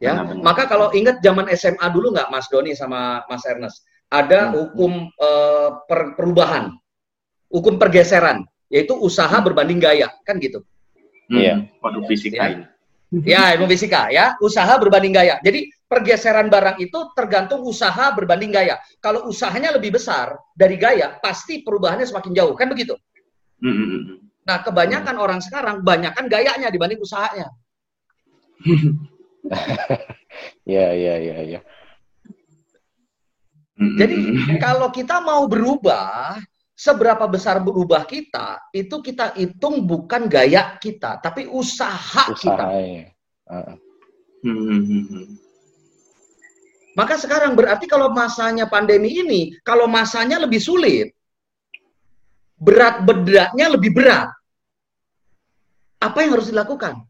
Ya, 0.03 0.21
maka 0.41 0.67
kalau 0.71 0.91
ingat 0.95 1.21
zaman 1.21 1.51
SMA 1.55 1.87
dulu 1.93 2.15
nggak 2.15 2.31
Mas 2.31 2.47
Doni 2.49 2.73
sama 2.77 3.23
Mas 3.31 3.45
Ernest, 3.47 3.85
ada 4.11 4.49
hmm. 4.49 4.53
hukum 4.55 4.93
uh, 5.17 5.81
per 5.89 6.13
perubahan, 6.19 6.75
hukum 7.49 7.79
pergeseran, 7.81 8.45
yaitu 8.69 8.93
usaha 8.97 9.35
berbanding 9.41 9.81
gaya, 9.81 10.13
kan 10.29 10.37
gitu. 10.43 10.61
Iya, 11.33 11.57
hmm. 11.57 11.81
waduh 11.81 12.05
fisika 12.05 12.37
ya. 12.37 12.53
ini. 12.59 12.65
Ya, 13.13 13.55
ilmu 13.55 13.69
fisika 13.71 14.09
ya. 14.11 14.35
Usaha 14.41 14.75
berbanding 14.81 15.15
gaya. 15.15 15.39
Jadi 15.45 15.71
pergeseran 15.85 16.51
barang 16.51 16.81
itu 16.83 16.99
tergantung 17.15 17.63
usaha 17.63 18.11
berbanding 18.17 18.51
gaya. 18.51 18.81
Kalau 18.99 19.29
usahanya 19.31 19.77
lebih 19.77 19.95
besar 19.95 20.35
dari 20.57 20.75
gaya, 20.81 21.21
pasti 21.21 21.63
perubahannya 21.63 22.09
semakin 22.09 22.33
jauh. 22.35 22.55
Kan 22.59 22.73
begitu? 22.73 22.97
Mm-hmm. 23.63 24.25
Nah, 24.45 24.59
kebanyakan 24.61 25.17
orang 25.17 25.41
sekarang 25.41 25.81
banyakkan 25.87 26.27
gayanya 26.27 26.69
dibanding 26.69 26.99
usahanya. 27.01 27.49
ya, 30.75 30.87
ya, 30.93 31.15
ya, 31.21 31.37
ya. 31.59 31.61
Jadi 33.75 34.15
kalau 34.63 34.91
kita 34.95 35.19
mau 35.19 35.51
berubah, 35.51 36.39
seberapa 36.75 37.23
besar 37.31 37.63
berubah 37.63 38.03
kita 38.03 38.71
itu 38.75 38.99
kita 38.99 39.39
hitung 39.39 39.87
bukan 39.87 40.27
gaya 40.27 40.75
kita 40.83 41.23
tapi 41.23 41.47
usaha, 41.47 42.27
usaha 42.29 42.35
kita. 42.35 42.67
Uh. 43.47 43.79
Maka 46.95 47.19
sekarang 47.19 47.59
berarti 47.59 47.91
kalau 47.91 48.15
masanya 48.15 48.71
pandemi 48.71 49.19
ini, 49.19 49.51
kalau 49.67 49.91
masanya 49.91 50.39
lebih 50.39 50.63
sulit, 50.63 51.11
berat 52.55 53.03
beratnya 53.03 53.67
lebih 53.67 53.91
berat. 53.91 54.31
Apa 55.99 56.23
yang 56.23 56.39
harus 56.39 56.55
dilakukan? 56.55 57.03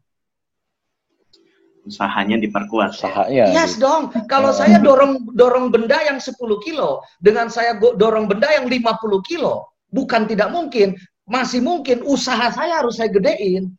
Usahanya 1.85 2.41
diperkuat. 2.41 2.97
Usahanya. 2.97 3.53
Yes 3.53 3.77
dong. 3.77 4.09
Kalau 4.25 4.51
saya 4.51 4.81
dorong 4.81 5.31
dorong 5.37 5.69
benda 5.69 6.01
yang 6.01 6.17
10 6.17 6.35
kilo 6.65 7.05
dengan 7.21 7.47
saya 7.47 7.77
dorong 7.77 8.25
benda 8.25 8.49
yang 8.51 8.65
50 8.67 9.29
kilo, 9.29 9.69
bukan 9.93 10.25
tidak 10.25 10.49
mungkin, 10.49 10.97
masih 11.29 11.61
mungkin 11.61 12.01
usaha 12.03 12.49
saya 12.51 12.81
harus 12.81 12.97
saya 12.97 13.13
gedein. 13.13 13.71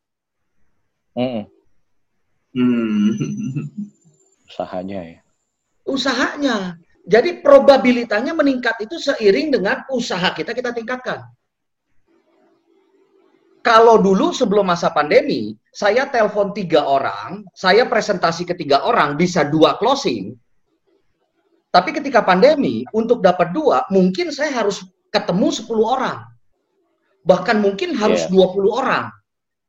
Mm. 1.18 1.44
Hmm. 2.56 3.12
Usahanya 4.48 5.00
ya. 5.04 5.20
Usahanya. 5.84 6.56
Jadi 7.06 7.38
probabilitasnya 7.38 8.34
meningkat 8.34 8.82
itu 8.82 8.98
seiring 8.98 9.54
dengan 9.54 9.86
usaha 9.94 10.34
kita 10.34 10.50
kita 10.50 10.74
tingkatkan. 10.74 11.22
Kalau 13.62 13.98
dulu 13.98 14.30
sebelum 14.34 14.66
masa 14.66 14.90
pandemi, 14.94 15.54
saya 15.76 16.08
telepon 16.08 16.56
tiga 16.56 16.88
orang, 16.88 17.44
saya 17.52 17.84
presentasi 17.84 18.48
ke 18.48 18.56
tiga 18.56 18.80
orang, 18.88 19.20
bisa 19.20 19.44
dua 19.44 19.76
closing. 19.76 20.32
Tapi 21.68 21.92
ketika 21.92 22.24
pandemi, 22.24 22.88
untuk 22.96 23.20
dapat 23.20 23.52
dua, 23.52 23.84
mungkin 23.92 24.32
saya 24.32 24.64
harus 24.64 24.80
ketemu 25.12 25.52
sepuluh 25.52 26.00
orang. 26.00 26.24
Bahkan 27.28 27.60
mungkin 27.60 27.92
harus 27.92 28.24
yeah. 28.30 28.48
20 28.54 28.70
orang. 28.70 29.10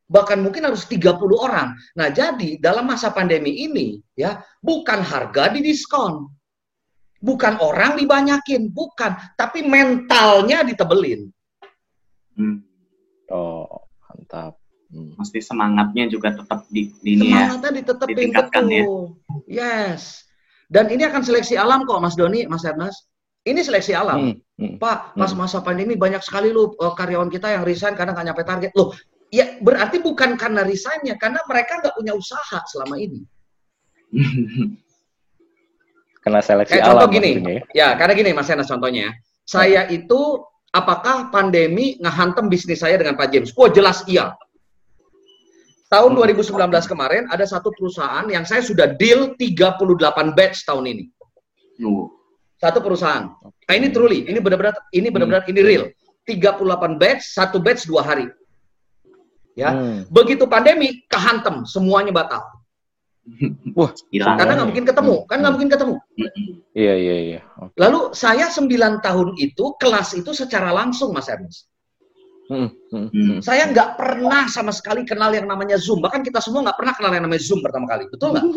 Bahkan 0.08 0.40
mungkin 0.40 0.72
harus 0.72 0.88
30 0.88 1.20
orang. 1.36 1.76
Nah, 2.00 2.08
jadi 2.14 2.62
dalam 2.62 2.88
masa 2.88 3.12
pandemi 3.12 3.66
ini, 3.68 4.00
ya, 4.16 4.40
bukan 4.64 5.04
harga 5.04 5.52
didiskon. 5.52 6.32
Bukan 7.20 7.60
orang 7.60 7.98
dibanyakin, 7.98 8.72
bukan. 8.72 9.18
Tapi 9.36 9.66
mentalnya 9.66 10.64
ditebelin. 10.64 11.28
Hmm. 12.38 12.62
Oh, 13.34 13.90
Mantap. 14.28 14.67
Hmm. 14.88 15.12
Mesti 15.20 15.44
semangatnya 15.44 16.08
juga 16.08 16.32
tetap 16.32 16.64
di, 16.72 16.96
di 17.04 17.20
ya, 17.20 17.52
Semangatnya 17.52 17.72
ditetepin 17.84 18.30
betul. 18.32 18.66
Ya. 18.72 18.84
Yes. 19.48 20.24
Dan 20.68 20.92
ini 20.92 21.08
akan 21.08 21.24
seleksi 21.24 21.56
alam 21.56 21.88
kok, 21.88 22.00
Mas 22.00 22.16
Doni, 22.16 22.48
Mas 22.48 22.64
Ernest. 22.68 23.08
Ini 23.48 23.64
seleksi 23.64 23.96
alam. 23.96 24.36
Hmm. 24.36 24.36
Hmm. 24.60 24.76
Pak, 24.80 25.16
pas 25.16 25.32
hmm. 25.32 25.40
masa 25.40 25.64
pandemi 25.64 25.96
banyak 25.96 26.20
sekali 26.20 26.52
lu 26.52 26.76
uh, 26.80 26.92
karyawan 26.96 27.32
kita 27.32 27.56
yang 27.56 27.64
resign 27.64 27.96
karena 27.96 28.12
nggak 28.12 28.28
nyampe 28.32 28.44
target. 28.44 28.72
Loh, 28.76 28.92
ya 29.32 29.56
berarti 29.64 30.04
bukan 30.04 30.36
karena 30.36 30.68
resignnya, 30.68 31.16
karena 31.16 31.40
mereka 31.48 31.80
nggak 31.80 31.96
punya 31.96 32.12
usaha 32.16 32.60
selama 32.68 33.00
ini. 33.00 33.24
Kena 36.24 36.44
seleksi 36.44 36.76
Kayak 36.76 36.84
alam. 36.92 37.08
Contoh 37.08 37.10
gini, 37.16 37.32
ya. 37.40 37.64
ya 37.72 37.88
karena 37.96 38.14
gini 38.16 38.36
Mas 38.36 38.52
Ernest 38.52 38.72
contohnya. 38.72 39.16
Saya 39.48 39.88
itu 39.88 40.44
apakah 40.76 41.32
pandemi 41.32 41.96
ngehantem 42.04 42.52
bisnis 42.52 42.84
saya 42.84 43.00
dengan 43.00 43.16
Pak 43.16 43.32
James? 43.32 43.56
Oh 43.56 43.72
jelas 43.72 44.04
iya. 44.12 44.36
Tahun 45.88 46.12
2019 46.12 46.52
kemarin 46.92 47.32
ada 47.32 47.48
satu 47.48 47.72
perusahaan 47.72 48.28
yang 48.28 48.44
saya 48.44 48.60
sudah 48.60 48.92
deal 49.00 49.40
38 49.40 50.36
batch 50.36 50.68
tahun 50.68 50.84
ini. 50.92 51.06
Satu 52.60 52.84
perusahaan. 52.84 53.32
Nah 53.40 53.74
ini 53.76 53.88
truly, 53.96 54.28
ini 54.28 54.44
benar-benar 54.44 54.76
ini 54.92 55.08
benar-benar 55.08 55.48
hmm. 55.48 55.52
ini 55.56 55.62
real. 55.64 55.86
38 56.28 57.00
batch, 57.00 57.24
satu 57.32 57.64
batch 57.64 57.88
dua 57.88 58.04
hari. 58.04 58.28
Ya. 59.56 59.72
Hmm. 59.72 60.04
Begitu 60.12 60.44
pandemi 60.44 61.08
kehantem, 61.08 61.64
semuanya 61.64 62.12
batal. 62.12 62.44
Wah, 63.78 63.92
karena 64.12 64.52
nggak 64.60 64.68
mungkin 64.68 64.86
ketemu, 64.88 65.16
kan 65.28 65.38
nggak 65.40 65.54
mungkin 65.56 65.72
ketemu. 65.72 65.96
Iya 66.76 66.94
iya 67.00 67.16
iya. 67.32 67.40
Lalu 67.80 68.12
saya 68.12 68.52
9 68.52 68.68
tahun 69.04 69.28
itu 69.40 69.66
kelas 69.80 70.20
itu 70.20 70.32
secara 70.36 70.76
langsung, 70.76 71.16
Mas 71.16 71.32
Ernest. 71.32 71.72
Hmm, 72.48 72.70
hmm, 72.96 73.08
hmm. 73.12 73.38
Saya 73.44 73.68
nggak 73.68 74.00
pernah 74.00 74.48
sama 74.48 74.72
sekali 74.72 75.04
kenal 75.04 75.36
yang 75.36 75.52
namanya 75.52 75.76
Zoom. 75.76 76.00
Bahkan 76.00 76.24
kita 76.24 76.40
semua 76.40 76.64
nggak 76.64 76.80
pernah 76.80 76.94
kenal 76.96 77.12
yang 77.12 77.24
namanya 77.28 77.44
Zoom 77.44 77.60
pertama 77.60 77.86
kali. 77.92 78.08
Betul 78.08 78.30
nggak? 78.32 78.48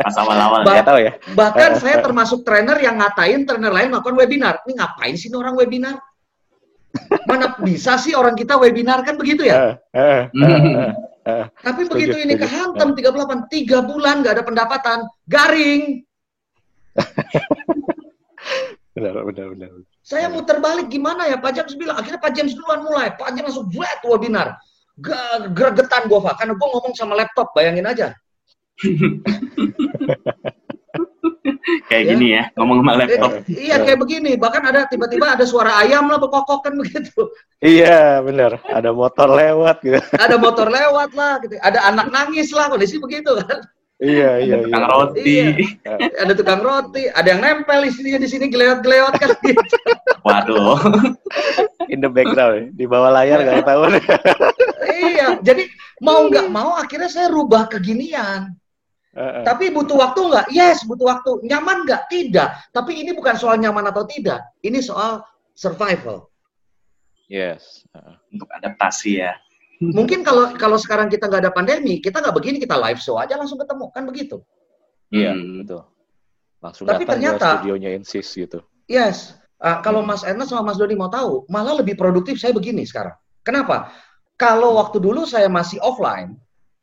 Pas 0.00 0.16
awal-awal. 0.16 0.64
Ba 0.64 0.80
tahu 0.80 0.98
ya. 1.04 1.12
Bahkan 1.36 1.70
saya 1.76 2.00
termasuk 2.00 2.40
trainer 2.42 2.80
yang 2.80 2.96
ngatain 2.96 3.44
trainer 3.44 3.72
lain 3.72 3.92
melakukan 3.92 4.16
webinar. 4.16 4.64
Ini 4.64 4.72
ngapain 4.80 5.14
sih 5.20 5.28
orang 5.36 5.54
webinar? 5.56 6.00
Mana 7.28 7.54
bisa 7.62 8.00
sih 8.00 8.16
orang 8.16 8.34
kita 8.34 8.58
webinar 8.58 9.04
kan 9.06 9.14
begitu 9.14 9.46
ya? 9.46 9.78
Eh, 9.94 10.26
eh, 10.34 10.90
eh, 11.22 11.44
tapi 11.62 11.86
setuju, 11.86 11.94
begitu 11.94 12.16
ini 12.18 12.34
kehantam 12.34 12.98
38, 12.98 13.46
tiga 13.46 13.78
bulan 13.86 14.26
nggak 14.26 14.34
ada 14.40 14.44
pendapatan, 14.44 14.98
garing. 15.30 16.02
benar, 18.98 19.22
benar, 19.22 19.46
benar. 19.54 19.70
Saya 20.10 20.26
muter 20.26 20.58
balik 20.58 20.90
gimana 20.90 21.30
ya? 21.30 21.38
Pak 21.38 21.54
James 21.54 21.78
bilang, 21.78 21.94
akhirnya 21.94 22.18
Pak 22.18 22.34
James 22.34 22.58
duluan 22.58 22.82
mulai. 22.82 23.14
Pak 23.14 23.30
James 23.30 23.54
langsung 23.54 23.70
buat 23.70 24.02
webinar. 24.02 24.58
Gregetan 25.54 26.10
gue, 26.10 26.18
Pak. 26.18 26.34
Karena 26.42 26.58
gue 26.58 26.66
ngomong 26.66 26.98
sama 26.98 27.14
laptop, 27.14 27.54
bayangin 27.54 27.86
aja. 27.86 28.10
kayak 31.86 32.02
ya. 32.02 32.10
gini 32.10 32.26
ya, 32.34 32.50
ngomong 32.58 32.82
sama 32.82 33.06
laptop. 33.06 33.30
Iya, 33.46 33.76
kayak 33.86 34.02
begini. 34.02 34.34
Bahkan 34.34 34.62
ada 34.66 34.90
tiba-tiba 34.90 35.38
ada 35.38 35.46
suara 35.46 35.78
ayam 35.78 36.10
lah 36.10 36.18
berkokok 36.18 36.66
kan 36.66 36.74
begitu. 36.74 37.30
Iya, 37.62 38.18
benar. 38.26 38.58
Ada 38.66 38.90
motor 38.90 39.30
lewat 39.30 39.78
gitu. 39.86 40.02
Ada 40.18 40.36
motor 40.42 40.74
lewat 40.74 41.14
lah 41.14 41.38
gitu. 41.46 41.54
Ada 41.62 41.86
anak 41.86 42.10
nangis 42.10 42.50
lah 42.50 42.66
kondisi 42.66 42.98
begitu 42.98 43.38
kan. 43.46 43.62
Iya, 44.00 44.30
iya, 44.40 44.54
ada 44.56 44.64
tukang 44.64 44.80
iya. 44.80 44.92
roti. 44.96 45.20
Iya. 45.28 46.08
Ada 46.24 46.32
tukang 46.32 46.60
roti, 46.64 47.02
ada 47.12 47.28
yang 47.28 47.40
nempel 47.44 47.84
di 47.84 47.92
sini 47.92 48.16
di 48.16 48.28
sini 48.32 48.48
gelewat-gelewat 48.48 49.14
kan 49.20 49.36
gitu. 49.44 49.76
Waduh. 50.26 50.80
In 51.92 52.00
the 52.00 52.08
background, 52.08 52.72
di 52.80 52.88
bawah 52.88 53.12
layar 53.12 53.44
nggak 53.44 53.68
tahu. 53.68 53.92
iya, 54.88 55.36
jadi 55.44 55.68
mau 56.00 56.24
nggak 56.32 56.48
mau 56.48 56.80
akhirnya 56.80 57.12
saya 57.12 57.28
rubah 57.28 57.68
keginian. 57.68 58.56
Uh, 59.12 59.20
uh. 59.20 59.44
Tapi 59.44 59.68
butuh 59.68 60.00
waktu 60.00 60.20
nggak? 60.32 60.46
Yes, 60.48 60.80
butuh 60.88 61.04
waktu. 61.04 61.44
Nyaman 61.44 61.84
nggak? 61.84 62.08
Tidak. 62.08 62.72
Tapi 62.72 63.04
ini 63.04 63.12
bukan 63.12 63.36
soal 63.36 63.60
nyaman 63.60 63.84
atau 63.92 64.08
tidak. 64.08 64.48
Ini 64.64 64.80
soal 64.80 65.20
survival. 65.52 66.32
Yes. 67.28 67.84
Uh. 67.92 68.16
Untuk 68.32 68.48
adaptasi 68.48 69.20
ya. 69.20 69.36
Mungkin 69.80 70.20
kalau 70.20 70.52
kalau 70.60 70.76
sekarang 70.76 71.08
kita 71.08 71.24
nggak 71.24 71.48
ada 71.48 71.52
pandemi, 71.56 72.04
kita 72.04 72.20
nggak 72.20 72.36
begini, 72.36 72.60
kita 72.60 72.76
live 72.76 73.00
show 73.00 73.16
aja 73.16 73.40
langsung 73.40 73.56
ketemu, 73.56 73.88
kan 73.96 74.04
begitu? 74.04 74.44
Iya, 75.08 75.32
Hmm. 75.32 75.64
betul. 75.64 75.82
Langsung 76.60 76.84
Tapi 76.84 77.02
datang 77.08 77.12
ternyata- 77.16 77.48
ke 77.48 77.56
studionya 77.64 77.90
Insis 77.96 78.28
gitu. 78.36 78.60
Yes. 78.84 79.32
Ah, 79.56 79.80
kalau 79.80 80.04
Mas 80.04 80.20
Ernest 80.24 80.52
sama 80.52 80.72
Mas 80.72 80.76
Doni 80.76 80.96
mau 80.96 81.08
tahu, 81.08 81.48
malah 81.48 81.76
lebih 81.80 81.96
produktif 81.96 82.36
saya 82.36 82.52
begini 82.52 82.84
sekarang. 82.84 83.16
Kenapa? 83.40 83.92
Kalau 84.36 84.76
waktu 84.76 85.00
dulu 85.00 85.24
saya 85.28 85.48
masih 85.52 85.80
offline, 85.84 86.36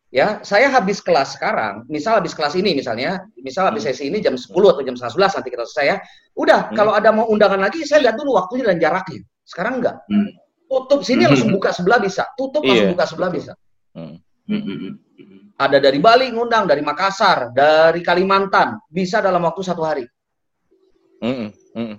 ya, 0.10 0.42
saya 0.46 0.70
habis 0.70 1.02
kelas 1.02 1.38
sekarang, 1.38 1.86
misal 1.90 2.18
habis 2.22 2.38
kelas 2.38 2.54
ini 2.54 2.78
misalnya, 2.78 3.26
misal 3.42 3.70
habis 3.70 3.86
sesi 3.86 4.10
ini 4.10 4.22
jam 4.22 4.38
10 4.38 4.74
atau 4.74 4.82
jam 4.86 4.94
setengah 4.94 5.14
11 5.14 5.34
nanti 5.38 5.50
kita 5.54 5.66
selesai 5.66 5.86
ya. 5.90 5.98
Udah, 6.38 6.70
Hmm. 6.70 6.78
kalau 6.78 6.94
ada 6.94 7.10
mau 7.14 7.26
undangan 7.30 7.62
lagi, 7.62 7.82
saya 7.86 8.06
lihat 8.10 8.18
dulu 8.18 8.38
waktunya 8.38 8.66
dan 8.70 8.78
jaraknya. 8.78 9.22
Sekarang 9.46 9.82
enggak. 9.82 9.98
Hmm. 10.10 10.30
Tutup 10.68 11.00
sini 11.02 11.24
Hmm. 11.24 11.32
langsung 11.32 11.52
buka 11.56 11.72
sebelah 11.72 12.00
bisa, 12.04 12.28
tutup 12.36 12.62
langsung 12.64 12.92
Iya, 12.92 12.94
buka 12.94 13.06
sebelah 13.08 13.32
bisa. 13.32 13.54
Hmm. 13.96 14.20
Hmm, 14.48 14.62
hmm, 14.64 14.78
hmm, 14.78 14.92
hmm. 15.16 15.42
Ada 15.58 15.78
dari 15.82 16.00
Bali 16.00 16.28
ngundang, 16.30 16.70
dari 16.70 16.84
Makassar, 16.86 17.52
dari 17.56 18.04
Kalimantan, 18.04 18.78
bisa 18.88 19.24
dalam 19.24 19.42
waktu 19.42 19.62
satu 19.64 19.82
hari. 19.82 20.06
Mm-mm. 21.18 21.98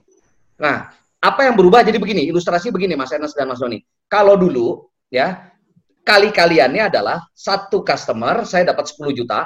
Nah, 0.62 0.76
apa 1.18 1.40
yang 1.42 1.58
berubah 1.58 1.82
jadi 1.82 1.98
begini, 1.98 2.22
ilustrasi 2.30 2.70
begini 2.70 2.94
Mas 2.94 3.10
Ernest 3.10 3.34
dan 3.34 3.50
Mas 3.50 3.58
Doni. 3.58 3.82
Kalau 4.06 4.38
dulu 4.38 4.86
ya 5.10 5.50
kali-kaliannya 6.06 6.88
adalah 6.88 7.26
satu 7.34 7.82
customer 7.82 8.46
saya 8.46 8.70
dapat 8.70 8.86
10 8.86 9.10
juta. 9.12 9.44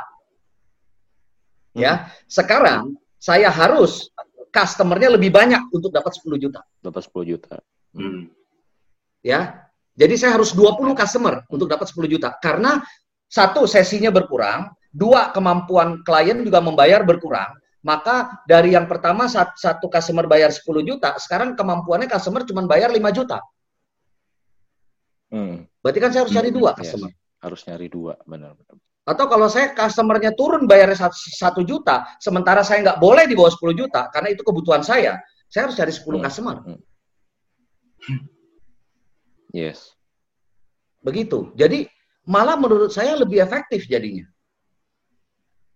Ya, 1.73 2.13
sekarang 2.29 3.01
saya 3.17 3.49
harus 3.49 4.13
customernya 4.53 5.17
lebih 5.17 5.33
banyak 5.33 5.73
untuk 5.73 5.89
dapat 5.89 6.13
10 6.21 6.37
juta, 6.37 6.61
Dapat 6.85 7.09
10 7.09 7.25
juta. 7.25 7.57
Hmm. 7.97 8.29
Ya. 9.25 9.57
Jadi 9.93 10.15
saya 10.17 10.37
harus 10.37 10.53
20 10.57 10.93
customer 10.97 11.45
untuk 11.53 11.69
dapat 11.69 11.89
10 11.89 12.09
juta 12.09 12.35
karena 12.41 12.81
satu 13.29 13.65
sesinya 13.65 14.13
berkurang, 14.13 14.69
dua 14.93 15.33
kemampuan 15.33 16.05
klien 16.05 16.37
juga 16.45 16.61
membayar 16.61 17.01
berkurang. 17.01 17.57
Maka 17.83 18.45
dari 18.47 18.77
yang 18.79 18.87
pertama 18.87 19.27
sat- 19.27 19.59
satu 19.59 19.91
customer 19.91 20.29
bayar 20.31 20.53
10 20.55 20.85
juta, 20.87 21.17
sekarang 21.19 21.59
kemampuannya 21.59 22.07
customer 22.07 22.47
cuma 22.47 22.63
bayar 22.69 22.93
5 22.95 23.11
juta. 23.11 23.43
Hmm, 25.33 25.65
Berarti 25.81 25.99
kan 25.99 26.11
saya 26.13 26.23
harus 26.29 26.35
cari 26.37 26.53
Hmm, 26.53 26.59
dua 26.61 26.71
yes. 26.77 26.79
customer. 26.85 27.11
Harus 27.43 27.61
nyari 27.67 27.89
dua, 27.91 28.15
benar-benar. 28.23 28.77
Atau 29.03 29.27
kalau 29.27 29.51
saya 29.51 29.75
customernya 29.75 30.31
turun 30.39 30.63
bayarnya 30.71 31.11
satu, 31.11 31.67
juta, 31.67 32.07
sementara 32.23 32.63
saya 32.63 32.87
nggak 32.87 33.01
boleh 33.03 33.27
di 33.27 33.35
bawah 33.35 33.51
10 33.51 33.75
juta 33.75 34.07
karena 34.15 34.31
itu 34.31 34.47
kebutuhan 34.47 34.87
saya, 34.87 35.19
saya 35.51 35.67
harus 35.67 35.75
cari 35.75 35.91
10 35.91 36.23
Hmm. 36.23 36.25
customer. 36.29 36.57
Yes. 39.53 39.95
Begitu. 41.05 41.53
Jadi 41.55 41.87
malah 42.25 42.57
menurut 42.57 42.91
saya 42.91 43.15
lebih 43.15 43.39
efektif 43.39 43.85
jadinya. 43.87 44.25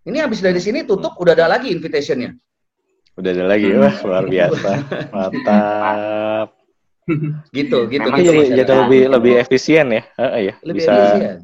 Ini 0.07 0.23
habis 0.23 0.39
dari 0.39 0.63
sini 0.63 0.87
tutup 0.87 1.19
udah 1.19 1.35
ada 1.35 1.47
lagi 1.51 1.69
invitationnya. 1.69 2.31
Udah 3.17 3.31
ada 3.33 3.45
lagi, 3.49 3.69
Hmm. 3.73 3.81
wah 3.83 3.97
luar 4.05 4.25
biasa, 4.25 4.71
mantap. 5.11 6.49
Gitu, 7.55 7.87
gitu. 7.87 8.03
Memang 8.03 8.19
gitu, 8.19 8.35
jadi, 8.35 8.67
jadi 8.67 8.73
lebih 8.83 9.03
lebih 9.15 9.33
efisien 9.39 9.87
ya, 9.95 10.03
Heeh, 10.19 10.41
ya. 10.51 10.55
lebih 10.67 10.75
bisa 10.83 10.91
efisien. 10.99 11.39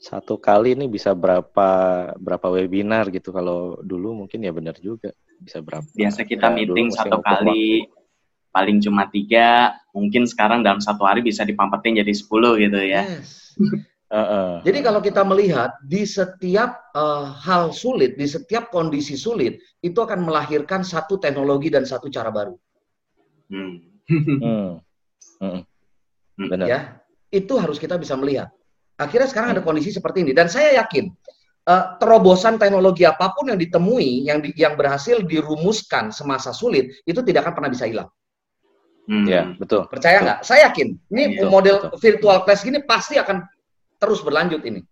satu 0.00 0.34
kali 0.40 0.72
ini 0.72 0.88
bisa 0.88 1.12
berapa 1.12 1.68
berapa 2.16 2.46
webinar 2.48 3.12
gitu. 3.12 3.28
Kalau 3.28 3.76
dulu 3.84 4.24
mungkin 4.24 4.40
ya 4.40 4.48
benar 4.56 4.72
juga 4.80 5.12
bisa 5.36 5.60
berapa. 5.60 5.84
Biasa 5.84 6.24
kita 6.24 6.48
Ya, 6.48 6.54
meeting 6.56 6.88
satu 6.96 7.20
kali, 7.20 7.84
paling 8.52 8.78
cuma 8.84 9.08
tiga, 9.08 9.74
mungkin 9.96 10.28
sekarang 10.28 10.60
dalam 10.62 10.78
satu 10.78 11.02
hari 11.08 11.24
bisa 11.24 11.42
dipampetin 11.42 11.98
jadi 11.98 12.12
10 12.12 12.62
gitu 12.62 12.80
ya. 12.80 13.02
Yes. 13.08 13.56
Heeh. 14.12 14.60
Jadi 14.68 14.78
kalau 14.84 15.00
kita 15.00 15.24
melihat 15.24 15.72
di 15.88 16.04
setiap 16.04 16.92
eh, 16.92 17.26
hal 17.32 17.72
sulit, 17.72 18.20
di 18.20 18.28
setiap 18.28 18.68
kondisi 18.68 19.16
sulit, 19.16 19.56
itu 19.80 19.96
akan 19.96 20.28
melahirkan 20.28 20.84
satu 20.84 21.16
teknologi 21.16 21.72
dan 21.72 21.88
satu 21.88 22.12
cara 22.12 22.28
baru. 22.28 22.54
Hmm. 23.52 24.80
Hmm. 25.42 25.60
Hmm. 26.36 26.48
Benar. 26.48 26.66
ya 26.66 26.80
itu 27.28 27.52
harus 27.60 27.76
kita 27.76 28.00
bisa 28.00 28.16
melihat 28.16 28.48
akhirnya 28.96 29.28
sekarang 29.28 29.56
ada 29.56 29.62
kondisi 29.64 29.92
seperti 29.92 30.24
ini 30.24 30.32
dan 30.32 30.48
saya 30.48 30.80
yakin 30.80 31.12
eh, 31.68 31.84
terobosan 32.00 32.56
teknologi 32.56 33.04
apa 33.04 33.32
pun 33.36 33.52
yang 33.52 33.60
ditemui 33.60 34.28
yang 34.28 34.40
di- 34.40 34.56
yang 34.56 34.74
berhasil 34.76 35.20
dirumuskan 35.24 36.08
semasa 36.12 36.50
sulit 36.56 36.88
itu 37.04 37.20
tidak 37.24 37.48
akan 37.48 37.54
pernah 37.60 37.70
bisa 37.72 37.84
hilang 37.84 38.08
Hmm. 39.02 39.26
Ya, 39.26 39.50
betul. 39.58 39.90
percaya 39.90 40.22
nggak 40.22 40.38
saya 40.46 40.70
yakin 40.70 40.94
ini 41.10 41.22
Betul, 41.34 41.48
model 41.50 41.76
betul. 41.82 41.98
virtual 41.98 42.38
class 42.46 42.62
gini 42.62 42.78
pasti 42.80 43.18
akan 43.18 43.42
terus 43.98 44.22
berlanjut 44.22 44.62
ini 44.62 44.82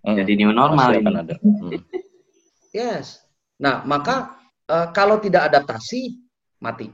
Hmm. 0.00 0.20
Jadi 0.20 0.36
new 0.36 0.52
normal 0.52 0.92
Pasti 0.92 0.96
ini. 0.96 1.04
akan 1.04 1.14
ada. 1.16 1.34
Hmm. 1.40 1.70
yes 2.76 3.24
nah 3.56 3.80
maka 3.82 4.36
eh, 4.64 4.88
kalau 4.92 5.16
tidak 5.16 5.48
adaptasi 5.48 6.20
mati 6.58 6.92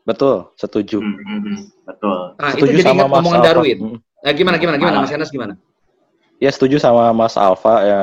Betul, 0.00 0.54
setuju. 0.54 1.02
Hmm, 1.02 1.12
hmm, 1.18 1.40
hmm. 1.42 1.58
Betul. 1.84 2.18
nah 2.38 2.50
itu 2.52 2.62
setuju 2.62 2.72
jadi 2.72 2.82
sama 2.88 3.04
omongan. 3.10 3.42
Darwin 3.42 3.78
Hmm. 3.78 3.98
nah, 4.22 4.32
gimana 4.32 4.56
gimana 4.56 4.76
gimana. 4.76 4.96
Mas 5.02 5.12
Enas 5.12 5.28
gimana 5.28 5.54
Ya 6.36 6.48
setuju 6.48 6.76
sama 6.76 7.12
Mas 7.12 7.32
Alfa 7.34 7.74
ya. 7.80 8.00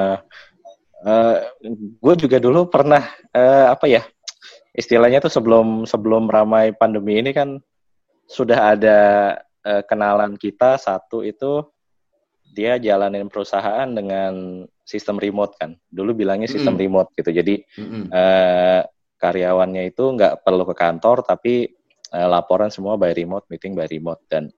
gue 1.99 2.13
juga 2.15 2.37
dulu 2.37 2.65
pernah 2.65 3.01
eh, 3.29 3.65
apa 3.67 3.85
ya 3.85 4.05
istilahnya 4.73 5.21
tuh 5.21 5.29
sebelum 5.29 5.85
sebelum 5.85 6.25
ramai 6.27 6.73
pandemi 6.73 7.21
ini 7.21 7.31
kan 7.31 7.61
sudah 8.25 8.73
ada 8.73 8.99
eh, 9.61 9.83
kenalan 9.85 10.33
kita 10.35 10.81
satu 10.81 11.21
itu 11.21 11.61
dia 12.53 12.77
jalanin 12.77 13.29
perusahaan 13.29 13.89
dengan 13.89 14.65
sistem 14.85 15.17
remote 15.17 15.57
kan. 15.57 15.73
Dulu 15.89 16.13
bilangnya 16.13 16.45
sistem 16.45 16.77
Mm-mm. 16.77 16.85
remote 16.85 17.09
gitu. 17.17 17.29
Jadi 17.33 17.61
Mm-mm. 17.77 18.09
eh, 18.09 18.81
karyawannya 19.17 19.89
itu 19.89 20.03
nggak 20.03 20.43
perlu 20.43 20.65
ke 20.69 20.75
kantor 20.75 21.21
tapi 21.25 21.69
eh, 22.13 22.27
laporan 22.27 22.73
semua 22.73 22.97
by 22.97 23.13
remote, 23.13 23.45
meeting 23.49 23.77
by 23.77 23.87
remote 23.87 24.21
dan 24.27 24.49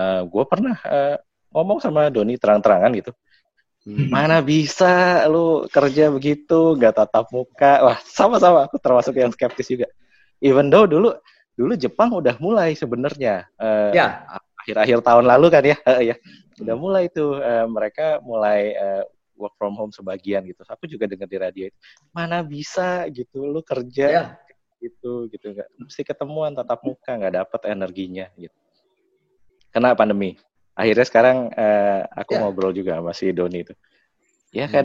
gue 0.00 0.44
pernah 0.48 0.80
eh, 0.86 1.18
ngomong 1.52 1.82
sama 1.82 2.08
Doni 2.08 2.38
terang-terangan 2.38 2.94
gitu. 2.96 3.12
Hmm. 3.80 4.12
Mana 4.12 4.44
bisa 4.44 5.24
lu 5.24 5.64
kerja 5.72 6.12
begitu, 6.12 6.76
nggak 6.76 7.00
tatap 7.00 7.32
muka. 7.32 7.80
Wah, 7.80 7.98
sama-sama 8.04 8.68
aku 8.68 8.76
termasuk 8.76 9.16
yang 9.16 9.32
skeptis 9.32 9.72
juga. 9.72 9.88
Even 10.44 10.68
though 10.68 10.84
dulu 10.84 11.16
dulu 11.56 11.72
Jepang 11.76 12.12
udah 12.12 12.36
mulai 12.40 12.72
sebenarnya 12.72 13.44
eh, 13.60 13.92
ya 13.92 14.24
akhir-akhir 14.64 15.04
tahun 15.04 15.24
lalu 15.28 15.46
kan 15.52 15.64
ya, 15.64 15.76
eh, 15.96 16.12
ya 16.12 16.16
udah 16.60 16.76
mulai 16.76 17.08
tuh 17.08 17.40
eh, 17.40 17.66
mereka 17.68 18.20
mulai 18.20 18.76
eh, 18.76 19.04
work 19.36 19.56
from 19.56 19.72
home 19.76 19.92
sebagian 19.92 20.44
gitu. 20.44 20.60
Aku 20.68 20.84
juga 20.84 21.08
dengar 21.08 21.28
di 21.28 21.38
radio 21.40 21.64
itu, 21.72 21.78
mana 22.12 22.44
bisa 22.44 23.08
gitu 23.08 23.48
lu 23.48 23.64
kerja 23.64 24.06
ya 24.08 24.24
gitu 24.80 25.28
gitu 25.28 25.52
nggak 25.52 25.68
mesti 25.76 26.02
ketemuan 26.08 26.56
tatap 26.56 26.80
muka 26.80 27.12
nggak 27.12 27.44
dapet 27.44 27.60
energinya 27.68 28.26
gitu. 28.36 28.56
Kena 29.70 29.92
pandemi. 29.92 30.40
Akhirnya 30.80 31.04
sekarang 31.04 31.36
eh, 31.52 32.00
aku 32.16 32.32
Ya. 32.32 32.40
ngobrol 32.40 32.72
juga 32.72 32.96
sama 32.96 33.12
si 33.12 33.28
Doni 33.36 33.68
itu. 33.68 33.74
Ya 34.50 34.64
Hmm. 34.66 34.72
kan 34.72 34.84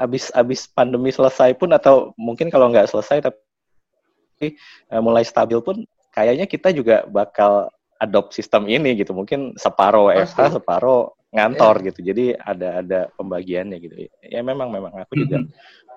abis 0.00 0.32
abis 0.32 0.64
pandemi 0.72 1.12
selesai 1.12 1.52
pun 1.60 1.68
atau 1.76 2.16
mungkin 2.16 2.48
kalau 2.48 2.72
nggak 2.72 2.88
selesai 2.88 3.20
tapi 3.20 4.46
eh, 4.88 5.02
mulai 5.04 5.20
stabil 5.22 5.60
pun 5.60 5.84
kayaknya 6.10 6.48
kita 6.48 6.72
juga 6.72 7.04
bakal 7.04 7.68
adopt 8.00 8.32
sistem 8.32 8.64
ini 8.64 8.96
gitu. 8.96 9.12
Mungkin 9.12 9.60
separuh 9.60 10.08
Pasti. 10.08 10.40
WFH, 10.40 10.56
separuh 10.56 11.12
ngantor 11.30 11.74
gitu. 11.92 12.00
Jadi 12.00 12.24
ada 12.34 12.80
ada 12.80 13.00
pembagiannya 13.14 13.76
gitu. 13.78 13.94
Ya 14.24 14.40
memang 14.40 14.72
memang 14.72 14.90
aku 14.96 15.20
juga 15.20 15.44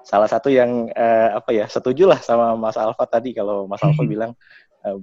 salah 0.03 0.27
satu 0.27 0.51
yang 0.51 0.91
eh, 0.91 1.29
apa 1.31 1.55
ya 1.55 1.65
setuju 1.71 2.11
lah 2.11 2.19
sama 2.19 2.59
Mas 2.59 2.75
Alfa 2.75 3.07
tadi 3.07 3.31
kalau 3.31 3.65
Mas 3.71 3.79
Alfa 3.79 4.03
bilang 4.03 4.35
eh, 4.83 4.99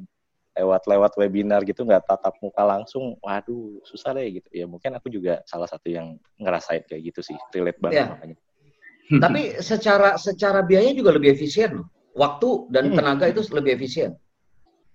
lewat-lewat 0.61 1.17
webinar 1.17 1.65
gitu 1.65 1.89
nggak 1.89 2.05
tatap 2.05 2.37
muka 2.45 2.61
langsung, 2.69 3.17
waduh 3.25 3.81
susah 3.89 4.13
deh 4.13 4.29
gitu. 4.41 4.49
Ya 4.53 4.69
mungkin 4.69 4.93
aku 4.93 5.09
juga 5.09 5.41
salah 5.49 5.65
satu 5.65 5.89
yang 5.89 6.21
ngerasain 6.37 6.85
kayak 6.85 7.03
gitu 7.13 7.21
sih, 7.25 7.37
relate 7.57 7.81
banget 7.81 8.05
Ya. 8.05 8.07
makanya. 8.13 8.37
Tapi 9.25 9.41
secara 9.65 10.15
secara 10.21 10.61
biaya 10.63 10.93
juga 10.93 11.17
lebih 11.17 11.33
efisien 11.35 11.81
loh. 11.81 11.89
Waktu 12.13 12.69
dan 12.71 12.93
Hmm. 12.93 12.97
tenaga 13.01 13.25
itu 13.33 13.41
lebih 13.55 13.81
efisien. 13.81 14.15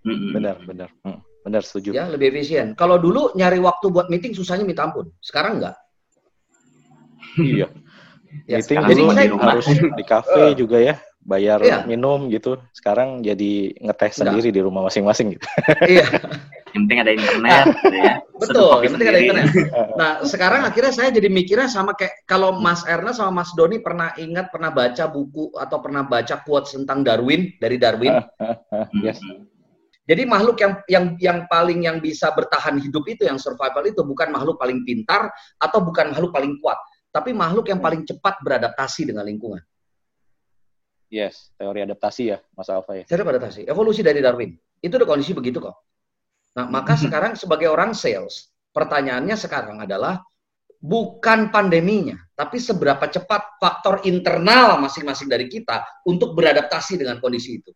Hmm. 0.06 0.38
Benar, 0.38 0.62
benar, 0.62 0.90
Hmm, 1.02 1.20
benar 1.42 1.66
setuju. 1.66 1.90
Ya, 1.98 2.06
lebih 2.06 2.30
efisien. 2.30 2.78
Kalau 2.78 3.02
dulu 3.02 3.34
nyari 3.34 3.58
waktu 3.58 3.90
buat 3.90 4.08
meeting 4.14 4.38
susahnya 4.38 4.62
minta 4.64 4.86
ampun. 4.86 5.10
Sekarang 5.20 5.58
enggak. 5.60 5.76
Iya. 7.42 7.68
Ya, 8.52 8.60
Meeting 8.60 8.84
dulu 8.84 9.16
harus 9.40 9.64
di 9.96 10.04
kafe 10.04 10.60
juga 10.60 10.76
ya, 10.76 11.00
bayar 11.26 11.60
Iya. 11.60 11.84
minum 11.90 12.30
gitu. 12.30 12.62
Sekarang 12.72 13.26
jadi 13.26 13.74
ngetes 13.82 14.22
Enggak. 14.22 14.38
sendiri 14.38 14.50
di 14.54 14.62
rumah 14.62 14.86
masing-masing 14.86 15.36
gitu. 15.36 15.46
iya, 15.92 16.06
Yang 16.72 16.84
penting 16.86 17.00
ada 17.02 17.12
internet 17.18 17.66
gitu 17.82 17.98
ya. 17.98 18.14
Betul. 18.36 18.76
Yang 18.86 18.92
penting 18.94 19.10
ada 19.10 19.20
internet. 19.20 19.46
Nah, 20.00 20.12
sekarang 20.28 20.62
akhirnya 20.68 20.92
saya 20.92 21.10
jadi 21.10 21.32
mikirnya 21.32 21.72
sama 21.72 21.96
kayak 21.96 22.28
kalau 22.28 22.60
Mas 22.60 22.84
Erna 22.86 23.16
sama 23.16 23.42
Mas 23.42 23.56
Doni 23.56 23.80
pernah 23.80 24.12
ingat 24.20 24.52
pernah 24.52 24.70
baca 24.70 25.08
buku 25.08 25.56
atau 25.56 25.78
pernah 25.80 26.04
baca 26.04 26.44
quotes 26.44 26.76
tentang 26.76 27.02
Darwin 27.02 27.48
dari 27.58 27.80
Darwin. 27.80 28.12
Hmm, 28.38 29.02
Yes. 29.02 29.18
hmm. 29.24 29.48
Jadi 30.06 30.22
makhluk 30.30 30.62
yang 30.62 30.74
yang 30.86 31.06
yang 31.18 31.40
paling 31.50 31.82
yang 31.90 31.98
bisa 31.98 32.30
bertahan 32.30 32.78
hidup 32.78 33.02
itu 33.10 33.26
yang 33.26 33.42
survival 33.42 33.82
itu 33.90 34.06
bukan 34.06 34.30
makhluk 34.30 34.62
paling 34.62 34.86
pintar 34.86 35.34
atau 35.58 35.82
bukan 35.82 36.14
makhluk 36.14 36.30
paling 36.30 36.62
kuat, 36.62 36.78
tapi 37.10 37.34
makhluk 37.34 37.66
yang 37.74 37.82
paling 37.82 38.06
cepat 38.06 38.38
beradaptasi 38.46 39.10
dengan 39.10 39.26
lingkungan. 39.26 39.64
Yes, 41.10 41.54
teori 41.56 41.86
adaptasi 41.86 42.24
ya, 42.34 42.38
Mas 42.58 42.68
Alfa 42.68 42.98
ya. 42.98 43.04
Teori 43.06 43.22
adaptasi, 43.22 43.62
evolusi 43.70 44.02
dari 44.02 44.20
Darwin. 44.20 44.58
Itu 44.82 44.98
udah 44.98 45.08
kondisi 45.08 45.32
begitu 45.38 45.62
kok. 45.62 45.76
Nah, 46.56 46.66
maka 46.72 46.96
sekarang 46.96 47.36
sebagai 47.36 47.68
orang 47.68 47.92
sales, 47.92 48.50
pertanyaannya 48.72 49.36
sekarang 49.36 49.78
adalah 49.84 50.24
bukan 50.80 51.52
pandeminya, 51.52 52.16
tapi 52.38 52.62
seberapa 52.62 53.06
cepat 53.10 53.60
faktor 53.60 54.06
internal 54.08 54.80
masing-masing 54.80 55.28
dari 55.28 55.52
kita 55.52 55.84
untuk 56.08 56.32
beradaptasi 56.38 57.02
dengan 57.02 57.20
kondisi 57.20 57.60
itu. 57.60 57.72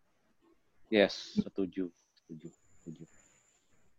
Yes, 0.89 1.37
setuju, 1.37 1.91
setuju, 2.17 2.49
setuju. 2.81 3.03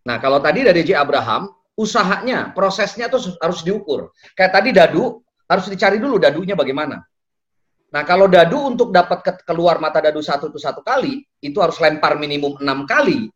Nah, 0.07 0.17
kalau 0.19 0.41
tadi 0.41 0.65
dari 0.65 0.83
J. 0.83 0.97
Abraham, 0.99 1.53
usahanya, 1.77 2.51
prosesnya 2.57 3.07
tuh 3.07 3.37
harus 3.39 3.63
diukur. 3.63 4.11
Kayak 4.35 4.53
tadi 4.59 4.69
dadu, 4.75 5.23
harus 5.47 5.67
dicari 5.69 6.01
dulu 6.01 6.17
dadunya 6.17 6.57
bagaimana. 6.57 7.05
Nah, 7.91 8.07
kalau 8.07 8.31
dadu 8.31 8.71
untuk 8.71 8.95
dapat 8.95 9.43
keluar 9.43 9.83
mata 9.83 9.99
dadu 9.99 10.23
satu 10.23 10.47
itu 10.47 10.63
satu 10.63 10.79
kali, 10.79 11.27
itu 11.43 11.59
harus 11.59 11.75
lempar 11.83 12.15
minimum 12.15 12.55
enam 12.63 12.87
kali. 12.87 13.27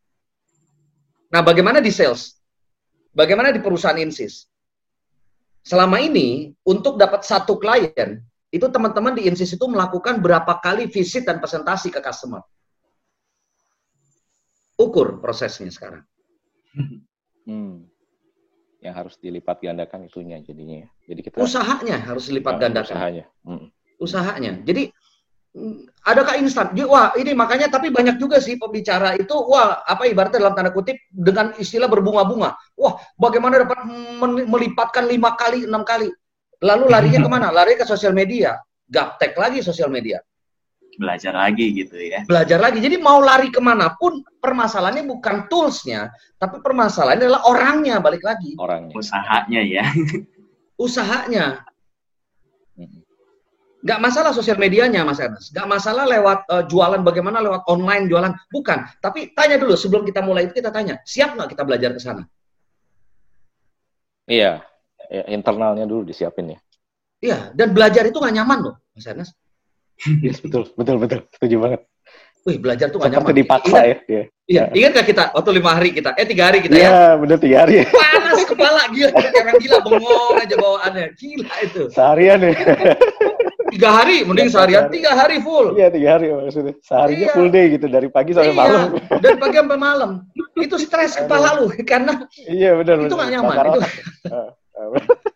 Nah, 1.27 1.43
bagaimana 1.43 1.83
di 1.83 1.91
sales? 1.91 2.39
Bagaimana 3.11 3.51
di 3.51 3.59
perusahaan 3.59 3.99
Insis? 3.99 4.47
Selama 5.59 5.99
ini, 5.99 6.55
untuk 6.63 6.95
dapat 6.95 7.27
satu 7.27 7.59
klien, 7.59 8.23
itu 8.47 8.65
teman-teman 8.71 9.19
di 9.19 9.27
Insis 9.27 9.51
itu 9.51 9.67
melakukan 9.67 10.23
berapa 10.23 10.63
kali 10.63 10.87
visit 10.87 11.27
dan 11.27 11.43
presentasi 11.43 11.91
ke 11.91 11.99
customer. 11.99 12.39
Ukur 14.79 15.19
prosesnya 15.19 15.67
sekarang. 15.71 16.03
Hmm. 17.45 17.85
Yang 18.81 18.95
harus 18.97 19.15
dilipat 19.21 19.61
gandakan 19.61 20.09
itunya 20.09 20.41
jadinya. 20.41 20.81
Ya. 20.81 20.89
Jadi 21.13 21.29
kita 21.29 21.37
usahanya 21.37 22.01
harus 22.01 22.25
dilipat 22.25 22.57
gandakan. 22.57 22.89
Usahanya. 22.89 23.25
Hmm 23.45 23.69
usahanya. 23.99 24.59
Jadi 24.63 24.91
mm, 25.55 26.05
adakah 26.05 26.35
instan? 26.39 26.71
Wah 26.87 27.15
ini 27.15 27.31
makanya 27.33 27.71
tapi 27.71 27.89
banyak 27.89 28.19
juga 28.19 28.39
sih 28.43 28.59
pembicara 28.59 29.15
itu 29.15 29.33
wah 29.33 29.83
apa 29.83 30.07
ibaratnya 30.09 30.41
dalam 30.43 30.55
tanda 30.55 30.71
kutip 30.71 30.99
dengan 31.11 31.55
istilah 31.57 31.87
berbunga-bunga. 31.87 32.55
Wah 32.79 32.93
bagaimana 33.19 33.63
dapat 33.63 33.79
melipatkan 34.47 35.07
lima 35.07 35.33
kali 35.35 35.67
enam 35.67 35.83
kali. 35.83 36.09
Lalu 36.63 36.85
larinya 36.87 37.19
ke 37.19 37.29
mana? 37.29 37.47
Lari 37.51 37.75
ke 37.75 37.83
sosial 37.83 38.15
media. 38.15 38.55
Gaptek 38.87 39.35
lagi 39.35 39.59
sosial 39.59 39.91
media. 39.91 40.21
Belajar 40.95 41.35
lagi 41.35 41.75
gitu 41.75 41.99
ya. 41.99 42.23
Belajar 42.23 42.59
lagi. 42.63 42.79
Jadi 42.79 42.95
mau 42.95 43.19
lari 43.19 43.51
ke 43.51 43.59
mana 43.59 43.91
pun 43.99 44.23
permasalahannya 44.39 45.03
bukan 45.03 45.51
toolsnya, 45.51 46.07
tapi 46.39 46.63
permasalahannya 46.63 47.27
adalah 47.27 47.43
orangnya 47.51 47.99
balik 47.99 48.23
lagi. 48.23 48.55
Orangnya. 48.55 48.95
Usahanya 48.95 49.61
ya. 49.61 49.85
Usahanya 50.79 51.45
Nggak 53.85 54.01
masalah 54.01 54.33
sosial 54.33 54.57
medianya, 54.57 55.05
Mas 55.05 55.21
Ernest. 55.21 55.53
Nggak 55.53 55.67
masalah 55.69 56.09
lewat 56.09 56.39
uh, 56.49 56.63
jualan, 56.65 57.05
bagaimana 57.05 57.37
lewat 57.37 57.69
online 57.69 58.09
jualan. 58.09 58.33
Bukan. 58.49 58.81
Tapi 58.97 59.37
tanya 59.37 59.61
dulu, 59.61 59.77
sebelum 59.77 60.01
kita 60.01 60.25
mulai 60.25 60.49
itu 60.49 60.57
kita 60.57 60.73
tanya, 60.73 60.97
siap 61.05 61.37
nggak 61.37 61.53
kita 61.53 61.61
belajar 61.61 61.93
ke 61.93 62.01
sana? 62.01 62.25
Iya, 64.25 64.65
ya, 65.05 65.23
internalnya 65.29 65.85
dulu 65.85 66.01
disiapin 66.01 66.57
ya. 66.57 66.59
Iya, 67.21 67.37
dan 67.53 67.77
belajar 67.77 68.09
itu 68.09 68.17
nggak 68.17 68.35
nyaman 68.41 68.59
loh, 68.65 68.75
Mas 68.97 69.05
Ernest. 69.05 69.37
yes, 70.25 70.41
betul, 70.41 70.65
betul, 70.73 70.97
betul. 70.97 71.19
Setuju 71.37 71.55
banget. 71.61 71.81
Wih, 72.45 72.57
belajar 72.61 72.93
tuh 72.93 73.01
gak 73.01 73.09
nyaman. 73.09 73.33
dipaksa 73.33 73.77
ingat, 73.85 74.01
ya. 74.05 74.05
Iya, 74.05 74.23
iya. 74.45 74.63
ingat 74.77 74.91
gak 75.01 75.07
kita 75.09 75.23
waktu 75.33 75.49
lima 75.61 75.71
hari 75.73 75.89
kita? 75.93 76.13
Eh 76.13 76.25
tiga 76.29 76.53
hari 76.53 76.61
kita 76.61 76.77
ya? 76.77 76.89
Iya, 76.89 77.01
bener 77.17 77.37
tiga 77.41 77.57
hari. 77.65 77.73
Panas 78.05 78.41
kepala 78.45 78.81
gila, 78.93 79.09
orang 79.13 79.57
gila 79.61 79.77
bengong 79.81 80.37
aja 80.37 80.55
bawaannya. 80.57 81.05
Gila 81.17 81.53
itu. 81.65 81.81
Seharian 81.89 82.45
ya. 82.45 82.53
tiga 83.75 83.89
hari, 83.91 84.23
mending 84.23 84.47
seharian. 84.47 84.87
Tiga 84.87 85.11
hari 85.11 85.43
full. 85.43 85.75
Iya 85.75 85.91
tiga 85.91 86.09
hari 86.15 86.31
maksudnya. 86.31 86.73
Seharinya 86.79 87.27
iya. 87.27 87.35
full 87.35 87.49
day 87.51 87.65
gitu 87.75 87.91
dari 87.91 88.07
pagi 88.07 88.31
sampai 88.31 88.55
iya. 88.55 88.61
malam. 88.63 88.95
Dari 89.19 89.35
pagi 89.35 89.55
sampai 89.59 89.77
malam. 89.77 90.11
Itu 90.55 90.75
stres 90.79 91.19
kepala 91.19 91.59
lu 91.59 91.67
karena. 91.83 92.23
Iya 92.47 92.79
benar. 92.79 92.95
Itu 93.03 93.15
nggak 93.19 93.31
nyaman. 93.35 93.55
Itu. 93.59 93.79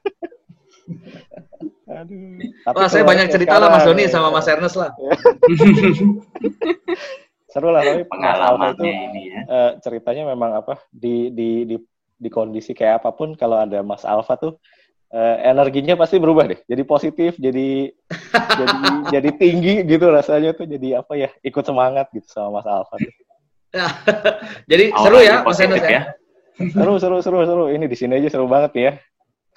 Aduh. 1.90 2.38
Wah, 2.70 2.86
saya 2.86 3.02
banyak 3.02 3.34
cerita 3.34 3.58
lah 3.58 3.74
Mas 3.74 3.82
Doni 3.82 4.06
sama 4.06 4.30
Mas 4.30 4.46
Ernest 4.46 4.78
lah. 4.78 4.94
Seru 7.50 7.74
lah 7.74 7.82
tapi 7.82 8.06
pengalaman 8.06 8.78
itu 8.78 8.86
ini 8.86 9.22
ya. 9.34 9.42
Uh, 9.50 9.72
ceritanya 9.82 10.30
memang 10.30 10.54
apa 10.54 10.78
di 10.94 11.34
di 11.34 11.66
di 11.66 11.82
di 12.20 12.30
kondisi 12.30 12.78
kayak 12.78 13.02
apa 13.02 13.10
pun 13.18 13.34
kalau 13.34 13.58
ada 13.58 13.82
Mas 13.82 14.06
Alfa 14.06 14.38
tuh 14.38 14.62
uh, 15.14 15.36
energinya 15.46 15.98
pasti 15.98 16.18
berubah 16.22 16.50
deh. 16.50 16.60
Jadi 16.66 16.82
positif, 16.86 17.32
jadi 17.38 17.92
jadi 18.32 18.78
jadi 19.14 19.30
tinggi 19.38 19.74
gitu 19.86 20.10
rasanya 20.10 20.54
tuh 20.54 20.66
jadi 20.70 21.02
apa 21.02 21.14
ya? 21.18 21.30
Ikut 21.42 21.64
semangat 21.66 22.10
gitu 22.14 22.28
sama 22.30 22.62
Mas 22.62 22.68
Alfa. 22.70 22.96
jadi 24.72 24.86
seru 24.98 25.20
ya 25.22 25.46
Mas 25.46 25.62
Ernest 25.62 25.86
ya. 25.86 25.92
ya. 25.94 26.02
Seru 26.74 26.98
seru 26.98 27.18
seru 27.22 27.40
seru. 27.46 27.66
Ini 27.70 27.86
di 27.86 27.98
sini 27.98 28.18
aja 28.18 28.30
seru 28.30 28.50
banget 28.50 28.72
ya. 28.76 28.92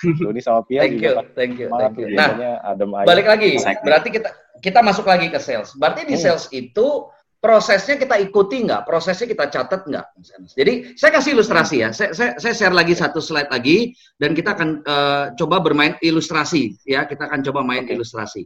Doni 0.22 0.42
sama 0.42 0.66
Pia 0.66 0.82
thank 0.82 0.98
you, 0.98 1.14
thank 1.38 1.54
you, 1.58 1.68
thank 1.70 1.94
you. 1.94 2.10
Nah, 2.10 2.58
adem 2.66 2.90
aja. 2.90 3.06
balik 3.06 3.26
lagi. 3.28 3.58
Berarti 3.86 4.08
kita 4.10 4.30
kita 4.62 4.80
masuk 4.82 5.06
lagi 5.06 5.30
ke 5.30 5.38
sales. 5.38 5.74
Berarti 5.78 6.06
di 6.06 6.14
hmm. 6.18 6.22
sales 6.22 6.46
itu 6.50 7.06
prosesnya 7.42 7.98
kita 7.98 8.22
ikuti 8.22 8.62
nggak? 8.62 8.86
Prosesnya 8.86 9.26
kita 9.26 9.50
catat 9.50 9.82
nggak? 9.82 10.06
Jadi 10.54 10.94
saya 10.94 11.10
kasih 11.10 11.34
ilustrasi 11.34 11.76
ya. 11.82 11.90
Saya, 11.90 12.14
saya, 12.14 12.30
saya 12.38 12.54
share 12.54 12.70
lagi 12.70 12.94
satu 12.94 13.18
slide 13.18 13.50
lagi 13.50 13.98
dan 14.22 14.30
kita 14.38 14.54
akan 14.54 14.86
uh, 14.86 15.24
coba 15.34 15.58
bermain 15.58 15.98
ilustrasi 15.98 16.78
ya. 16.86 17.02
Kita 17.10 17.26
akan 17.26 17.42
coba 17.42 17.66
main 17.66 17.82
okay. 17.82 17.98
ilustrasi. 17.98 18.42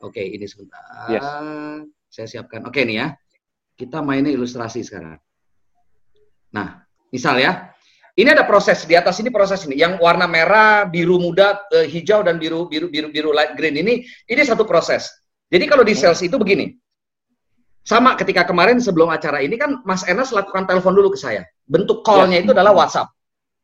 Oke, 0.00 0.24
okay, 0.24 0.26
ini 0.32 0.48
sebentar. 0.48 0.80
Yes. 1.12 1.20
Saya 2.08 2.26
siapkan. 2.40 2.64
Oke 2.64 2.80
okay, 2.80 2.88
nih 2.88 2.96
ya. 3.04 3.06
Kita 3.76 4.00
mainnya 4.00 4.32
ilustrasi 4.32 4.80
sekarang. 4.80 5.20
Nah, 6.56 6.80
misal 7.12 7.36
ya, 7.42 7.74
ini 8.16 8.30
ada 8.30 8.46
proses 8.48 8.88
di 8.88 8.96
atas 8.96 9.20
ini 9.20 9.28
proses 9.28 9.68
ini. 9.68 9.76
Yang 9.76 10.00
warna 10.00 10.24
merah, 10.24 10.88
biru 10.88 11.20
muda, 11.20 11.60
uh, 11.68 11.84
hijau 11.84 12.24
dan 12.24 12.40
biru 12.40 12.72
biru 12.72 12.88
biru 12.88 13.12
biru 13.12 13.30
light 13.36 13.52
green 13.52 13.76
ini 13.76 14.00
ini 14.32 14.40
satu 14.46 14.64
proses. 14.64 15.12
Jadi 15.52 15.68
kalau 15.68 15.84
di 15.84 15.92
sales 15.92 16.24
itu 16.24 16.40
begini. 16.40 16.72
Sama 17.84 18.16
ketika 18.16 18.48
kemarin 18.48 18.80
sebelum 18.80 19.12
acara 19.12 19.44
ini 19.44 19.60
kan 19.60 19.84
Mas 19.84 20.08
Enas 20.08 20.32
lakukan 20.32 20.64
telepon 20.64 20.96
dulu 20.96 21.12
ke 21.12 21.20
saya. 21.20 21.44
Bentuk 21.68 22.00
call-nya 22.00 22.40
itu 22.40 22.56
adalah 22.56 22.72
WhatsApp. 22.72 23.12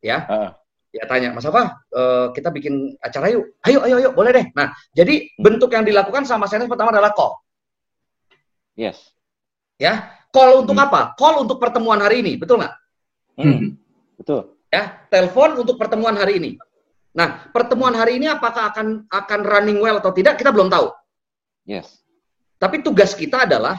Ya. 0.05 0.29
Uh. 0.29 0.51
Ya 0.91 1.07
tanya, 1.07 1.31
Mas 1.31 1.47
apa? 1.47 1.81
Uh, 1.95 2.35
kita 2.35 2.51
bikin 2.51 2.99
acara 3.01 3.31
yuk. 3.31 3.57
Ayo, 3.63 3.81
ayo, 3.87 3.97
ayo, 4.03 4.11
boleh 4.11 4.35
deh. 4.35 4.47
Nah, 4.59 4.75
jadi 4.91 5.23
bentuk 5.39 5.71
yang 5.71 5.87
dilakukan 5.87 6.27
sama 6.27 6.45
Mas 6.45 6.53
Enas 6.53 6.69
pertama 6.69 6.91
adalah 6.91 7.15
call. 7.15 7.39
Yes. 8.75 8.99
Ya, 9.79 10.13
call 10.35 10.67
untuk 10.67 10.77
hmm. 10.77 10.85
apa? 10.91 11.01
Call 11.15 11.41
untuk 11.41 11.63
pertemuan 11.63 12.03
hari 12.03 12.27
ini, 12.27 12.37
betul 12.37 12.61
nggak? 12.61 12.75
Hmm. 13.39 13.79
Betul. 14.19 14.59
Ya, 14.69 15.01
telepon 15.09 15.63
untuk 15.63 15.79
pertemuan 15.79 16.19
hari 16.19 16.43
ini. 16.43 16.51
Nah, 17.17 17.49
pertemuan 17.55 17.95
hari 17.95 18.19
ini 18.19 18.27
apakah 18.29 18.71
akan 18.75 19.07
akan 19.11 19.41
running 19.47 19.79
well 19.79 19.99
atau 19.99 20.11
tidak 20.11 20.43
kita 20.43 20.51
belum 20.51 20.69
tahu. 20.69 20.91
Yes. 21.71 22.03
Tapi 22.61 22.85
tugas 22.85 23.17
kita 23.17 23.49
adalah 23.49 23.79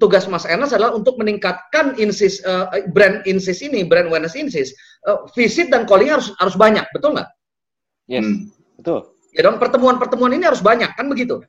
tugas 0.00 0.28
Mas 0.30 0.44
Ernest 0.48 0.76
adalah 0.76 0.94
untuk 0.96 1.16
meningkatkan 1.20 1.96
insis 2.00 2.40
uh, 2.44 2.70
brand 2.92 3.24
insis 3.24 3.60
ini, 3.64 3.84
brand 3.84 4.08
awareness 4.08 4.38
insis. 4.38 4.72
Uh, 5.04 5.24
visit 5.36 5.68
dan 5.68 5.84
calling 5.84 6.12
harus 6.12 6.32
harus 6.40 6.56
banyak, 6.56 6.84
betul 6.92 7.16
nggak? 7.16 7.28
Yes, 8.08 8.24
hmm. 8.24 8.52
betul. 8.80 9.00
Ya 9.34 9.40
dong, 9.44 9.58
pertemuan-pertemuan 9.58 10.32
ini 10.36 10.46
harus 10.46 10.62
banyak, 10.62 10.94
kan 10.94 11.10
begitu? 11.10 11.42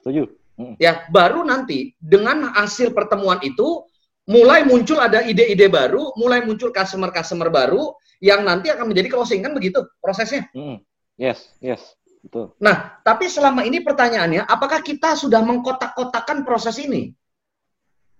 Setuju. 0.00 0.32
Hmm. 0.56 0.74
Ya, 0.80 1.04
baru 1.12 1.44
nanti 1.44 1.96
dengan 2.00 2.52
hasil 2.52 2.92
pertemuan 2.96 3.40
itu 3.44 3.84
mulai 4.28 4.62
muncul 4.62 5.00
ada 5.00 5.24
ide-ide 5.24 5.66
baru, 5.66 6.14
mulai 6.14 6.44
muncul 6.44 6.70
customer-customer 6.70 7.48
baru 7.48 7.96
yang 8.20 8.44
nanti 8.44 8.68
akan 8.68 8.92
menjadi 8.92 9.16
closing 9.16 9.40
kan 9.40 9.56
begitu 9.56 9.80
prosesnya. 9.98 10.46
Mm. 10.52 10.84
Yes, 11.16 11.52
yes, 11.60 11.96
betul. 12.24 12.52
Nah, 12.60 13.00
tapi 13.04 13.28
selama 13.28 13.64
ini 13.64 13.80
pertanyaannya, 13.80 14.44
apakah 14.44 14.84
kita 14.84 15.16
sudah 15.16 15.40
mengkotak-kotakan 15.44 16.44
proses 16.44 16.76
ini? 16.80 17.12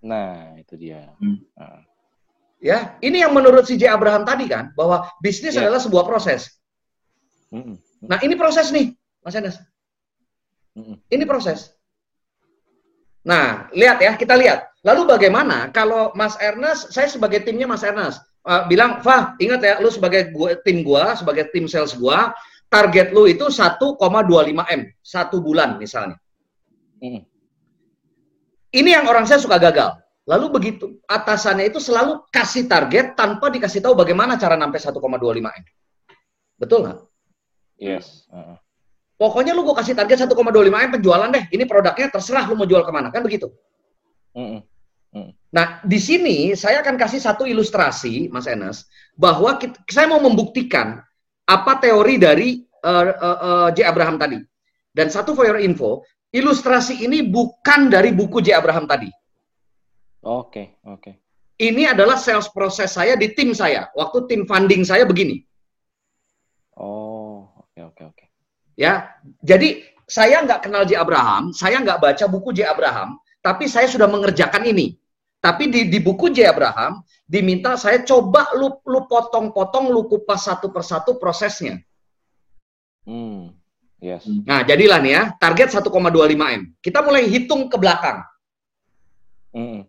Nah, 0.01 0.57
itu 0.57 0.73
dia. 0.77 1.13
Mm. 1.21 1.37
Nah. 1.53 1.81
Ya, 2.61 2.97
ini 3.01 3.25
yang 3.25 3.33
menurut 3.33 3.65
si 3.65 3.73
J. 3.77 3.89
Abraham 3.89 4.21
tadi 4.21 4.45
kan, 4.45 4.69
bahwa 4.77 5.09
bisnis 5.17 5.57
yeah. 5.57 5.65
adalah 5.65 5.81
sebuah 5.81 6.05
proses. 6.05 6.61
Mm 7.49 7.73
-mm. 7.73 7.75
Nah, 8.05 8.17
ini 8.21 8.37
proses 8.37 8.69
nih, 8.69 8.93
Mas 9.25 9.33
Enes. 9.33 9.57
Mm 10.77 10.83
-mm. 10.85 10.95
Ini 11.09 11.23
proses. 11.25 11.73
Nah, 13.25 13.69
lihat 13.73 14.01
ya, 14.01 14.13
kita 14.17 14.37
lihat. 14.37 14.69
Lalu 14.81 15.09
bagaimana 15.09 15.69
kalau 15.69 16.09
Mas 16.17 16.37
Ernest, 16.41 16.89
saya 16.89 17.05
sebagai 17.05 17.45
timnya 17.45 17.69
Mas 17.69 17.85
Ernest, 17.85 18.21
uh, 18.45 18.65
bilang, 18.65 19.01
Fah, 19.05 19.37
ingat 19.37 19.61
ya, 19.61 19.77
lu 19.77 19.93
sebagai 19.93 20.33
gua, 20.33 20.57
tim 20.65 20.81
gua, 20.81 21.13
sebagai 21.13 21.49
tim 21.53 21.69
sales 21.69 21.93
gua, 21.93 22.33
target 22.69 23.13
lu 23.13 23.29
itu 23.29 23.45
1,25 23.49 23.97
M, 24.69 24.81
satu 25.01 25.37
bulan 25.41 25.77
misalnya. 25.77 26.17
Hmm. 27.01 27.25
Ini 28.71 28.89
yang 28.99 29.05
orang 29.07 29.27
saya 29.27 29.39
suka 29.43 29.59
gagal. 29.59 29.99
Lalu 30.23 30.45
begitu 30.53 31.01
atasannya 31.09 31.67
itu 31.67 31.81
selalu 31.81 32.23
kasih 32.31 32.69
target 32.69 33.19
tanpa 33.19 33.51
dikasih 33.51 33.83
tahu 33.83 33.97
bagaimana 33.97 34.39
cara 34.39 34.55
sampai 34.55 34.79
1,25 34.79 35.43
m. 35.43 35.47
Betul 36.55 36.77
nggak? 36.87 36.99
Yes. 37.81 38.29
Uh. 38.31 38.55
Pokoknya 39.17 39.51
lu 39.51 39.65
gue 39.65 39.75
kasih 39.75 39.97
target 39.97 40.29
1,25 40.29 40.37
m 40.71 40.89
penjualan 40.93 41.29
deh. 41.29 41.45
Ini 41.51 41.63
produknya 41.67 42.07
terserah 42.13 42.47
lu 42.47 42.55
mau 42.55 42.69
jual 42.69 42.85
ke 42.85 42.91
mana 42.93 43.09
kan 43.09 43.25
begitu. 43.25 43.51
Mm 44.31 44.63
-mm. 45.11 45.29
Nah 45.51 45.83
di 45.83 45.99
sini 45.99 46.55
saya 46.55 46.79
akan 46.79 46.95
kasih 46.95 47.19
satu 47.19 47.43
ilustrasi, 47.43 48.31
Mas 48.31 48.47
Enes, 48.47 48.87
bahwa 49.19 49.59
kita, 49.59 49.75
saya 49.91 50.07
mau 50.07 50.23
membuktikan 50.23 51.03
apa 51.43 51.73
teori 51.83 52.15
dari 52.15 52.49
uh, 52.87 53.05
uh, 53.11 53.39
uh, 53.43 53.69
J 53.75 53.83
Abraham 53.83 54.15
tadi. 54.15 54.39
Dan 54.91 55.11
satu 55.11 55.35
for 55.35 55.47
your 55.47 55.59
info, 55.59 56.03
ilustrasi 56.31 57.03
ini 57.03 57.23
bukan 57.27 57.91
dari 57.91 58.15
buku 58.15 58.39
J 58.43 58.55
Abraham 58.57 58.87
tadi. 58.87 59.11
Oke, 60.21 60.25
okay, 60.25 60.65
oke. 60.87 61.01
Okay. 61.01 61.13
Ini 61.61 61.93
adalah 61.93 62.17
sales 62.17 62.49
proses 62.49 62.97
saya 62.97 63.13
di 63.13 63.37
tim 63.37 63.53
saya. 63.53 63.93
Waktu 63.93 64.25
tim 64.25 64.49
funding 64.49 64.81
saya 64.81 65.05
begini. 65.05 65.45
Oh, 66.73 67.45
oke, 67.53 67.69
okay, 67.69 67.83
oke, 67.85 67.93
okay, 67.93 68.05
oke. 68.09 68.15
Okay. 68.17 68.27
Ya, 68.79 69.13
jadi 69.45 69.85
saya 70.09 70.41
nggak 70.41 70.65
kenal 70.65 70.83
J. 70.89 70.97
Abraham, 70.97 71.53
saya 71.53 71.77
nggak 71.77 72.01
baca 72.01 72.25
buku 72.25 72.51
J. 72.57 72.65
Abraham, 72.67 73.21
tapi 73.45 73.69
saya 73.69 73.85
sudah 73.85 74.09
mengerjakan 74.09 74.65
ini. 74.65 74.97
Tapi 75.41 75.69
di, 75.69 75.89
di 75.89 75.97
buku 76.01 76.29
J. 76.29 76.49
Abraham, 76.49 77.01
diminta 77.25 77.73
saya 77.77 78.01
coba 78.05 78.49
lu, 78.57 78.77
lu 78.85 79.05
potong-potong, 79.09 79.89
lu 79.89 80.05
kupas 80.05 80.45
satu 80.45 80.69
persatu 80.69 81.17
prosesnya. 81.17 81.81
Hmm, 83.05 83.49
yes. 84.01 84.25
Nah, 84.25 84.65
jadilah 84.65 84.99
nih 84.99 85.13
ya, 85.13 85.23
target 85.37 85.69
1,25 85.71 85.87
M. 86.35 86.61
Kita 86.81 86.99
mulai 87.05 87.29
hitung 87.29 87.69
ke 87.69 87.77
belakang. 87.77 88.25
Hmm. 89.53 89.85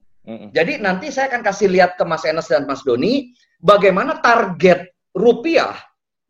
Jadi 0.55 0.79
nanti 0.79 1.11
saya 1.11 1.27
akan 1.35 1.43
kasih 1.43 1.67
lihat 1.67 1.99
ke 1.99 2.05
Mas 2.07 2.23
Enes 2.23 2.47
dan 2.47 2.63
Mas 2.63 2.87
Doni 2.87 3.35
bagaimana 3.59 4.23
target 4.23 4.95
rupiah 5.11 5.75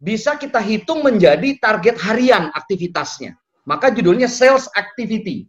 bisa 0.01 0.41
kita 0.41 0.59
hitung 0.65 1.05
menjadi 1.05 1.61
target 1.61 2.01
harian 2.01 2.49
aktivitasnya. 2.57 3.37
Maka 3.69 3.93
judulnya 3.93 4.27
sales 4.27 4.67
activity. 4.75 5.47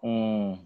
Hmm. 0.00 0.64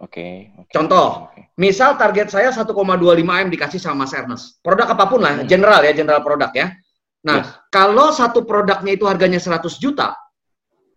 Oke. 0.00 0.16
Okay, 0.16 0.34
okay, 0.56 0.72
Contoh, 0.72 1.28
okay. 1.28 1.52
misal 1.60 2.00
target 2.00 2.32
saya 2.32 2.48
1,25 2.48 2.72
m 3.20 3.46
dikasih 3.52 3.76
sama 3.76 4.08
Mas 4.08 4.16
Ernest. 4.16 4.58
Produk 4.64 4.88
apa 4.88 5.04
pun 5.12 5.20
lah, 5.20 5.44
hmm. 5.44 5.46
general 5.46 5.84
ya, 5.84 5.92
general 5.92 6.24
produk 6.24 6.48
ya. 6.56 6.72
Nah, 7.20 7.44
yes. 7.44 7.48
kalau 7.68 8.08
satu 8.16 8.48
produknya 8.48 8.96
itu 8.96 9.04
harganya 9.04 9.36
100 9.36 9.68
juta, 9.76 10.16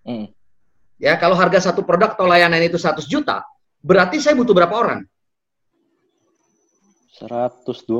hmm. 0.08 0.32
ya 1.00 1.20
kalau 1.20 1.36
harga 1.36 1.72
satu 1.72 1.84
produk 1.84 2.16
atau 2.16 2.28
layanan 2.28 2.64
itu 2.64 2.80
100 2.80 3.04
juta, 3.12 3.44
Berarti 3.84 4.24
saya 4.24 4.40
butuh 4.40 4.56
berapa 4.56 4.72
orang? 4.72 5.04
125. 7.20 8.00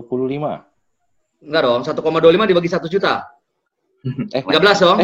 Enggak 1.44 1.62
dong, 1.68 1.82
1,25 1.84 2.50
dibagi 2.50 2.70
1 2.72 2.88
juta. 2.88 3.14
Eh, 4.36 4.44
13 4.44 4.84
dong. 4.84 5.00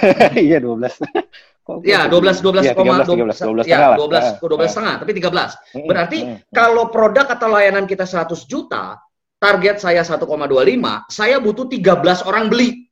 iya, 0.48 0.60
12. 0.60 1.88
Ya, 1.88 2.04
12 2.04 2.44
12, 2.44 2.68
ya, 2.68 2.74
13, 2.76 3.08
12, 3.08 3.64
12, 3.64 3.64
12, 3.64 3.70
ya, 3.70 3.96
12 3.96 4.44
12 4.44 4.68
setengah, 4.68 4.94
tapi 5.00 5.12
13. 5.16 5.88
Berarti 5.88 6.18
kalau 6.52 6.92
produk 6.92 7.32
atau 7.32 7.48
layanan 7.48 7.88
kita 7.88 8.04
100 8.04 8.44
juta, 8.44 9.00
target 9.42 9.82
saya 9.82 10.06
1,25, 10.06 10.22
saya 11.10 11.36
butuh 11.42 11.66
13 11.66 12.22
orang 12.30 12.46
beli. 12.46 12.86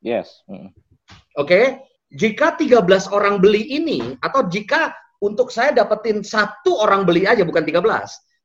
Yes. 0.00 0.40
Oke. 0.48 0.72
Okay? 1.36 1.64
Jika 2.08 2.56
13 2.56 3.12
orang 3.12 3.36
beli 3.36 3.68
ini 3.76 4.16
atau 4.24 4.48
jika 4.48 4.96
untuk 5.20 5.52
saya 5.52 5.76
dapetin 5.76 6.24
satu 6.24 6.80
orang 6.80 7.04
beli 7.04 7.28
aja 7.28 7.44
bukan 7.44 7.60
13. 7.60 7.84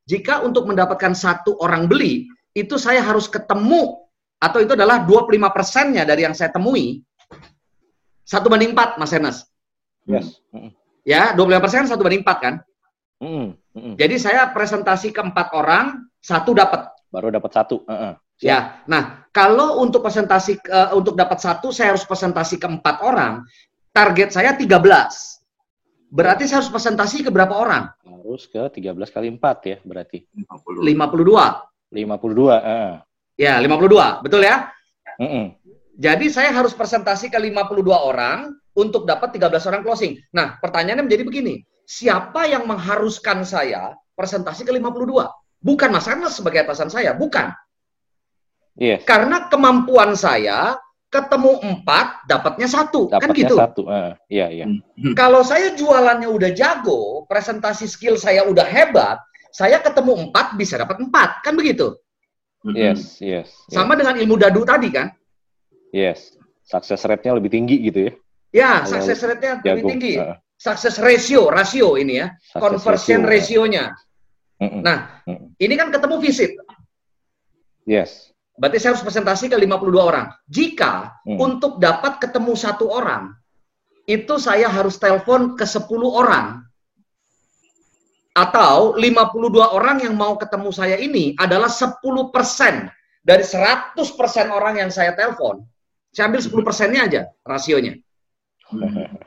Jika 0.04 0.44
untuk 0.44 0.68
mendapatkan 0.68 1.16
satu 1.16 1.56
orang 1.64 1.88
beli, 1.88 2.28
itu 2.52 2.76
saya 2.76 3.00
harus 3.00 3.24
ketemu 3.24 4.04
atau 4.36 4.60
itu 4.60 4.76
adalah 4.76 5.00
25 5.08 5.32
persennya 5.48 6.04
dari 6.04 6.28
yang 6.28 6.36
saya 6.36 6.52
temui. 6.52 7.00
Satu 8.20 8.52
banding 8.52 8.76
empat, 8.76 9.00
Mas 9.00 9.16
Enes. 9.16 9.48
Yes. 10.04 10.44
Ya, 11.08 11.32
25 11.32 11.64
persen 11.64 11.88
satu 11.88 12.04
banding 12.04 12.20
empat 12.20 12.38
kan? 12.40 12.54
Mm. 13.24 13.56
Mm. 13.72 13.94
Jadi 13.96 14.16
saya 14.20 14.52
presentasi 14.52 15.12
ke 15.12 15.20
empat 15.24 15.56
orang, 15.56 16.04
satu 16.20 16.52
dapat. 16.52 16.93
Baru 17.14 17.30
dapat 17.30 17.54
satu. 17.54 17.86
Uh 17.86 17.94
-uh. 17.94 18.12
Ya, 18.42 18.82
nah 18.90 19.30
kalau 19.30 19.78
untuk 19.78 20.02
presentasi 20.02 20.58
uh, 20.66 20.98
untuk 20.98 21.14
dapat 21.14 21.38
satu, 21.38 21.70
saya 21.70 21.94
harus 21.94 22.02
presentasi 22.02 22.58
ke 22.58 22.66
empat 22.66 23.06
orang. 23.06 23.46
Target 23.94 24.34
saya 24.34 24.58
13. 24.58 24.66
Berarti 26.10 26.50
saya 26.50 26.58
harus 26.58 26.74
presentasi 26.74 27.22
ke 27.22 27.30
berapa 27.30 27.54
orang? 27.54 27.86
Harus 28.02 28.50
ke 28.50 28.58
13 28.58 28.98
kali 29.14 29.30
4 29.38 29.70
ya, 29.70 29.76
berarti. 29.86 30.26
50. 30.34 30.82
52. 30.82 31.94
52, 31.94 32.58
uh. 32.58 32.98
Ya, 33.38 33.62
52, 33.62 34.22
betul 34.26 34.42
ya? 34.42 34.74
Mm 35.22 35.30
-mm. 35.30 35.44
Jadi 35.94 36.26
saya 36.26 36.50
harus 36.50 36.74
presentasi 36.74 37.30
ke 37.30 37.38
52 37.38 37.86
orang 37.94 38.50
untuk 38.74 39.06
dapat 39.06 39.38
13 39.38 39.70
orang 39.70 39.82
closing. 39.86 40.18
Nah, 40.34 40.58
pertanyaannya 40.58 41.06
menjadi 41.06 41.22
begini. 41.22 41.62
Siapa 41.86 42.50
yang 42.50 42.66
mengharuskan 42.66 43.46
saya 43.46 43.94
presentasi 44.18 44.66
ke 44.66 44.74
52? 44.74 45.30
Bukan 45.64 45.88
Mas 45.88 46.04
Anas 46.04 46.36
sebagai 46.36 46.68
atasan 46.68 46.92
saya, 46.92 47.16
bukan. 47.16 47.48
Yes. 48.76 49.08
Karena 49.08 49.48
kemampuan 49.48 50.12
saya 50.12 50.76
ketemu 51.08 51.62
empat, 51.62 52.26
dapatnya 52.26 52.66
satu, 52.66 53.06
kan 53.06 53.22
dapatnya 53.22 53.32
kan 53.32 53.38
gitu? 53.38 53.56
satu, 53.56 53.82
uh, 53.86 54.12
iya 54.26 54.50
iya. 54.50 54.66
Hmm. 54.66 55.14
Kalau 55.14 55.46
saya 55.46 55.72
jualannya 55.72 56.26
udah 56.26 56.50
jago, 56.50 57.22
presentasi 57.30 57.86
skill 57.86 58.18
saya 58.18 58.42
udah 58.44 58.66
hebat, 58.66 59.22
saya 59.54 59.78
ketemu 59.78 60.28
empat 60.28 60.58
bisa 60.58 60.74
dapat 60.74 60.98
empat, 60.98 61.46
kan 61.46 61.54
begitu? 61.54 61.94
Hmm. 62.66 62.74
Yes, 62.74 63.22
yes. 63.22 63.54
Sama 63.70 63.94
dengan 63.94 64.18
ilmu 64.18 64.34
dadu 64.34 64.66
tadi 64.66 64.90
kan? 64.90 65.14
Yes, 65.94 66.34
sukses 66.66 66.98
rate-nya 67.06 67.38
lebih 67.38 67.54
tinggi 67.54 67.78
gitu 67.78 68.10
ya? 68.10 68.12
Ya, 68.50 68.72
sukses 68.82 69.22
rate-nya 69.22 69.62
lebih 69.62 69.86
tinggi. 69.96 70.18
Uh. 70.18 70.34
Sukses 70.58 70.98
ratio, 70.98 71.46
rasio 71.46 71.94
ini 71.94 72.18
ya, 72.18 72.34
success 72.42 72.58
conversion 72.58 73.22
ratio, 73.22 73.62
Nah, 74.62 75.24
ini 75.58 75.74
kan 75.74 75.90
ketemu 75.90 76.16
visit. 76.22 76.54
Yes. 77.84 78.34
Berarti 78.54 78.78
saya 78.78 78.94
harus 78.94 79.02
presentasi 79.02 79.50
ke 79.50 79.56
52 79.58 79.98
orang. 79.98 80.30
Jika 80.46 81.10
hmm. 81.26 81.38
untuk 81.42 81.82
dapat 81.82 82.22
ketemu 82.22 82.54
satu 82.54 82.86
orang, 82.86 83.34
itu 84.06 84.38
saya 84.38 84.70
harus 84.70 84.94
telepon 85.00 85.58
ke 85.58 85.66
10 85.66 85.90
orang. 86.06 86.62
Atau 88.34 88.98
52 88.98 89.78
orang 89.78 90.02
yang 90.02 90.14
mau 90.18 90.34
ketemu 90.38 90.70
saya 90.74 90.98
ini 90.98 91.34
adalah 91.38 91.70
10% 91.70 92.02
dari 93.22 93.44
100% 93.46 93.94
orang 94.50 94.74
yang 94.86 94.90
saya 94.90 95.14
telepon. 95.14 95.62
Saya 96.14 96.30
ambil 96.30 96.42
10 96.42 96.66
persennya 96.66 97.00
aja 97.06 97.22
rasionya. 97.42 97.98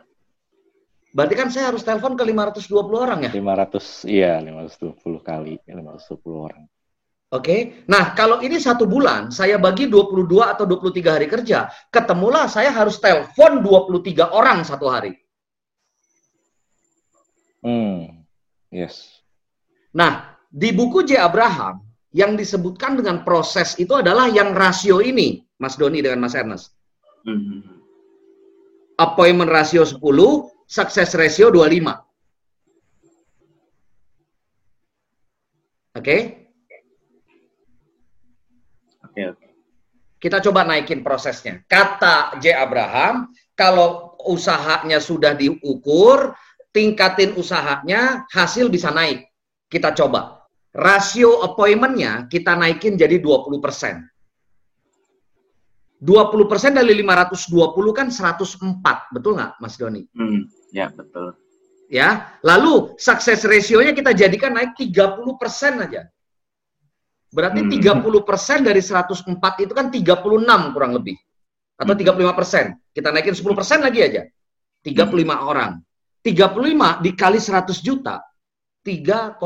Berarti 1.17 1.33
kan 1.33 1.49
saya 1.49 1.73
harus 1.73 1.81
telepon 1.81 2.13
ke 2.13 2.21
520 2.21 2.77
orang 2.93 3.25
ya? 3.25 3.31
500, 3.33 4.05
iya 4.05 4.37
520 4.37 5.01
kali, 5.25 5.57
520 5.65 6.45
orang. 6.45 6.61
Oke. 7.33 7.41
Okay? 7.41 7.59
Nah, 7.89 8.13
kalau 8.13 8.37
ini 8.45 8.61
satu 8.61 8.85
bulan, 8.85 9.33
saya 9.33 9.57
bagi 9.57 9.89
22 9.89 10.29
atau 10.45 10.69
23 10.69 11.17
hari 11.17 11.25
kerja, 11.25 11.73
ketemulah 11.89 12.45
saya 12.45 12.69
harus 12.69 13.01
telepon 13.01 13.65
23 13.65 14.29
orang 14.29 14.61
satu 14.61 14.85
hari. 14.93 15.17
Hmm. 17.65 18.21
Yes. 18.69 19.25
Nah, 19.97 20.37
di 20.53 20.69
buku 20.69 21.01
J. 21.01 21.17
Abraham, 21.17 21.81
yang 22.13 22.37
disebutkan 22.37 22.93
dengan 22.93 23.25
proses 23.25 23.73
itu 23.81 23.97
adalah 23.97 24.29
yang 24.29 24.53
rasio 24.53 25.01
ini, 25.01 25.41
Mas 25.57 25.81
Doni 25.81 26.05
dengan 26.05 26.29
Mas 26.29 26.37
Ernest. 26.37 26.77
Hmm. 27.25 27.81
Appointment 29.01 29.49
rasio 29.49 29.81
10, 29.81 29.97
success 30.67 31.15
ratio 31.15 31.47
25. 31.49 31.63
Oke? 35.97 36.03
Okay? 36.03 36.21
Oke, 39.07 39.21
oke. 39.33 39.47
Kita 40.17 40.37
coba 40.43 40.67
naikin 40.67 41.01
prosesnya. 41.01 41.63
Kata 41.65 42.37
J. 42.37 42.53
Abraham, 42.53 43.33
kalau 43.57 44.17
usahanya 44.27 45.01
sudah 45.01 45.33
diukur, 45.33 46.35
tingkatin 46.75 47.33
usahanya, 47.33 48.27
hasil 48.29 48.69
bisa 48.69 48.93
naik. 48.93 49.25
Kita 49.71 49.93
coba. 49.93 50.45
Rasio 50.77 51.41
appointment-nya 51.41 52.29
kita 52.29 52.53
naikin 52.53 52.93
jadi 52.93 53.17
20 53.17 53.57
persen. 53.57 54.05
20 55.97 56.45
persen 56.45 56.77
dari 56.77 56.93
520 57.01 57.49
kan 57.97 58.13
104, 58.13 59.17
betul 59.17 59.33
nggak 59.33 59.57
Mas 59.57 59.81
Doni? 59.81 60.05
Hmm, 60.13 60.45
ya 60.77 60.87
betul. 60.93 61.33
Ya, 61.87 62.35
lalu 62.43 62.99
sukses 62.99 63.47
ratio-nya 63.47 63.95
kita 63.95 64.11
jadikan 64.11 64.51
naik 64.53 64.75
30 64.75 65.23
persen 65.39 65.79
aja. 65.79 66.03
Berarti 67.31 67.63
hmm. 67.63 68.03
30% 68.03 68.67
dari 68.67 68.83
104 68.83 69.63
itu 69.63 69.73
kan 69.73 69.87
36 69.87 70.75
kurang 70.75 70.91
lebih. 70.91 71.15
Atau 71.79 71.95
35%. 71.95 72.27
Hmm. 72.27 72.75
Kita 72.91 73.09
naikin 73.15 73.35
10% 73.35 73.87
lagi 73.87 73.99
aja. 74.03 74.21
35 74.83 75.15
hmm. 75.15 75.31
orang. 75.47 75.71
35 76.23 77.07
dikali 77.07 77.39
100 77.39 77.87
juta. 77.87 78.19
3,5 78.83 79.39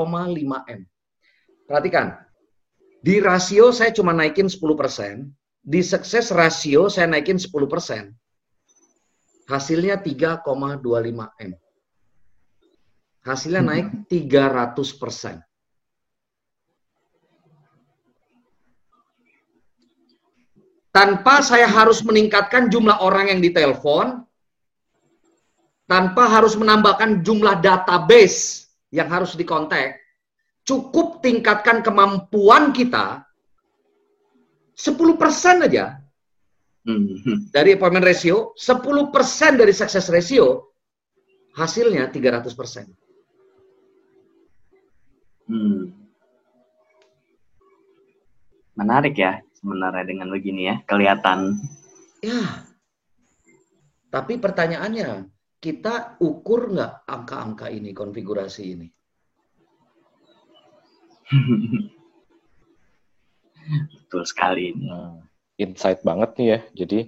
M. 0.70 0.82
Perhatikan, 1.66 2.14
di 3.02 3.18
rasio 3.18 3.74
saya 3.74 3.90
cuma 3.90 4.14
naikin 4.14 4.46
10%, 4.46 4.62
di 5.66 5.82
sukses 5.82 6.30
rasio 6.30 6.86
saya 6.86 7.10
naikin 7.10 7.42
10%. 7.42 7.50
Hasilnya 9.50 10.02
3,25 10.02 10.46
M. 11.42 11.52
Hasilnya 13.22 13.62
naik 13.62 14.10
300%. 14.10 15.46
Tanpa 20.92 21.40
saya 21.40 21.72
harus 21.72 22.04
meningkatkan 22.04 22.68
jumlah 22.68 23.00
orang 23.00 23.32
yang 23.32 23.40
ditelepon, 23.40 24.28
tanpa 25.88 26.28
harus 26.28 26.60
menambahkan 26.60 27.24
jumlah 27.24 27.64
database 27.64 28.68
yang 28.92 29.08
harus 29.08 29.40
dikontak, 29.40 30.02
cukup 30.68 31.24
tingkatkan 31.24 31.80
kemampuan 31.80 32.76
kita 32.76 33.24
10% 34.76 35.68
aja 35.70 36.01
hmm. 36.86 37.52
dari 37.54 37.74
appointment 37.76 38.06
ratio, 38.06 38.54
10% 38.58 39.60
dari 39.60 39.74
success 39.74 40.10
ratio, 40.10 40.74
hasilnya 41.58 42.10
300%. 42.10 42.90
Hmm. 45.52 45.92
Menarik 48.80 49.20
ya 49.20 49.44
sebenarnya 49.62 50.06
dengan 50.08 50.32
begini 50.34 50.66
ya, 50.72 50.82
kelihatan. 50.90 51.60
Ya. 52.24 52.66
Tapi 54.12 54.38
pertanyaannya, 54.42 55.30
kita 55.62 56.18
ukur 56.20 56.74
nggak 56.74 57.06
angka-angka 57.06 57.70
ini, 57.70 57.94
konfigurasi 57.94 58.64
ini? 58.74 58.90
Betul 63.96 64.28
sekali 64.28 64.74
ini. 64.74 64.90
Nah, 64.90 65.31
insight 65.62 66.02
banget 66.02 66.34
nih 66.42 66.48
ya. 66.48 66.60
Jadi 66.74 67.00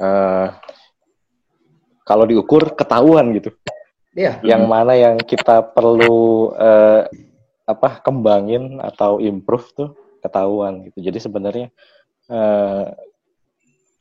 uh, 0.00 0.48
kalau 2.02 2.24
diukur 2.24 2.72
ketahuan 2.72 3.36
gitu. 3.36 3.52
Iya. 4.16 4.40
Yang 4.44 4.62
mana 4.68 4.92
yang 4.96 5.16
kita 5.20 5.62
perlu 5.72 6.52
uh, 6.56 7.04
apa 7.68 8.02
kembangin 8.04 8.82
atau 8.82 9.22
improve 9.22 9.68
tuh 9.72 9.90
ketahuan 10.20 10.84
gitu. 10.88 10.98
Jadi 11.00 11.18
sebenarnya 11.20 11.68
uh, 12.28 12.92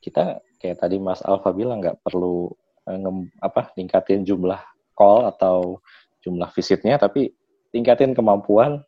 kita 0.02 0.42
kayak 0.58 0.82
tadi 0.82 0.98
Mas 0.98 1.22
Alfa 1.22 1.54
bilang 1.54 1.80
nggak 1.80 2.02
perlu 2.04 2.52
uh, 2.90 2.98
nge, 2.98 3.12
apa 3.40 3.72
tingkatin 3.78 4.26
jumlah 4.26 4.60
call 4.98 5.30
atau 5.30 5.80
jumlah 6.22 6.50
visitnya, 6.54 7.02
tapi 7.02 7.34
tingkatin 7.74 8.14
kemampuan, 8.14 8.84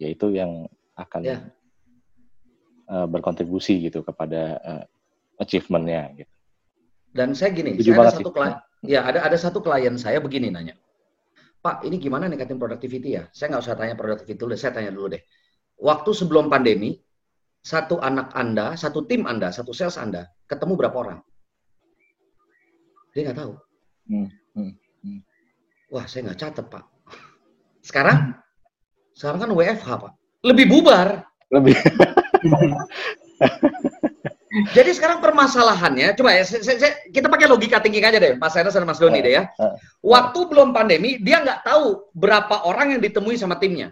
yaitu 0.00 0.32
yang 0.32 0.64
akan 0.96 1.20
yeah. 1.20 1.40
Uh, 2.94 3.06
berkontribusi 3.10 3.82
gitu 3.90 4.06
kepada 4.06 4.62
uh, 4.62 4.84
achievementnya 5.42 6.22
gitu. 6.22 6.32
Dan 7.10 7.34
saya 7.34 7.50
gini, 7.50 7.74
saya 7.82 7.98
ada 8.06 8.14
satu 8.14 8.30
klien, 8.30 8.54
ya 8.86 9.00
ada 9.02 9.22
ada 9.26 9.38
satu 9.38 9.58
klien 9.62 9.94
saya 9.98 10.18
begini 10.22 10.50
nanya, 10.50 10.78
Pak, 11.62 11.86
ini 11.86 11.98
gimana 11.98 12.30
ningkatin 12.30 12.58
productivity 12.58 13.18
ya? 13.18 13.26
Saya 13.34 13.54
nggak 13.54 13.62
usah 13.66 13.78
tanya 13.78 13.94
productivity 13.94 14.38
dulu, 14.38 14.54
saya 14.54 14.74
tanya 14.74 14.90
dulu 14.94 15.14
deh 15.14 15.22
waktu 15.80 16.10
sebelum 16.14 16.46
pandemi, 16.52 17.00
satu 17.64 17.98
anak 17.98 18.30
Anda, 18.36 18.76
satu 18.76 19.08
tim 19.08 19.24
Anda, 19.24 19.50
satu 19.50 19.72
sales 19.72 19.96
Anda, 19.98 20.28
ketemu 20.46 20.76
berapa 20.78 20.96
orang? 20.96 21.18
Dia 23.16 23.30
nggak 23.30 23.38
tahu. 23.40 23.52
Hmm, 24.10 24.28
hmm, 24.58 24.72
hmm. 25.02 25.20
Wah, 25.90 26.04
saya 26.04 26.30
nggak 26.30 26.38
catat, 26.38 26.66
Pak. 26.68 26.84
Sekarang? 27.80 28.36
Sekarang 29.14 29.38
kan 29.46 29.50
WFH, 29.54 29.88
Pak. 29.88 30.12
Lebih 30.44 30.66
bubar. 30.68 31.24
Lebih. 31.48 31.76
Jadi 34.70 34.90
sekarang 34.94 35.18
permasalahannya, 35.18 36.14
coba 36.14 36.38
ya, 36.38 36.46
saya, 36.46 36.78
saya, 36.78 36.94
kita 37.10 37.26
pakai 37.26 37.50
logika 37.50 37.82
tinggi 37.82 37.98
aja 37.98 38.22
deh, 38.22 38.38
Mas 38.38 38.54
Enes 38.54 38.70
dan 38.70 38.86
Mas 38.86 39.02
Doni 39.02 39.18
deh 39.18 39.34
ya. 39.34 39.50
Waktu 39.98 40.46
belum 40.46 40.70
pandemi, 40.70 41.18
dia 41.18 41.42
nggak 41.42 41.66
tahu 41.66 42.14
berapa 42.14 42.62
orang 42.62 42.94
yang 42.94 43.02
ditemui 43.02 43.34
sama 43.34 43.58
timnya. 43.58 43.90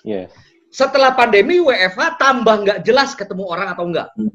Yes 0.00 0.32
setelah 0.70 1.18
pandemi 1.18 1.58
WFH 1.58 2.16
tambah 2.16 2.54
nggak 2.62 2.78
jelas 2.86 3.18
ketemu 3.18 3.44
orang 3.50 3.74
atau 3.74 3.84
enggak. 3.90 4.08
Hmm. 4.14 4.30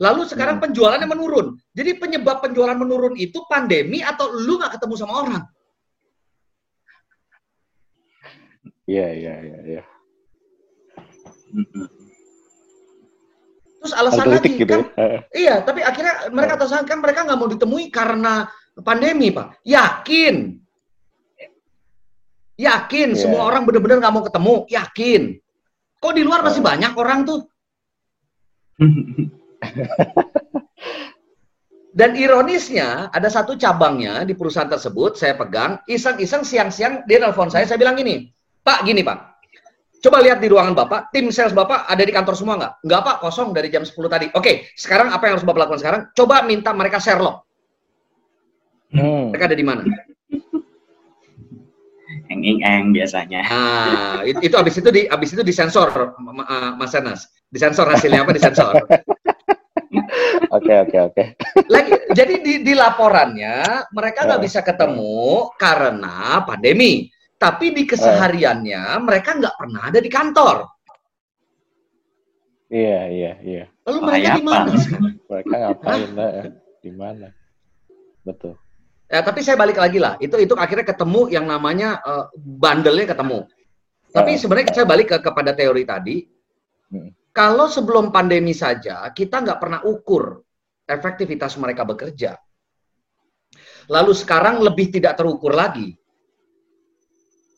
Lalu 0.00 0.24
sekarang 0.24 0.56
hmm. 0.58 0.64
penjualannya 0.64 1.08
menurun. 1.08 1.46
Jadi 1.76 2.00
penyebab 2.00 2.40
penjualan 2.40 2.74
menurun 2.74 3.14
itu 3.20 3.44
pandemi 3.46 4.00
atau 4.00 4.32
lu 4.32 4.56
nggak 4.56 4.80
ketemu 4.80 4.94
sama 4.96 5.14
orang? 5.20 5.44
Iya, 8.88 9.08
iya, 9.12 9.34
iya. 9.44 9.58
Ya. 9.68 9.84
Terus 13.88 13.96
alasan 13.96 14.28
lagi 14.28 14.52
gitu 14.60 14.68
kan, 14.68 14.84
ya? 15.00 15.18
iya, 15.32 15.54
tapi 15.64 15.80
akhirnya 15.80 16.28
mereka 16.28 16.60
atasan 16.60 16.84
kan 16.84 17.00
mereka 17.00 17.24
nggak 17.24 17.38
mau 17.40 17.48
ditemui 17.48 17.88
karena 17.88 18.44
pandemi, 18.84 19.32
Pak. 19.32 19.64
Yakin, 19.64 20.60
Yakin 22.58 23.14
yeah. 23.14 23.20
semua 23.22 23.46
orang 23.46 23.62
benar-benar 23.64 24.02
nggak 24.02 24.12
mau 24.12 24.24
ketemu? 24.26 24.54
Yakin. 24.66 25.22
Kok 26.02 26.12
di 26.12 26.22
luar 26.26 26.42
masih 26.42 26.60
banyak 26.60 26.92
orang 26.98 27.24
tuh? 27.24 27.40
Dan 31.98 32.14
ironisnya, 32.14 33.10
ada 33.10 33.26
satu 33.26 33.56
cabangnya 33.56 34.22
di 34.22 34.36
perusahaan 34.36 34.70
tersebut, 34.70 35.16
saya 35.18 35.34
pegang, 35.34 35.82
iseng-iseng 35.90 36.46
siang-siang, 36.46 37.02
dia 37.10 37.18
nelfon 37.18 37.50
saya, 37.50 37.66
saya 37.66 37.74
bilang 37.74 37.98
gini, 37.98 38.30
Pak, 38.62 38.86
gini 38.86 39.02
Pak, 39.02 39.37
coba 39.98 40.18
lihat 40.22 40.38
di 40.38 40.48
ruangan 40.50 40.74
Bapak, 40.74 41.10
tim 41.10 41.30
sales 41.34 41.54
Bapak 41.54 41.86
ada 41.90 42.02
di 42.02 42.12
kantor 42.14 42.34
semua 42.38 42.54
nggak? 42.58 42.72
Nggak 42.86 43.00
Pak, 43.04 43.16
kosong 43.22 43.48
dari 43.50 43.68
jam 43.72 43.82
10 43.82 43.94
tadi. 44.06 44.26
Oke, 44.34 44.70
sekarang 44.78 45.10
apa 45.10 45.28
yang 45.28 45.38
harus 45.38 45.46
Bapak 45.46 45.60
lakukan 45.66 45.80
sekarang? 45.80 46.00
Coba 46.14 46.46
minta 46.46 46.70
mereka 46.74 47.02
share 47.02 47.22
log. 47.22 47.42
Hmm. 48.94 49.34
Mereka 49.34 49.52
ada 49.52 49.58
di 49.58 49.66
mana? 49.66 49.82
eng 52.28 52.44
eng 52.44 52.84
biasanya. 52.92 53.40
Ah, 53.44 54.20
itu, 54.22 54.38
itu 54.44 54.56
abis 54.56 54.74
itu 54.80 54.88
di 54.92 55.02
abis 55.08 55.30
itu 55.32 55.42
disensor 55.42 56.14
Mas 56.76 56.92
Enas. 56.94 57.28
Disensor 57.48 57.88
hasilnya 57.88 58.24
apa 58.24 58.32
disensor. 58.36 58.74
Oke 60.48 60.72
oke 60.84 60.98
oke. 61.12 61.24
Lagi 61.68 61.92
jadi 62.12 62.40
di, 62.40 62.54
di 62.64 62.72
laporannya 62.72 63.88
mereka 63.92 64.24
nggak 64.24 64.42
bisa 64.44 64.60
ketemu 64.64 65.48
karena 65.56 66.44
pandemi. 66.44 67.08
Tapi 67.38 67.70
di 67.70 67.86
kesehariannya 67.86 68.98
mereka 68.98 69.38
nggak 69.38 69.54
pernah 69.54 69.82
ada 69.86 70.02
di 70.02 70.10
kantor. 70.10 70.56
Iya 72.68 73.00
iya 73.08 73.32
iya. 73.40 73.64
Lalu 73.88 73.98
mereka 74.04 74.28
di 74.36 74.44
mana? 74.44 74.70
Mereka 75.28 75.54
ngapain? 75.56 76.10
Di 76.84 76.90
mana? 76.92 77.28
Betul. 78.26 78.60
Ya, 79.08 79.24
tapi 79.24 79.40
saya 79.40 79.56
balik 79.56 79.80
lagi 79.80 79.96
lah. 79.96 80.20
Itu 80.20 80.36
itu 80.36 80.52
akhirnya 80.52 80.84
ketemu 80.84 81.32
yang 81.32 81.48
namanya 81.48 81.96
uh, 82.04 82.28
bandelnya 82.36 83.08
ketemu. 83.08 83.48
Tapi 84.12 84.36
uh. 84.36 84.38
sebenarnya 84.38 84.68
saya 84.76 84.84
balik 84.84 85.16
ke 85.16 85.18
kepada 85.24 85.56
teori 85.56 85.88
tadi. 85.88 86.16
Hmm. 86.92 87.08
Kalau 87.32 87.72
sebelum 87.72 88.12
pandemi 88.12 88.52
saja 88.52 89.08
kita 89.16 89.40
nggak 89.40 89.60
pernah 89.62 89.80
ukur 89.88 90.44
efektivitas 90.84 91.56
mereka 91.56 91.88
bekerja. 91.88 92.36
Lalu 93.88 94.12
sekarang 94.12 94.60
lebih 94.60 94.92
tidak 94.92 95.16
terukur 95.16 95.56
lagi. 95.56 95.96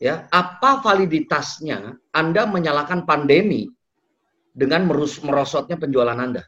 Ya, 0.01 0.25
apa 0.33 0.81
validitasnya 0.81 1.93
Anda 2.09 2.49
menyalakan 2.49 3.05
pandemi 3.05 3.69
dengan 4.49 4.89
merus 4.89 5.21
merosotnya 5.21 5.77
penjualan 5.77 6.17
Anda? 6.17 6.41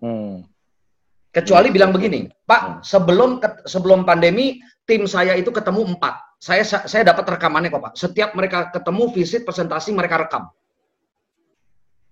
Hmm. 0.00 0.48
Kecuali 1.28 1.68
bilang 1.68 1.92
begini, 1.92 2.32
Pak, 2.48 2.60
hmm. 2.64 2.76
sebelum 2.80 3.44
sebelum 3.68 4.08
pandemi 4.08 4.56
tim 4.88 5.04
saya 5.04 5.36
itu 5.36 5.52
ketemu 5.52 5.84
empat. 5.92 6.40
Saya 6.40 6.64
saya 6.64 7.04
dapat 7.04 7.28
rekamannya 7.28 7.68
kok 7.68 7.92
Pak. 7.92 7.94
Setiap 8.00 8.32
mereka 8.32 8.72
ketemu 8.72 9.12
visit 9.12 9.44
presentasi 9.44 9.92
mereka 9.92 10.24
rekam. 10.24 10.48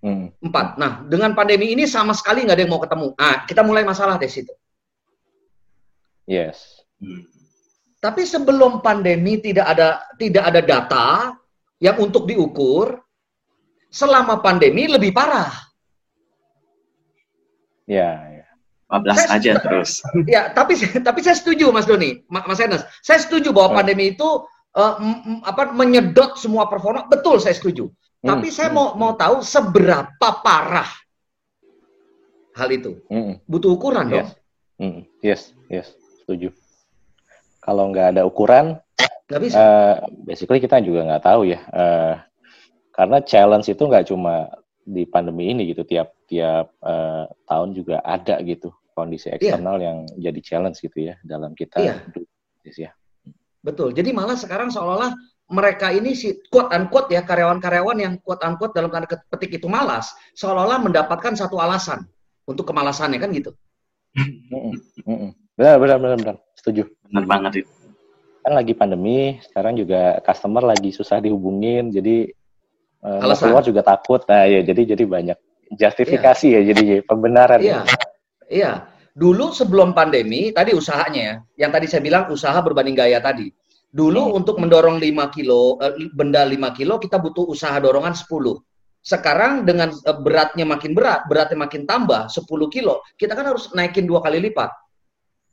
Hmm. 0.05 0.29
Empat. 0.45 0.77
Nah 0.77 1.01
dengan 1.09 1.33
pandemi 1.33 1.73
ini 1.73 1.89
sama 1.89 2.13
sekali 2.13 2.45
nggak 2.45 2.53
ada 2.53 2.63
yang 2.69 2.73
mau 2.73 2.81
ketemu. 2.85 3.17
Nah 3.17 3.49
kita 3.49 3.65
mulai 3.65 3.81
masalah 3.81 4.21
dari 4.21 4.29
situ. 4.29 4.53
Yes. 6.29 6.85
Hmm. 7.01 7.34
Tapi 8.05 8.21
sebelum 8.21 8.85
pandemi 8.85 9.41
tidak 9.41 9.65
ada 9.65 10.05
tidak 10.21 10.43
ada 10.53 10.61
data 10.61 11.07
yang 11.81 11.97
untuk 11.97 12.29
diukur. 12.29 13.01
Selama 13.89 14.43
pandemi 14.43 14.91
lebih 14.91 15.15
parah. 15.15 15.49
Ya, 17.87 18.43
14 18.91 19.17
saya, 19.17 19.27
aja 19.39 19.51
terus. 19.63 20.03
Ya, 20.29 20.53
tapi 20.53 20.77
tapi 21.07 21.19
saya 21.25 21.33
setuju 21.33 21.73
Mas 21.73 21.89
Doni, 21.89 22.21
Mas 22.29 22.59
Enes. 22.61 22.85
Saya 23.01 23.23
setuju 23.23 23.49
bahwa 23.55 23.81
pandemi 23.81 24.13
itu 24.13 24.45
uh, 24.77 24.95
apa 25.41 25.73
menyedot 25.73 26.37
semua 26.37 26.69
performa. 26.69 27.09
Betul, 27.09 27.41
saya 27.41 27.57
setuju. 27.57 27.89
Hmm. 28.21 28.35
Tapi 28.35 28.53
saya 28.53 28.69
hmm. 28.69 28.77
mau 28.77 28.87
mau 28.93 29.11
tahu 29.17 29.41
seberapa 29.41 30.27
parah 30.45 30.91
hal 32.53 32.69
itu. 32.69 33.01
Hmm. 33.09 33.41
Butuh 33.49 33.73
ukuran 33.73 34.05
yes. 34.07 34.13
dong. 34.13 34.27
Hmm. 34.75 34.99
Yes, 35.23 35.41
yes, 35.71 35.87
setuju. 36.21 36.53
Kalau 37.65 37.89
nggak 37.89 38.13
ada 38.13 38.21
ukuran, 38.29 38.77
Nggak 39.25 39.41
bisa. 39.41 39.57
Uh, 39.57 39.95
basically 40.21 40.61
kita 40.61 40.77
juga 40.85 41.01
nggak 41.09 41.23
tahu 41.25 41.49
ya. 41.49 41.59
Uh, 41.73 42.13
karena 42.93 43.17
challenge 43.25 43.67
itu 43.67 43.83
nggak 43.83 44.05
cuma 44.13 44.53
di 44.85 45.03
pandemi 45.09 45.49
ini 45.49 45.73
gitu, 45.73 45.81
tiap 45.81 46.13
tiap 46.29 46.69
uh, 46.85 47.25
tahun 47.49 47.73
juga 47.73 48.05
ada 48.05 48.37
gitu 48.45 48.69
kondisi 48.95 49.27
iya. 49.27 49.35
eksternal 49.35 49.75
yeah. 49.81 49.85
yang 49.91 49.97
jadi 50.15 50.39
challenge 50.45 50.77
gitu 50.79 51.11
ya 51.11 51.17
dalam 51.25 51.51
kita 51.57 51.81
yeah. 51.81 51.97
ya. 52.63 52.91
Betul. 53.65 53.91
Jadi 53.97 54.13
malah 54.13 54.37
sekarang 54.37 54.69
seolah-olah 54.69 55.11
mereka 55.49 55.89
ini 55.89 56.13
si 56.13 56.37
quote 56.47 56.69
unquote 56.71 57.11
ya 57.11 57.25
karyawan-karyawan 57.25 57.97
yang 57.97 58.13
quote 58.21 58.45
unquote 58.45 58.77
dalam 58.77 58.93
tanda 58.93 59.09
petik 59.09 59.57
itu 59.57 59.65
malas, 59.65 60.13
seolah-olah 60.37 60.85
mendapatkan 60.85 61.33
satu 61.33 61.57
alasan 61.57 62.05
untuk 62.45 62.69
kemalasannya 62.69 63.17
kan 63.17 63.33
gitu. 63.33 63.51
Benar, 65.55 65.75
benar, 65.81 65.97
benar, 65.99 66.17
benar. 66.21 66.35
Setuju. 66.55 66.83
Benar 67.11 67.25
banget 67.27 67.51
itu. 67.63 67.71
Kan 68.45 68.53
lagi 68.53 68.73
pandemi, 68.77 69.41
sekarang 69.41 69.73
juga 69.79 70.21
customer 70.21 70.61
lagi 70.61 70.93
susah 70.93 71.17
dihubungin, 71.17 71.89
jadi 71.89 72.29
uh, 73.01 73.33
keluar 73.35 73.65
juga 73.65 73.81
takut. 73.81 74.21
Nah, 74.29 74.45
ya 74.45 74.61
jadi 74.61 74.93
jadi 74.93 75.03
banyak 75.03 75.37
justifikasi 75.73 76.47
yeah. 76.53 76.61
ya, 76.61 76.69
jadi 76.73 76.83
pembenaran. 77.03 77.59
Iya. 77.59 77.81
Iya. 78.45 78.71
Dulu 79.15 79.55
sebelum 79.55 79.95
pandemi, 79.95 80.51
tadi 80.51 80.75
usahanya 80.75 81.21
ya, 81.23 81.35
yang 81.65 81.71
tadi 81.71 81.87
saya 81.87 82.03
bilang 82.03 82.27
usaha 82.27 82.59
berbanding 82.59 82.99
gaya 82.99 83.23
tadi. 83.23 83.47
Dulu 83.95 84.27
hmm. 84.27 84.37
untuk 84.43 84.59
mendorong 84.59 84.99
5 84.99 85.31
kilo, 85.31 85.79
eh, 85.79 86.11
benda 86.11 86.43
5 86.43 86.75
kilo, 86.75 86.99
kita 86.99 87.15
butuh 87.15 87.47
usaha 87.47 87.79
dorongan 87.79 88.11
10. 88.11 88.59
Sekarang 88.99 89.63
dengan 89.63 89.95
eh, 89.95 90.17
beratnya 90.19 90.67
makin 90.67 90.91
berat, 90.91 91.23
beratnya 91.31 91.63
makin 91.63 91.87
tambah 91.87 92.27
10 92.27 92.43
kilo, 92.67 92.99
kita 93.15 93.39
kan 93.39 93.55
harus 93.55 93.71
naikin 93.71 94.03
dua 94.03 94.19
kali 94.19 94.43
lipat. 94.51 94.67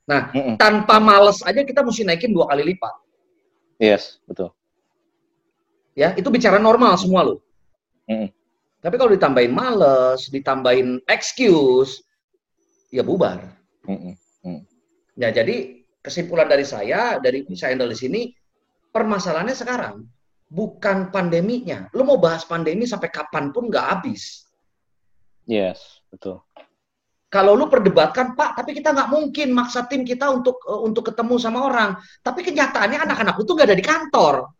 Nah, 0.02 0.34
hmm. 0.34 0.58
tanpa 0.58 0.98
males 0.98 1.40
aja 1.46 1.62
kita 1.62 1.86
mesti 1.86 2.02
naikin 2.02 2.34
dua 2.34 2.50
kali 2.50 2.74
lipat. 2.74 2.94
Yes, 3.78 4.18
betul. 4.26 4.50
Ya, 5.94 6.16
itu 6.16 6.26
bicara 6.32 6.58
normal 6.58 6.96
semua 6.98 7.22
loh. 7.22 7.38
Hmm. 8.08 8.32
Tapi 8.82 8.98
kalau 8.98 9.14
ditambahin 9.14 9.54
males, 9.54 10.26
ditambahin 10.26 10.98
excuse, 11.06 12.02
ya 12.90 13.06
bubar. 13.06 13.46
Mm 13.86 14.14
-mm. 14.42 14.58
Ya 15.14 15.30
jadi 15.30 15.82
kesimpulan 16.02 16.50
dari 16.50 16.66
saya 16.66 17.22
dari 17.22 17.46
saya 17.54 17.74
handle 17.74 17.90
di 17.90 17.98
sini 17.98 18.20
permasalahannya 18.90 19.56
sekarang 19.56 19.94
bukan 20.52 21.08
pandeminya. 21.08 21.88
Lo 21.96 22.04
mau 22.04 22.20
bahas 22.20 22.44
pandemi 22.44 22.84
sampai 22.84 23.08
kapan 23.08 23.54
pun 23.54 23.72
nggak 23.72 23.86
habis. 23.86 24.44
Yes, 25.48 26.02
betul. 26.12 26.44
Kalau 27.32 27.56
lu 27.56 27.64
perdebatkan, 27.64 28.36
Pak, 28.36 28.60
tapi 28.60 28.76
kita 28.76 28.92
nggak 28.92 29.08
mungkin 29.08 29.56
maksa 29.56 29.88
tim 29.88 30.04
kita 30.04 30.28
untuk 30.28 30.60
uh, 30.68 30.84
untuk 30.84 31.08
ketemu 31.08 31.40
sama 31.40 31.64
orang. 31.64 31.96
Tapi 32.20 32.44
kenyataannya 32.44 33.08
anak-anak 33.08 33.40
itu 33.40 33.56
nggak 33.56 33.68
ada 33.72 33.80
di 33.80 33.86
kantor. 33.88 34.52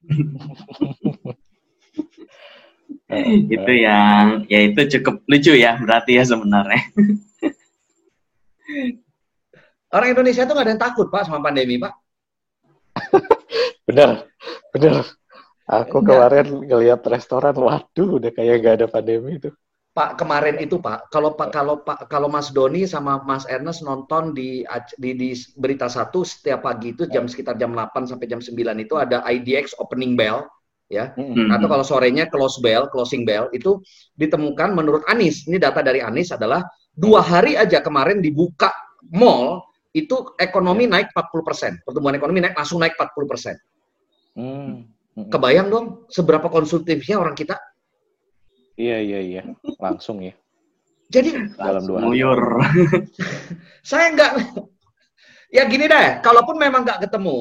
itu 3.52 3.72
yang 3.76 4.48
ya 4.48 4.72
itu 4.72 4.80
cukup 4.96 5.20
lucu 5.28 5.52
ya 5.52 5.76
berarti 5.76 6.16
ya 6.16 6.24
sebenarnya. 6.24 6.80
Orang 9.92 10.16
Indonesia 10.16 10.48
itu 10.48 10.52
nggak 10.56 10.64
ada 10.64 10.72
yang 10.72 10.80
takut 10.80 11.12
pak 11.12 11.28
sama 11.28 11.44
pandemi 11.44 11.76
pak. 11.76 11.92
bener, 13.90 14.32
bener. 14.72 15.04
Aku 15.70 16.02
kemarin 16.02 16.66
ngeliat 16.66 16.98
restoran, 17.06 17.54
waduh, 17.54 18.18
udah 18.18 18.34
kayak 18.34 18.58
gak 18.58 18.82
ada 18.82 18.90
pandemi 18.90 19.38
itu. 19.38 19.54
Pak 20.00 20.16
kemarin 20.16 20.56
itu 20.56 20.80
Pak, 20.80 21.12
kalau 21.12 21.36
Pak 21.36 21.52
kalau 21.52 21.84
Pak 21.84 22.08
kalau 22.08 22.32
Mas 22.32 22.48
Doni 22.48 22.88
sama 22.88 23.20
Mas 23.28 23.44
Ernest 23.52 23.84
nonton 23.84 24.32
di 24.32 24.64
di, 24.96 25.12
di 25.12 25.36
berita 25.60 25.92
satu 25.92 26.24
setiap 26.24 26.64
pagi 26.64 26.96
itu 26.96 27.04
jam 27.04 27.28
sekitar 27.28 27.60
jam 27.60 27.76
8 27.76 28.08
sampai 28.08 28.24
jam 28.24 28.40
9 28.40 28.56
itu 28.80 28.96
ada 28.96 29.20
IDX 29.28 29.76
opening 29.76 30.16
bell 30.16 30.48
ya. 30.88 31.12
Mm-hmm. 31.20 31.52
Atau 31.52 31.68
kalau 31.68 31.84
sorenya 31.84 32.32
close 32.32 32.64
bell, 32.64 32.88
closing 32.88 33.28
bell 33.28 33.52
itu 33.52 33.76
ditemukan 34.16 34.72
menurut 34.72 35.04
Anis, 35.04 35.44
ini 35.44 35.60
data 35.60 35.84
dari 35.84 36.00
Anis 36.00 36.32
adalah 36.32 36.64
dua 36.96 37.20
hari 37.20 37.60
aja 37.60 37.84
kemarin 37.84 38.24
dibuka 38.24 38.72
mall 39.12 39.68
itu 39.92 40.32
ekonomi 40.40 40.88
naik 40.88 41.12
40%. 41.12 41.84
Pertumbuhan 41.84 42.16
ekonomi 42.16 42.40
naik 42.40 42.56
langsung 42.56 42.80
naik 42.80 42.96
40%. 42.96 43.52
Hmm. 44.32 44.88
Kebayang 45.28 45.68
dong 45.68 46.08
seberapa 46.08 46.48
konsumtifnya 46.48 47.20
orang 47.20 47.36
kita? 47.36 47.60
Iya 48.80 48.98
iya 49.04 49.20
iya, 49.20 49.42
langsung 49.76 50.24
ya. 50.24 50.32
Jadi 51.12 51.52
dalam 51.60 51.84
dua 51.84 52.00
hari. 52.00 52.24
saya 53.90 54.14
nggak 54.16 54.32
ya 55.52 55.68
gini 55.68 55.84
deh, 55.84 56.08
kalaupun 56.24 56.56
memang 56.56 56.88
nggak 56.88 57.04
ketemu, 57.04 57.40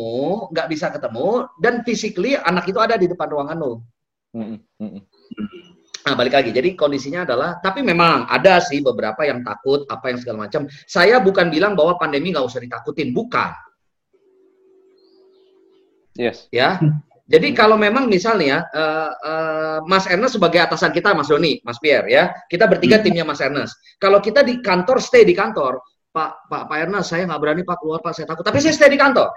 nggak 0.52 0.68
bisa 0.68 0.92
ketemu, 0.92 1.48
dan 1.64 1.80
physically 1.88 2.36
anak 2.36 2.68
itu 2.68 2.80
ada 2.84 3.00
di 3.00 3.08
depan 3.08 3.32
ruangan 3.32 3.56
lo. 3.56 3.74
Nah, 6.00 6.14
balik 6.18 6.34
lagi. 6.36 6.50
Jadi 6.50 6.74
kondisinya 6.74 7.24
adalah, 7.24 7.62
tapi 7.62 7.86
memang 7.86 8.26
ada 8.28 8.58
sih 8.60 8.82
beberapa 8.82 9.24
yang 9.24 9.46
takut, 9.46 9.86
apa 9.88 10.10
yang 10.10 10.20
segala 10.20 10.50
macam. 10.50 10.66
Saya 10.90 11.22
bukan 11.22 11.54
bilang 11.54 11.78
bahwa 11.78 11.96
pandemi 12.02 12.34
nggak 12.34 12.50
usah 12.50 12.60
ditakutin, 12.60 13.14
bukan. 13.14 13.54
Yes. 16.18 16.50
Ya. 16.52 16.82
Jadi 17.30 17.54
kalau 17.54 17.78
memang 17.78 18.10
misalnya 18.10 18.66
uh, 18.74 19.14
uh, 19.14 19.78
Mas 19.86 20.10
Ernest 20.10 20.42
sebagai 20.42 20.66
atasan 20.66 20.90
kita, 20.90 21.14
Mas 21.14 21.30
Doni, 21.30 21.62
Mas 21.62 21.78
Pierre, 21.78 22.10
ya, 22.10 22.34
kita 22.50 22.66
bertiga 22.66 22.98
hmm. 22.98 23.06
timnya 23.06 23.22
Mas 23.22 23.38
Ernest. 23.38 23.78
Kalau 24.02 24.18
kita 24.18 24.42
di 24.42 24.58
kantor, 24.66 24.98
stay 24.98 25.22
di 25.22 25.38
kantor, 25.38 25.78
Pak 26.10 26.50
Pak 26.50 26.66
Pak 26.66 26.78
Erna, 26.82 27.06
saya 27.06 27.30
nggak 27.30 27.38
berani 27.38 27.62
Pak 27.62 27.78
keluar 27.86 28.02
Pak, 28.02 28.18
saya 28.18 28.26
takut. 28.26 28.42
Tapi 28.42 28.58
saya 28.58 28.74
stay 28.74 28.90
di 28.90 28.98
kantor. 28.98 29.30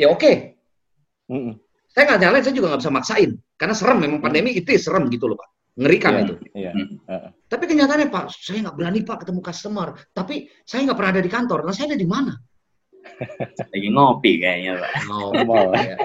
Ya 0.00 0.08
oke. 0.08 0.20
Okay. 0.24 0.34
Mm 1.28 1.36
-mm. 1.36 1.54
Saya 1.92 2.02
nggak 2.08 2.20
nyalain, 2.24 2.42
saya 2.48 2.54
juga 2.56 2.66
nggak 2.72 2.80
bisa 2.80 2.92
maksain. 2.96 3.30
Karena 3.60 3.74
serem, 3.76 3.98
memang 4.00 4.20
pandemi 4.24 4.56
itu 4.56 4.72
serem 4.80 5.12
gitu 5.12 5.28
loh 5.28 5.36
Pak. 5.36 5.48
Ngerikan 5.76 6.12
yeah, 6.12 6.24
itu. 6.24 6.34
Yeah. 6.56 6.72
Uh. 7.12 7.28
Tapi 7.52 7.64
kenyataannya 7.68 8.08
Pak, 8.08 8.32
saya 8.32 8.64
nggak 8.64 8.76
berani 8.80 9.00
Pak 9.04 9.16
ketemu 9.20 9.40
customer. 9.44 9.92
Tapi 10.16 10.48
saya 10.64 10.88
nggak 10.88 10.96
pernah 10.96 11.12
ada 11.12 11.20
di 11.20 11.28
kantor. 11.28 11.58
Nah 11.68 11.72
saya 11.76 11.92
ada 11.92 12.00
di 12.00 12.08
mana? 12.08 12.32
Lagi 13.72 13.88
ngopi 13.92 14.32
kayaknya 14.40 14.72
Pak. 14.80 14.92
Ngopi. 15.08 15.38
ya, 15.76 15.94
ya. 15.94 15.96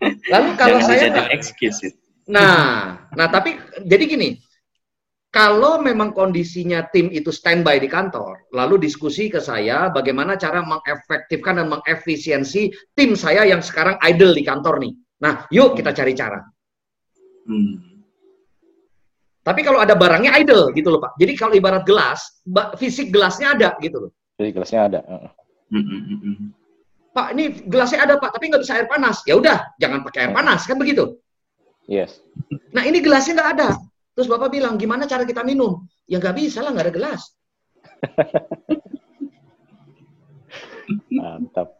Lalu 0.32 0.48
kalau 0.56 0.78
Jangan 0.80 1.12
saya... 1.12 1.28
excuse. 1.32 1.92
Nah, 2.30 2.96
nah 3.12 3.26
tapi 3.28 3.58
jadi 3.84 4.04
gini, 4.06 4.38
kalau 5.30 5.78
memang 5.78 6.10
kondisinya 6.10 6.88
tim 6.90 7.06
itu 7.12 7.28
standby 7.30 7.78
di 7.78 7.86
kantor, 7.86 8.50
lalu 8.50 8.82
diskusi 8.82 9.30
ke 9.30 9.38
saya 9.38 9.92
bagaimana 9.92 10.34
cara 10.40 10.64
mengefektifkan 10.64 11.60
dan 11.60 11.68
mengefisiensi 11.70 12.70
tim 12.96 13.12
saya 13.14 13.44
yang 13.44 13.60
sekarang 13.60 13.94
idle 14.02 14.32
di 14.32 14.42
kantor 14.42 14.82
nih. 14.82 14.92
Nah, 15.20 15.44
yuk 15.52 15.76
kita 15.76 15.92
cari 15.92 16.16
cara. 16.16 16.40
Hmm. 17.46 17.90
Tapi 19.40 19.60
kalau 19.64 19.80
ada 19.80 19.96
barangnya 19.96 20.36
idle 20.40 20.70
gitu 20.76 20.92
loh 20.92 21.00
Pak. 21.00 21.16
Jadi 21.16 21.32
kalau 21.34 21.52
ibarat 21.56 21.82
gelas, 21.84 22.42
fisik 22.76 23.12
gelasnya 23.14 23.56
ada 23.56 23.70
gitu 23.80 24.08
loh. 24.08 24.12
Fisik 24.40 24.56
gelasnya 24.56 24.88
ada. 24.88 25.00
Hmm, 25.68 25.84
hmm, 25.84 26.18
hmm, 26.24 26.48
Pak, 27.12 27.36
ini 27.36 27.60
gelasnya 27.68 28.08
ada 28.08 28.16
Pak, 28.16 28.32
tapi 28.32 28.48
nggak 28.48 28.64
bisa 28.64 28.80
air 28.80 28.88
panas. 28.88 29.20
Ya 29.28 29.36
udah, 29.36 29.68
jangan 29.76 30.00
pakai 30.00 30.24
air 30.24 30.32
panas 30.32 30.64
kan 30.64 30.80
begitu. 30.80 31.20
Yes. 31.84 32.24
Nah 32.72 32.88
ini 32.88 33.04
gelasnya 33.04 33.36
nggak 33.36 33.50
ada. 33.60 33.76
Terus 34.16 34.32
Bapak 34.32 34.48
bilang, 34.48 34.80
gimana 34.80 35.04
cara 35.04 35.28
kita 35.28 35.44
minum? 35.44 35.84
Ya 36.08 36.16
nggak 36.16 36.40
bisa 36.40 36.64
lah, 36.64 36.72
nggak 36.72 36.88
ada 36.88 36.94
gelas. 36.96 37.36
Mantap. 41.20 41.76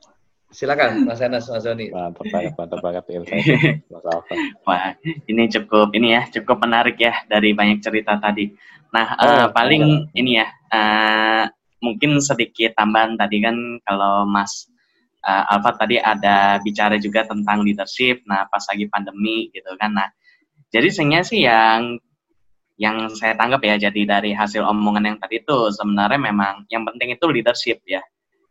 Silakan, 0.53 1.09
Mas 1.09 1.25
Enas, 1.25 1.49
Mas 1.49 1.65
Doni. 1.65 1.89
Mantap 1.89 2.29
banget, 2.29 2.53
mantap 2.61 2.85
banget 2.85 3.09
Mas 3.89 4.05
Alfa. 4.05 4.35
Wah, 4.69 4.93
ini 5.01 5.49
cukup 5.49 5.97
ini 5.97 6.13
ya, 6.13 6.29
cukup 6.29 6.61
menarik 6.61 7.01
ya 7.01 7.25
dari 7.25 7.57
banyak 7.57 7.81
cerita 7.81 8.21
tadi. 8.21 8.53
Nah, 8.93 9.17
oh, 9.17 9.25
uh, 9.25 9.47
paling 9.49 10.13
ini 10.13 10.37
ya, 10.43 10.47
uh, 10.75 11.47
mungkin 11.81 12.21
sedikit 12.21 12.77
tambahan 12.77 13.17
tadi 13.17 13.41
kan 13.41 13.57
kalau 13.85 14.29
Mas 14.29 14.69
uh, 15.25 15.53
Alfa 15.53 15.77
tadi 15.77 15.97
ada 16.01 16.61
bicara 16.61 16.97
juga 16.97 17.25
tentang 17.29 17.65
leadership. 17.65 18.25
Nah, 18.29 18.49
pas 18.49 18.63
lagi 18.69 18.89
pandemi 18.89 19.49
gitu 19.53 19.73
kan. 19.81 19.97
Nah, 19.97 20.09
jadi 20.73 20.89
sebenarnya 20.89 21.23
sih 21.27 21.41
yang 21.45 21.99
yang 22.81 23.13
saya 23.13 23.37
tangkap 23.37 23.61
ya 23.61 23.77
jadi 23.77 24.03
dari 24.09 24.33
hasil 24.33 24.65
omongan 24.65 25.13
yang 25.13 25.19
tadi 25.21 25.45
itu 25.45 25.69
sebenarnya 25.69 26.17
memang 26.17 26.65
yang 26.73 26.81
penting 26.89 27.13
itu 27.13 27.29
leadership 27.29 27.85
ya 27.85 28.01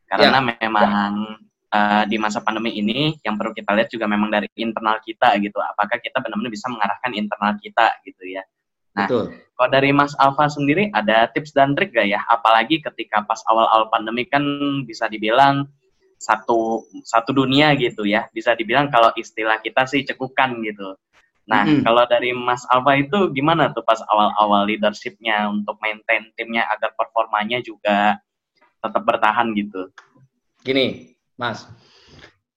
karena 0.05 0.37
ya. 0.37 0.69
memang 0.69 1.13
uh, 1.73 2.03
di 2.05 2.21
masa 2.21 2.37
pandemi 2.45 2.77
ini 2.77 3.17
yang 3.25 3.41
perlu 3.41 3.57
kita 3.57 3.73
lihat 3.73 3.89
juga 3.89 4.05
memang 4.05 4.29
dari 4.29 4.45
internal 4.61 5.01
kita 5.01 5.33
gitu 5.41 5.57
apakah 5.57 5.97
kita 5.97 6.21
benar-benar 6.21 6.53
bisa 6.53 6.69
mengarahkan 6.69 7.09
internal 7.17 7.57
kita 7.57 7.89
gitu 8.05 8.21
ya 8.29 8.45
nah 8.99 9.07
Betul. 9.07 9.25
kalau 9.55 9.69
dari 9.71 9.95
Mas 9.95 10.11
Alfa 10.19 10.51
sendiri 10.51 10.91
ada 10.91 11.31
tips 11.31 11.55
dan 11.55 11.71
trik 11.71 11.95
gak 11.95 12.11
ya 12.11 12.19
apalagi 12.27 12.83
ketika 12.83 13.23
pas 13.23 13.39
awal-awal 13.47 13.87
pandemi 13.87 14.27
kan 14.27 14.43
bisa 14.83 15.07
dibilang 15.07 15.71
satu 16.19 16.83
satu 17.07 17.31
dunia 17.31 17.71
gitu 17.79 18.03
ya 18.03 18.27
bisa 18.35 18.51
dibilang 18.51 18.91
kalau 18.91 19.07
istilah 19.15 19.63
kita 19.63 19.87
sih 19.87 20.03
cekukan 20.03 20.59
gitu 20.67 20.99
Nah, 21.49 21.65
hmm. 21.65 21.81
kalau 21.81 22.05
dari 22.05 22.29
Mas 22.29 22.61
Alfa 22.69 22.93
itu 22.93 23.33
gimana 23.33 23.73
tuh 23.73 23.81
pas 23.81 23.97
awal-awal 24.05 24.69
leadershipnya 24.69 25.49
untuk 25.49 25.81
maintain 25.81 26.29
timnya 26.37 26.69
agar 26.69 26.93
performanya 26.93 27.57
juga 27.65 28.21
tetap 28.77 29.01
bertahan 29.01 29.49
gitu? 29.57 29.89
Gini, 30.61 31.17
Mas, 31.33 31.65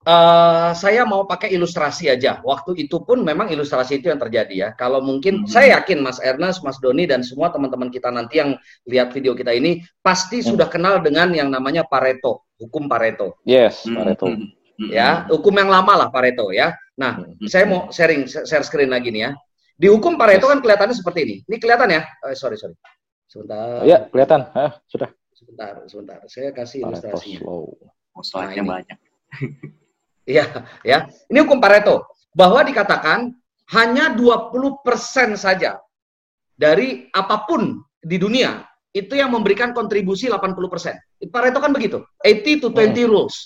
Uh, 0.02 0.74
saya 0.74 1.06
mau 1.06 1.22
pakai 1.22 1.54
ilustrasi 1.54 2.10
aja. 2.10 2.42
Waktu 2.42 2.74
itu 2.74 2.98
pun 3.06 3.22
memang 3.22 3.54
ilustrasi 3.54 4.02
itu 4.02 4.10
yang 4.10 4.18
terjadi 4.18 4.54
ya. 4.54 4.68
Kalau 4.74 4.98
mungkin 4.98 5.46
hmm. 5.46 5.50
saya 5.50 5.78
yakin 5.78 6.02
Mas 6.02 6.18
Ernest, 6.18 6.66
Mas 6.66 6.82
Doni 6.82 7.06
dan 7.06 7.22
semua 7.22 7.54
teman-teman 7.54 7.86
kita 7.86 8.10
nanti 8.10 8.42
yang 8.42 8.58
lihat 8.90 9.14
video 9.14 9.38
kita 9.38 9.54
ini 9.54 9.86
pasti 10.02 10.42
hmm. 10.42 10.46
sudah 10.50 10.66
kenal 10.66 10.98
dengan 10.98 11.30
yang 11.30 11.54
namanya 11.54 11.86
Pareto, 11.86 12.50
hukum 12.58 12.90
Pareto. 12.90 13.38
Yes, 13.46 13.86
hmm. 13.86 13.94
Pareto. 13.94 14.26
Hmm. 14.26 14.50
Ya, 14.90 15.22
hukum 15.30 15.54
yang 15.54 15.70
lama 15.70 15.94
lah 15.94 16.08
Pareto 16.10 16.50
ya. 16.50 16.74
Nah, 16.98 17.22
hmm. 17.22 17.46
saya 17.46 17.70
mau 17.70 17.86
sharing 17.94 18.26
share 18.26 18.66
screen 18.66 18.90
lagi 18.90 19.14
nih 19.14 19.30
ya. 19.30 19.38
Di 19.78 19.86
hukum 19.86 20.18
Pareto 20.18 20.50
kan 20.50 20.58
kelihatannya 20.58 20.98
seperti 20.98 21.20
ini. 21.22 21.36
Ini 21.46 21.56
kelihatan 21.62 21.94
ya? 21.94 22.02
Oh, 22.26 22.34
sorry, 22.34 22.58
sorry. 22.58 22.74
Sebentar. 23.30 23.86
Ya, 23.86 24.10
kelihatan. 24.10 24.50
Ah, 24.50 24.82
sudah. 24.90 25.14
Sebentar, 25.30 25.78
sebentar. 25.86 26.18
Saya 26.26 26.50
kasih 26.50 26.90
ilustrasi. 26.90 27.38
Oh, 27.46 27.70
slide-nya 28.18 28.66
nah, 28.66 28.82
banyak. 28.82 28.98
Iya, 30.22 30.66
ya. 30.86 31.10
Ini 31.26 31.38
hukum 31.42 31.58
Pareto 31.58 32.06
bahwa 32.32 32.62
dikatakan 32.62 33.34
hanya 33.74 34.14
20% 34.14 34.84
saja 35.34 35.82
dari 36.54 37.10
apa 37.10 37.48
pun 37.48 37.82
di 37.98 38.16
dunia 38.18 38.62
itu 38.92 39.16
yang 39.16 39.32
memberikan 39.32 39.72
kontribusi 39.72 40.28
80%. 40.28 41.26
Pareto 41.32 41.58
kan 41.58 41.72
begitu. 41.72 42.04
80 42.22 42.62
to 42.62 42.68
20 42.70 42.92
hmm. 42.92 43.08
rules. 43.08 43.36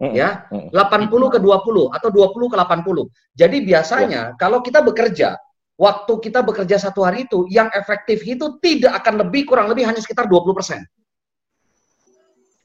Ya, 0.00 0.48
80 0.48 0.72
hmm. 0.72 1.28
ke 1.28 1.38
20 1.44 1.92
atau 1.92 2.08
20 2.08 2.52
ke 2.52 2.56
80. 2.56 3.36
Jadi 3.36 3.56
biasanya 3.68 4.32
ya. 4.32 4.36
kalau 4.40 4.64
kita 4.64 4.80
bekerja, 4.80 5.36
waktu 5.76 6.12
kita 6.24 6.40
bekerja 6.40 6.80
satu 6.80 7.04
hari 7.04 7.28
itu 7.28 7.44
yang 7.52 7.68
efektif 7.76 8.24
itu 8.24 8.56
tidak 8.64 9.04
akan 9.04 9.24
lebih 9.26 9.44
kurang 9.44 9.68
lebih 9.68 9.84
hanya 9.84 10.00
sekitar 10.00 10.24
20%. 10.24 10.56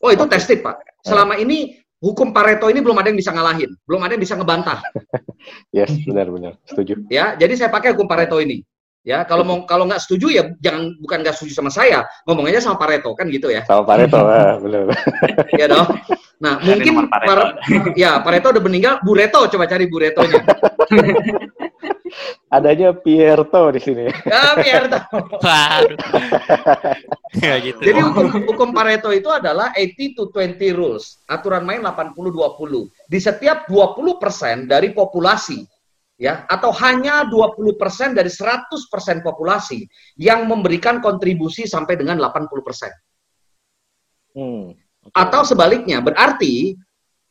Oh, 0.03 0.11
itu 0.11 0.23
tested, 0.31 0.63
Pak. 0.63 0.79
Selama 1.03 1.35
ini 1.39 1.75
hukum 2.03 2.35
Pareto 2.35 2.67
ini 2.71 2.79
belum 2.83 2.97
ada 2.99 3.11
yang 3.11 3.19
bisa 3.19 3.31
ngalahin, 3.31 3.71
belum 3.87 4.01
ada 4.03 4.11
yang 4.15 4.23
bisa 4.23 4.35
ngebantah. 4.35 4.79
yes, 5.75 5.91
benar-benar, 6.03 6.59
setuju. 6.67 6.99
Ya, 7.07 7.35
jadi 7.39 7.53
saya 7.55 7.69
pakai 7.71 7.95
hukum 7.95 8.07
Pareto 8.07 8.39
ini. 8.39 8.63
Ya, 9.05 9.21
kalau 9.21 9.45
mau 9.45 9.69
kalau 9.69 9.85
nggak 9.85 10.01
setuju 10.01 10.33
ya 10.33 10.49
jangan 10.65 10.97
bukan 10.97 11.21
nggak 11.21 11.37
setuju 11.37 11.53
sama 11.53 11.69
saya, 11.69 12.09
ngomong 12.25 12.49
aja 12.49 12.57
sama 12.57 12.81
Pareto 12.81 13.13
kan 13.13 13.29
gitu 13.29 13.53
ya. 13.53 13.61
Sama 13.69 13.85
Pareto, 13.85 14.17
ah, 14.25 14.57
benar. 14.57 14.89
ya 15.61 15.65
dong. 15.69 15.87
Nah, 16.41 16.57
mungkin 16.65 17.05
Pareto. 17.05 17.45
ya 17.93 18.17
Pareto 18.25 18.49
udah 18.49 18.63
meninggal, 18.65 18.93
Bu 19.05 19.13
Reto 19.13 19.45
coba 19.45 19.69
cari 19.69 19.85
Bu 19.85 20.01
Retonya. 20.01 20.41
Adanya 22.53 22.93
Pierto 22.93 23.73
di 23.73 23.81
sini. 23.81 24.05
Ya, 24.25 24.55
Pierto. 24.57 24.99
Ya, 27.35 27.59
gitu. 27.59 27.83
Jadi 27.83 27.99
hukum, 27.99 28.47
hukum 28.47 28.69
Pareto 28.71 29.11
itu 29.11 29.27
adalah 29.27 29.75
80 29.75 30.15
to 30.15 30.31
20 30.31 30.55
rules. 30.71 31.19
Aturan 31.27 31.67
main 31.67 31.83
80-20. 31.83 33.11
Di 33.11 33.19
setiap 33.19 33.67
20% 33.67 34.71
dari 34.71 34.95
populasi 34.95 35.67
ya 36.15 36.47
atau 36.47 36.71
hanya 36.79 37.27
20% 37.27 38.15
dari 38.15 38.31
100% 38.31 38.71
populasi 39.19 39.83
yang 40.15 40.47
memberikan 40.47 41.03
kontribusi 41.03 41.67
sampai 41.67 41.99
dengan 41.99 42.15
80%. 42.23 42.95
Hmm, 44.35 44.71
okay. 44.71 45.11
Atau 45.11 45.43
sebaliknya, 45.43 45.99
berarti 45.99 46.75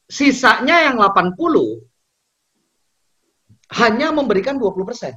sisanya 0.05 0.85
yang 0.93 1.01
80 1.01 1.81
hanya 3.72 4.12
memberikan 4.12 4.60
20%. 4.60 5.16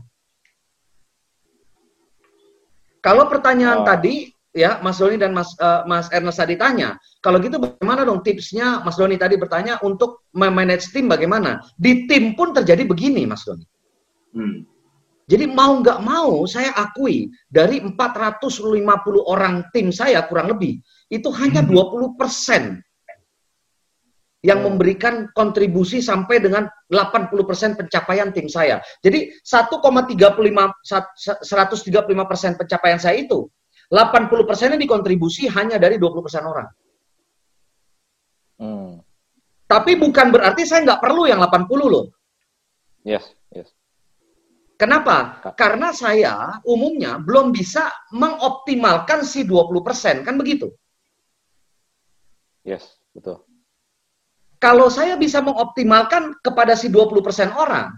Kalau 3.03 3.23
pertanyaan 3.31 3.83
oh. 3.83 3.87
tadi 3.87 4.31
ya 4.57 4.81
Mas 4.81 4.97
Doni 4.97 5.21
dan 5.21 5.31
Mas 5.31 5.53
uh, 5.61 5.85
Mas 5.85 6.09
Ernest 6.09 6.41
tadi 6.41 6.57
tanya, 6.57 6.97
kalau 7.21 7.37
gitu 7.37 7.61
bagaimana 7.61 8.03
dong 8.03 8.25
tipsnya 8.25 8.81
Mas 8.81 8.97
Doni 8.97 9.15
tadi 9.15 9.37
bertanya 9.37 9.77
untuk 9.85 10.27
memanage 10.33 10.89
tim 10.91 11.05
bagaimana? 11.07 11.61
Di 11.77 12.09
tim 12.09 12.33
pun 12.33 12.51
terjadi 12.51 12.83
begini 12.83 13.23
Mas 13.29 13.45
Doni. 13.45 13.65
Hmm. 14.33 14.65
Jadi 15.27 15.43
mau 15.43 15.83
nggak 15.83 15.99
mau 16.07 16.47
saya 16.47 16.71
akui 16.71 17.27
dari 17.51 17.83
450 17.83 18.79
orang 19.27 19.67
tim 19.75 19.91
saya 19.91 20.23
kurang 20.23 20.55
lebih 20.55 20.79
itu 21.11 21.27
hanya 21.35 21.59
20 21.63 21.75
hmm. 21.75 22.15
persen 22.15 22.79
yang 24.47 24.63
memberikan 24.63 25.27
kontribusi 25.35 25.99
sampai 25.99 26.39
dengan 26.39 26.71
80% 26.87 27.35
pencapaian 27.75 28.31
tim 28.31 28.47
saya. 28.47 28.79
Jadi 29.03 29.35
1,35 29.43 29.83
135% 30.87 32.55
pencapaian 32.55 32.95
saya 32.95 33.19
itu 33.19 33.43
80 33.91 34.47
persennya 34.47 34.79
dikontribusi 34.79 35.51
hanya 35.51 35.75
dari 35.75 35.99
20 35.99 36.23
persen 36.23 36.47
orang. 36.47 36.67
Hmm. 38.55 39.03
Tapi 39.67 39.99
bukan 39.99 40.31
berarti 40.31 40.63
saya 40.63 40.87
nggak 40.87 41.03
perlu 41.03 41.27
yang 41.27 41.43
80 41.43 41.67
loh. 41.91 42.07
Yes, 43.03 43.27
yes. 43.51 43.67
Kenapa? 44.77 45.41
Karena 45.57 45.89
saya 45.89 46.61
umumnya 46.63 47.17
belum 47.17 47.49
bisa 47.49 47.89
mengoptimalkan 48.13 49.25
si 49.25 49.43
20 49.43 49.81
persen, 49.81 50.21
kan 50.21 50.37
begitu? 50.37 50.69
Yes, 52.61 52.85
betul. 53.15 53.46
Kalau 54.57 54.89
saya 54.89 55.13
bisa 55.21 55.37
mengoptimalkan 55.45 56.33
kepada 56.41 56.73
si 56.73 56.89
20 56.89 57.21
persen 57.21 57.53
orang, 57.53 57.93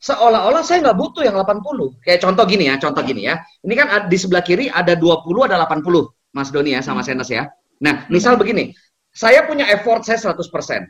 seolah-olah 0.00 0.64
saya 0.64 0.80
nggak 0.88 0.96
butuh 0.96 1.22
yang 1.24 1.36
80. 1.36 2.00
Kayak 2.00 2.20
contoh 2.24 2.44
gini 2.48 2.64
ya, 2.72 2.80
contoh 2.80 3.02
gini 3.04 3.28
ya. 3.28 3.44
Ini 3.60 3.74
kan 3.76 3.86
di 4.08 4.16
sebelah 4.16 4.40
kiri 4.40 4.72
ada 4.72 4.96
20, 4.96 5.28
ada 5.44 5.60
80. 5.68 6.08
Mas 6.32 6.48
Doni 6.52 6.76
ya, 6.76 6.80
sama 6.80 7.00
hmm. 7.04 7.08
Senes 7.08 7.28
ya. 7.28 7.48
Nah, 7.80 8.08
misal 8.08 8.36
hmm. 8.36 8.40
begini. 8.40 8.64
Saya 9.12 9.48
punya 9.48 9.68
effort 9.72 10.04
saya 10.04 10.20
100%. 10.20 10.84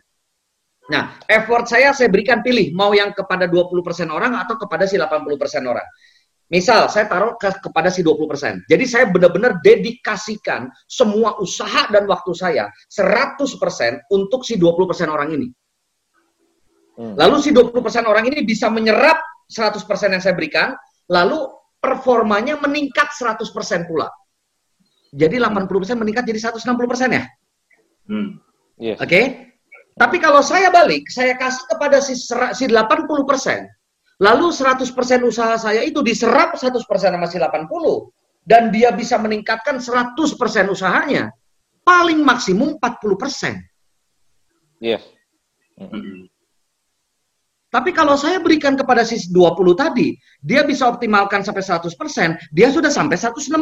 Nah, 0.86 1.18
effort 1.26 1.66
saya 1.66 1.90
saya 1.94 2.10
berikan 2.10 2.42
pilih. 2.42 2.74
Mau 2.74 2.94
yang 2.94 3.10
kepada 3.10 3.50
20% 3.50 3.82
orang 4.10 4.38
atau 4.38 4.58
kepada 4.58 4.86
si 4.86 4.98
80% 4.98 5.34
orang. 5.66 5.86
Misal, 6.46 6.86
saya 6.86 7.10
taruh 7.10 7.34
ke, 7.34 7.50
kepada 7.58 7.90
si 7.90 8.06
20%. 8.06 8.70
Jadi 8.70 8.84
saya 8.86 9.10
benar-benar 9.10 9.58
dedikasikan 9.66 10.70
semua 10.86 11.34
usaha 11.42 11.90
dan 11.90 12.06
waktu 12.06 12.30
saya 12.38 12.70
100% 12.86 13.50
untuk 14.14 14.46
si 14.46 14.54
20% 14.54 15.10
orang 15.10 15.34
ini. 15.34 15.48
Hmm. 16.96 17.18
Lalu 17.18 17.36
si 17.42 17.50
20% 17.50 17.74
orang 18.06 18.30
ini 18.30 18.46
bisa 18.46 18.70
menyerap 18.70 19.18
100% 19.50 20.14
yang 20.14 20.22
saya 20.22 20.38
berikan, 20.38 20.78
lalu 21.10 21.50
performanya 21.82 22.62
meningkat 22.62 23.10
100% 23.10 23.42
pula. 23.90 24.06
Jadi 25.10 25.42
80% 25.42 25.98
meningkat 25.98 26.30
jadi 26.30 26.38
160% 26.54 26.62
ya? 27.10 27.24
Hmm. 28.06 28.38
Yes. 28.78 29.02
Oke. 29.02 29.10
Okay? 29.10 29.24
Tapi 29.96 30.20
kalau 30.20 30.44
saya 30.44 30.68
balik, 30.68 31.08
saya 31.08 31.32
kasih 31.40 31.64
kepada 31.72 32.04
si, 32.04 32.12
si 32.20 32.64
80%, 32.68 33.08
lalu 34.22 34.52
100% 34.52 34.86
usaha 35.24 35.54
saya 35.60 35.84
itu 35.84 36.00
diserap 36.00 36.56
100% 36.56 36.82
sama 36.86 37.26
si 37.28 37.36
80, 37.36 38.46
dan 38.46 38.70
dia 38.70 38.94
bisa 38.94 39.18
meningkatkan 39.18 39.82
100% 39.82 40.16
usahanya, 40.70 41.34
paling 41.82 42.22
maksimum 42.22 42.78
40%. 42.78 43.58
Yes. 44.78 45.02
Mm 45.76 45.88
-hmm. 45.88 46.16
Tapi 47.66 47.92
kalau 47.92 48.16
saya 48.16 48.40
berikan 48.40 48.72
kepada 48.72 49.04
si 49.04 49.20
20 49.28 49.76
tadi, 49.76 50.16
dia 50.40 50.64
bisa 50.64 50.88
optimalkan 50.88 51.44
sampai 51.44 51.60
100%, 51.60 52.38
dia 52.54 52.72
sudah 52.72 52.88
sampai 52.88 53.20
160. 53.20 53.52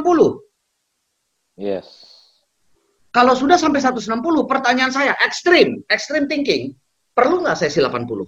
Yes. 1.58 1.86
Kalau 3.10 3.34
sudah 3.34 3.58
sampai 3.58 3.82
160, 3.82 4.46
pertanyaan 4.46 4.92
saya, 4.94 5.18
ekstrim, 5.22 5.82
ekstrim 5.90 6.30
thinking, 6.30 6.74
perlu 7.14 7.42
nggak 7.42 7.58
sesi 7.58 7.82
80? 7.82 8.26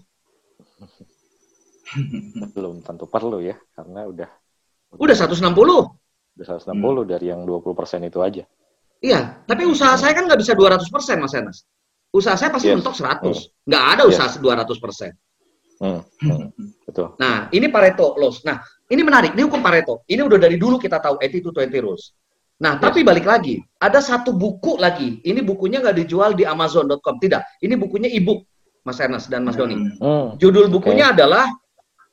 Belum 2.55 2.81
tentu 2.85 3.09
perlu 3.09 3.41
ya, 3.41 3.57
karena 3.75 4.07
udah... 4.07 4.29
Udah 4.97 5.17
160? 5.17 5.43
Udah 6.37 6.47
160 6.61 6.73
hmm. 6.73 7.09
dari 7.09 7.27
yang 7.33 7.43
20% 7.49 8.09
itu 8.09 8.21
aja. 8.21 8.45
Iya, 9.01 9.45
tapi 9.45 9.69
usaha 9.69 9.93
saya 9.97 10.17
kan 10.17 10.25
nggak 10.25 10.41
bisa 10.41 10.57
200% 10.57 10.89
Mas 11.21 11.35
Enas. 11.37 11.59
Usaha 12.13 12.37
saya 12.37 12.49
pasti 12.49 12.73
yes. 12.73 12.77
mentok 12.81 12.97
100. 12.97 13.05
Hmm. 13.05 13.37
Nggak 13.69 13.85
ada 13.93 14.03
usaha 14.09 14.29
yes. 14.29 14.41
200%. 14.41 15.13
Hmm, 15.77 16.01
hmm, 16.25 16.49
betul. 16.89 17.13
Nah, 17.21 17.53
ini 17.53 17.69
Pareto 17.69 18.17
loss. 18.17 18.41
Nah, 18.49 18.57
ini 18.89 19.05
menarik. 19.05 19.37
Ini 19.37 19.45
hukum 19.45 19.61
Pareto. 19.61 20.09
Ini 20.09 20.25
udah 20.25 20.41
dari 20.41 20.57
dulu 20.57 20.81
kita 20.81 20.97
tahu 21.05 21.21
80 21.21 21.45
to 21.45 21.51
20 21.53 21.85
rules. 21.85 22.17
Nah, 22.65 22.81
yes. 22.81 22.89
tapi 22.89 23.05
balik 23.05 23.29
lagi, 23.29 23.61
ada 23.77 24.01
satu 24.01 24.33
buku 24.33 24.81
lagi. 24.81 25.21
Ini 25.21 25.45
bukunya 25.45 25.85
nggak 25.85 25.97
dijual 26.01 26.33
di 26.33 26.49
Amazon.com, 26.49 27.21
tidak. 27.21 27.45
Ini 27.61 27.77
bukunya 27.77 28.09
e-book, 28.09 28.49
Mas 28.89 28.97
Ernest 28.97 29.29
dan 29.29 29.45
Mas 29.45 29.61
Doni. 29.61 29.77
Hmm. 30.01 30.41
Judul 30.41 30.73
bukunya 30.73 31.13
okay. 31.13 31.21
adalah 31.21 31.45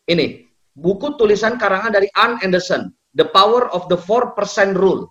ini, 0.09 0.43
buku 0.75 1.15
tulisan 1.15 1.55
karangan 1.55 1.95
dari 1.95 2.09
Ann 2.17 2.41
Anderson, 2.43 2.91
The 3.15 3.29
Power 3.29 3.71
of 3.71 3.87
the 3.87 3.95
4% 3.95 4.35
Rule. 4.75 5.07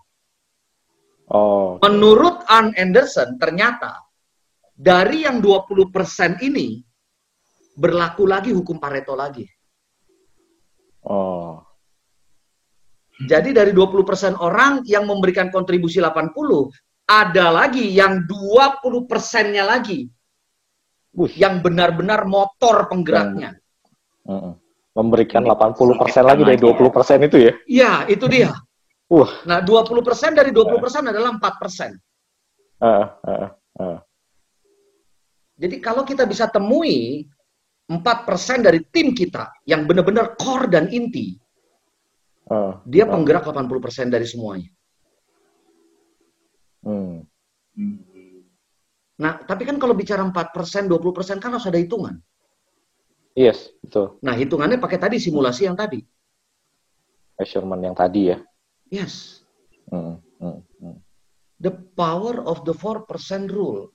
Oh. 1.32 1.80
Menurut 1.80 2.44
Ann 2.52 2.76
Anderson, 2.76 3.40
ternyata 3.40 4.04
dari 4.76 5.24
yang 5.24 5.40
20% 5.40 6.44
ini 6.44 6.82
berlaku 7.72 8.28
lagi 8.28 8.52
hukum 8.52 8.76
Pareto 8.76 9.16
lagi. 9.16 9.48
Oh. 11.08 11.56
Jadi 13.22 13.54
dari 13.54 13.72
20% 13.72 14.36
orang 14.44 14.82
yang 14.84 15.08
memberikan 15.08 15.48
kontribusi 15.48 16.02
80, 16.02 16.36
ada 17.06 17.46
lagi 17.48 17.86
yang 17.86 18.28
20 18.28 19.08
persennya 19.08 19.64
lagi. 19.64 20.10
Wih. 21.16 21.32
Yang 21.32 21.54
benar-benar 21.64 22.24
motor 22.24 22.88
penggeraknya. 22.90 23.56
Mm-mm. 24.26 24.61
Memberikan 24.92 25.44
80 25.48 25.96
persen 25.96 26.24
lagi 26.28 26.42
dari 26.44 26.60
20 26.60 26.92
persen 26.92 27.18
itu 27.24 27.36
ya? 27.40 27.52
Iya, 27.64 27.92
itu 28.12 28.28
dia. 28.28 28.52
Wah. 29.08 29.32
Nah, 29.48 29.64
20 29.64 30.04
persen 30.04 30.36
dari 30.36 30.52
20 30.52 30.76
persen 30.80 31.02
adalah 31.08 31.32
4 31.36 31.60
persen. 31.60 31.90
Uh, 32.82 33.08
uh, 33.24 33.48
uh. 33.80 33.98
Jadi 35.56 35.76
kalau 35.80 36.04
kita 36.04 36.28
bisa 36.28 36.50
temui 36.52 37.24
4 37.88 38.28
persen 38.28 38.60
dari 38.60 38.84
tim 38.92 39.16
kita 39.16 39.64
yang 39.64 39.88
benar-benar 39.88 40.36
core 40.36 40.68
dan 40.68 40.92
inti, 40.92 41.40
Uh, 42.42 42.74
dia 42.82 43.06
penggerak 43.06 43.46
80 43.46 43.78
persen 43.78 44.10
dari 44.10 44.26
semuanya. 44.26 44.66
Hmm. 46.82 47.22
Nah, 49.22 49.38
tapi 49.46 49.62
kan 49.62 49.78
kalau 49.78 49.94
bicara 49.94 50.26
4 50.26 50.50
persen, 50.50 50.90
20 50.90 51.14
persen 51.14 51.38
kan 51.38 51.54
harus 51.54 51.70
ada 51.70 51.78
hitungan. 51.78 52.18
Yes, 53.32 53.72
betul. 53.80 54.20
Nah, 54.20 54.36
hitungannya 54.36 54.76
pakai 54.76 55.00
tadi 55.00 55.16
simulasi 55.16 55.64
yang 55.64 55.76
tadi. 55.76 56.04
Measurement 57.40 57.80
yang 57.80 57.96
tadi 57.96 58.28
ya. 58.28 58.38
Yes. 58.92 59.40
Hmm, 59.88 60.20
hmm, 60.36 60.60
hmm. 60.80 60.96
The 61.62 61.72
power 61.96 62.44
of 62.44 62.68
the 62.68 62.76
4% 62.76 63.08
rule. 63.48 63.88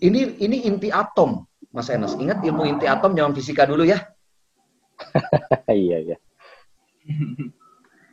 Ini 0.00 0.40
ini 0.40 0.64
inti 0.68 0.88
atom, 0.88 1.44
Mas 1.72 1.92
Enes. 1.92 2.16
Ingat 2.16 2.44
ilmu 2.44 2.64
inti 2.64 2.88
atom 2.88 3.12
jangan 3.16 3.36
fisika 3.36 3.68
dulu 3.68 3.84
ya. 3.84 4.00
iya, 5.72 5.98
iya. 6.12 6.16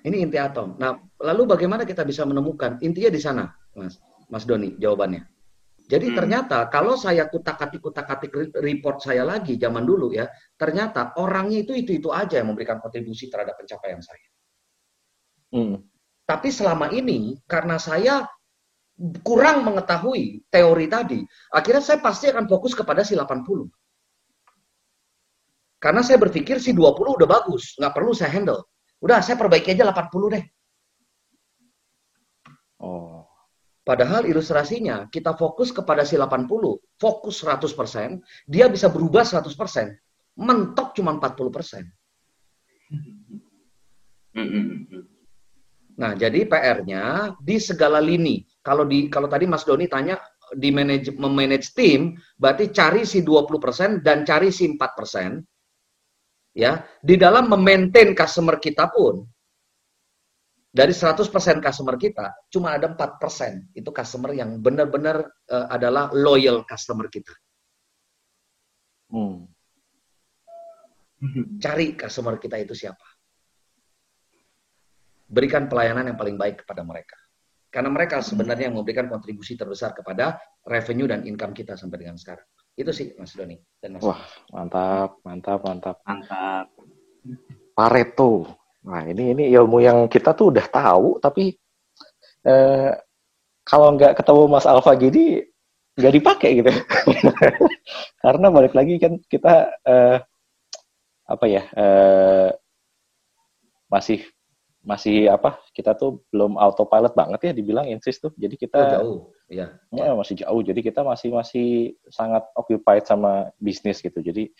Ini 0.04 0.16
inti 0.20 0.36
atom. 0.36 0.76
Nah, 0.80 1.00
lalu 1.20 1.48
bagaimana 1.48 1.88
kita 1.88 2.04
bisa 2.04 2.28
menemukan 2.28 2.80
intinya 2.84 3.12
di 3.12 3.22
sana, 3.24 3.44
Mas? 3.76 4.00
Mas 4.28 4.44
Doni, 4.44 4.76
jawabannya. 4.76 5.33
Jadi 5.84 6.08
Hmm. 6.12 6.16
ternyata 6.16 6.72
kalau 6.72 6.96
saya 6.96 7.28
kutak-atik 7.28 7.84
kutak-atik 7.84 8.32
report 8.64 9.04
saya 9.04 9.28
lagi 9.28 9.60
zaman 9.60 9.84
dulu 9.84 10.16
ya, 10.16 10.32
ternyata 10.56 11.12
orangnya 11.20 11.60
itu 11.68 11.76
itu 11.76 12.00
itu 12.00 12.10
aja 12.10 12.40
yang 12.40 12.56
memberikan 12.56 12.80
kontribusi 12.80 13.28
terhadap 13.28 13.60
pencapaian 13.60 14.00
saya. 14.00 14.28
Hmm. 15.52 15.84
Tapi 16.24 16.50
selama 16.50 16.88
ini 16.96 17.36
karena 17.44 17.76
saya 17.76 18.24
kurang 19.28 19.68
mengetahui 19.68 20.48
teori 20.48 20.88
tadi, 20.88 21.20
akhirnya 21.52 21.84
saya 21.84 22.00
pasti 22.00 22.32
akan 22.32 22.48
fokus 22.48 22.72
kepada 22.72 23.04
si 23.04 23.14
80. 23.20 23.68
Karena 25.84 26.00
saya 26.00 26.16
berpikir 26.16 26.64
si 26.64 26.72
20 26.72 27.12
udah 27.20 27.28
bagus, 27.28 27.76
nggak 27.76 27.92
perlu 27.92 28.16
saya 28.16 28.32
handle. 28.32 28.64
Udah, 29.04 29.20
saya 29.20 29.36
perbaiki 29.36 29.76
aja 29.76 29.84
80 29.84 30.32
deh. 30.32 30.44
Oh. 32.80 33.23
Padahal 33.84 34.24
ilustrasinya, 34.24 35.12
kita 35.12 35.36
fokus 35.36 35.76
kepada 35.76 36.08
si 36.08 36.16
80, 36.16 36.48
fokus 36.96 37.44
100%, 37.44 38.24
dia 38.48 38.72
bisa 38.72 38.88
berubah 38.88 39.28
100%, 39.28 39.52
mentok 40.40 40.96
cuma 40.96 41.20
40%. 41.20 41.84
Nah, 46.00 46.16
jadi 46.16 46.48
PR-nya 46.48 47.36
di 47.44 47.60
segala 47.60 48.00
lini. 48.00 48.48
Kalau 48.64 48.88
di 48.88 49.12
kalau 49.12 49.28
tadi 49.28 49.46
Mas 49.52 49.68
Doni 49.68 49.92
tanya 49.92 50.16
di 50.56 50.72
manage 50.72 51.12
memanage 51.20 51.76
tim, 51.76 52.16
berarti 52.40 52.72
cari 52.72 53.04
si 53.04 53.20
20% 53.20 54.00
dan 54.00 54.24
cari 54.24 54.48
si 54.50 54.64
4%. 54.72 55.44
Ya, 56.56 56.88
di 57.04 57.18
dalam 57.18 57.50
memaintain 57.50 58.14
customer 58.16 58.62
kita 58.62 58.94
pun 58.94 59.26
dari 60.74 60.90
100% 60.90 61.30
customer 61.62 61.96
kita 62.02 62.50
cuma 62.50 62.74
ada 62.74 62.90
4% 62.90 63.78
itu 63.78 63.90
customer 63.94 64.34
yang 64.34 64.58
benar-benar 64.58 65.22
eh, 65.46 65.68
adalah 65.70 66.10
loyal 66.10 66.66
customer 66.66 67.14
kita. 67.14 67.30
Hmm. 69.14 69.46
Cari 71.62 71.94
customer 71.94 72.42
kita 72.42 72.58
itu 72.58 72.74
siapa. 72.74 73.06
Berikan 75.30 75.70
pelayanan 75.70 76.10
yang 76.10 76.18
paling 76.18 76.42
baik 76.42 76.66
kepada 76.66 76.82
mereka. 76.82 77.22
Karena 77.70 77.90
mereka 77.94 78.26
sebenarnya 78.26 78.70
yang 78.70 78.78
memberikan 78.78 79.06
kontribusi 79.10 79.54
terbesar 79.54 79.94
kepada 79.94 80.42
revenue 80.66 81.06
dan 81.06 81.22
income 81.26 81.54
kita 81.54 81.78
sampai 81.78 82.02
dengan 82.02 82.18
sekarang. 82.18 82.46
Itu 82.74 82.90
sih 82.90 83.14
Mas 83.18 83.38
Doni 83.38 83.62
dan 83.78 83.98
Mas. 83.98 84.02
Wah, 84.02 84.22
mantap, 84.50 85.22
mantap, 85.22 85.62
mantap. 85.62 85.98
Mantap. 86.06 86.70
Pareto. 87.78 88.63
Nah, 88.84 89.08
ini 89.08 89.32
ini 89.32 89.44
ilmu 89.56 89.80
yang 89.80 90.12
kita 90.12 90.36
tuh 90.36 90.52
udah 90.52 90.66
tahu, 90.68 91.18
tapi 91.24 91.56
eh, 92.44 92.92
kalau 93.64 93.96
nggak 93.96 94.20
ketemu 94.20 94.44
Mas 94.52 94.68
Alfa 94.68 94.92
gini, 95.00 95.40
nggak 95.96 96.14
dipakai 96.20 96.50
gitu. 96.60 96.72
Karena 98.24 98.48
balik 98.52 98.76
lagi 98.76 99.00
kan 99.00 99.20
kita 99.32 99.72
eh, 99.88 100.18
apa 101.24 101.46
ya 101.48 101.64
eh, 101.72 102.50
masih 103.88 104.20
masih 104.84 105.32
apa 105.32 105.64
kita 105.72 105.96
tuh 105.96 106.20
belum 106.28 106.60
autopilot 106.60 107.16
banget 107.16 107.40
ya 107.40 107.52
dibilang 107.56 107.88
insist 107.88 108.20
tuh. 108.20 108.36
Jadi 108.36 108.60
kita 108.60 108.76
Oh, 108.84 108.92
jauh, 108.92 109.20
ya. 109.48 109.80
Ya, 109.96 110.12
masih 110.12 110.44
jauh. 110.44 110.60
Jadi 110.60 110.84
kita 110.84 111.08
masih 111.08 111.32
masih 111.32 111.96
sangat 112.12 112.44
occupied 112.52 113.08
sama 113.08 113.48
bisnis 113.64 114.04
gitu. 114.04 114.20
Jadi 114.20 114.52